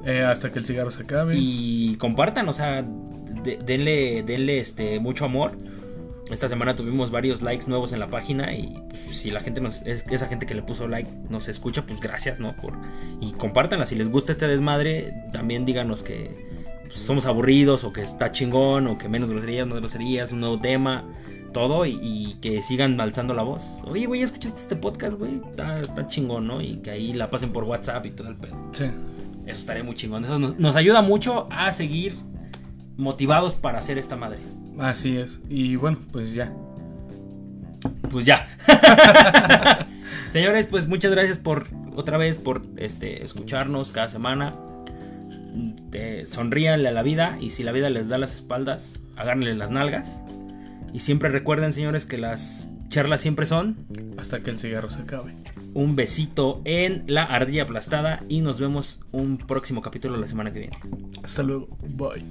Eh, 0.06 0.22
hasta 0.22 0.52
que 0.52 0.60
el 0.60 0.66
cigarro 0.66 0.92
se 0.92 1.04
acabe. 1.04 1.36
Y 1.38 1.96
compartan, 1.98 2.50
o 2.50 2.54
sea, 2.54 2.84
de- 3.44 3.58
denle, 3.66 4.24
denle 4.24 4.60
este, 4.60 5.00
mucho 5.00 5.26
amor. 5.26 5.54
Esta 6.32 6.50
semana 6.50 6.76
tuvimos 6.76 7.12
varios 7.12 7.42
likes 7.42 7.68
nuevos 7.68 7.94
en 7.94 8.00
la 8.00 8.08
página 8.08 8.54
y 8.56 8.74
pues, 9.06 9.18
si 9.18 9.30
la 9.30 9.42
gente 9.42 9.62
nos, 9.62 9.82
es, 9.84 10.06
esa 10.10 10.28
gente 10.28 10.46
que 10.46 10.56
le 10.56 10.64
puso 10.64 10.88
like 10.88 11.10
nos 11.30 11.48
escucha, 11.48 11.86
pues 11.86 12.00
gracias, 12.00 12.40
¿no? 12.40 12.56
Por, 12.56 12.74
y 13.22 13.34
compártanla, 13.34 13.86
si 13.86 13.96
les 13.96 14.10
gusta 14.10 14.32
este 14.32 14.48
desmadre, 14.48 15.14
también 15.32 15.66
díganos 15.66 16.02
que 16.02 16.53
pues, 16.94 17.04
somos 17.04 17.26
aburridos 17.26 17.84
o 17.84 17.92
que 17.92 18.02
está 18.02 18.32
chingón 18.32 18.88
o 18.88 18.98
que 18.98 19.10
menos 19.10 19.32
groserías, 19.32 19.66
más 19.68 19.80
groserías, 19.80 20.32
un 20.32 20.42
nuevo 20.42 20.60
tema, 20.60 21.04
todo 21.52 21.86
y, 21.86 21.98
y 22.02 22.38
que 22.40 22.62
sigan 22.62 23.02
alzando 23.02 23.34
la 23.34 23.42
voz. 23.42 23.64
Oye, 23.86 24.06
güey, 24.06 24.20
¿ya 24.20 24.26
¿escuchaste 24.26 24.62
este 24.62 24.76
podcast, 24.76 25.18
güey? 25.18 25.42
Está, 25.50 25.82
está 25.82 26.08
chingón, 26.08 26.48
¿no? 26.48 26.62
Y 26.62 26.78
que 26.78 26.92
ahí 26.92 27.14
la 27.14 27.30
pasen 27.30 27.52
por 27.52 27.64
WhatsApp 27.64 28.06
y 28.06 28.12
todo 28.12 28.30
el 28.30 28.36
pedo. 28.36 28.56
Sí. 28.72 28.86
Eso 29.46 29.60
estaría 29.60 29.84
muy 29.84 29.96
chingón. 29.96 30.24
Eso 30.24 30.38
nos, 30.38 30.58
nos 30.60 30.76
ayuda 30.76 31.02
mucho 31.02 31.48
a 31.52 31.72
seguir 31.72 32.16
motivados 32.96 33.54
para 33.56 33.80
hacer 33.80 33.98
esta 33.98 34.16
madre. 34.16 34.38
Así 34.80 35.18
es. 35.18 35.42
Y 35.50 35.76
bueno, 35.76 35.98
pues 36.12 36.34
ya. 36.34 36.54
Pues 38.10 38.26
ya. 38.26 38.48
Señores, 40.30 40.68
pues 40.68 40.88
muchas 40.88 41.12
gracias 41.12 41.38
por 41.38 41.66
otra 41.96 42.18
vez 42.18 42.38
por 42.38 42.64
este 42.78 43.24
escucharnos 43.24 43.92
cada 43.92 44.10
semana. 44.10 44.54
Eh, 45.92 46.24
sonríanle 46.28 46.90
a 46.90 46.92
la 46.92 47.04
vida 47.04 47.38
y 47.40 47.52
si 47.52 47.64
la 47.64 47.72
vida 47.72 47.90
les 47.90 48.10
da 48.10 48.18
las 48.18 48.34
espaldas, 48.34 49.00
agárrenle 49.16 49.56
las 49.56 49.72
nalgas. 49.72 50.24
Y 50.94 51.00
siempre 51.00 51.30
recuerden, 51.30 51.74
señores, 51.74 52.06
que 52.06 52.18
las 52.18 52.70
charlas 52.90 53.22
siempre 53.22 53.48
son 53.48 53.88
Hasta 54.18 54.42
que 54.42 54.52
el 54.52 54.60
cigarro 54.60 54.90
se 54.90 55.02
acabe. 55.02 55.34
un 55.74 55.96
besito 55.96 56.62
en 56.66 57.04
la 57.08 57.24
ardilla 57.24 57.64
aplastada 57.64 58.24
y 58.30 58.42
nos 58.42 58.60
vemos 58.60 59.02
un 59.12 59.38
próximo 59.38 59.82
capítulo 59.82 60.18
la 60.18 60.28
semana 60.28 60.54
que 60.54 60.60
viene. 60.60 60.78
Hasta 61.24 61.42
luego. 61.42 61.68
Bye. 61.88 62.24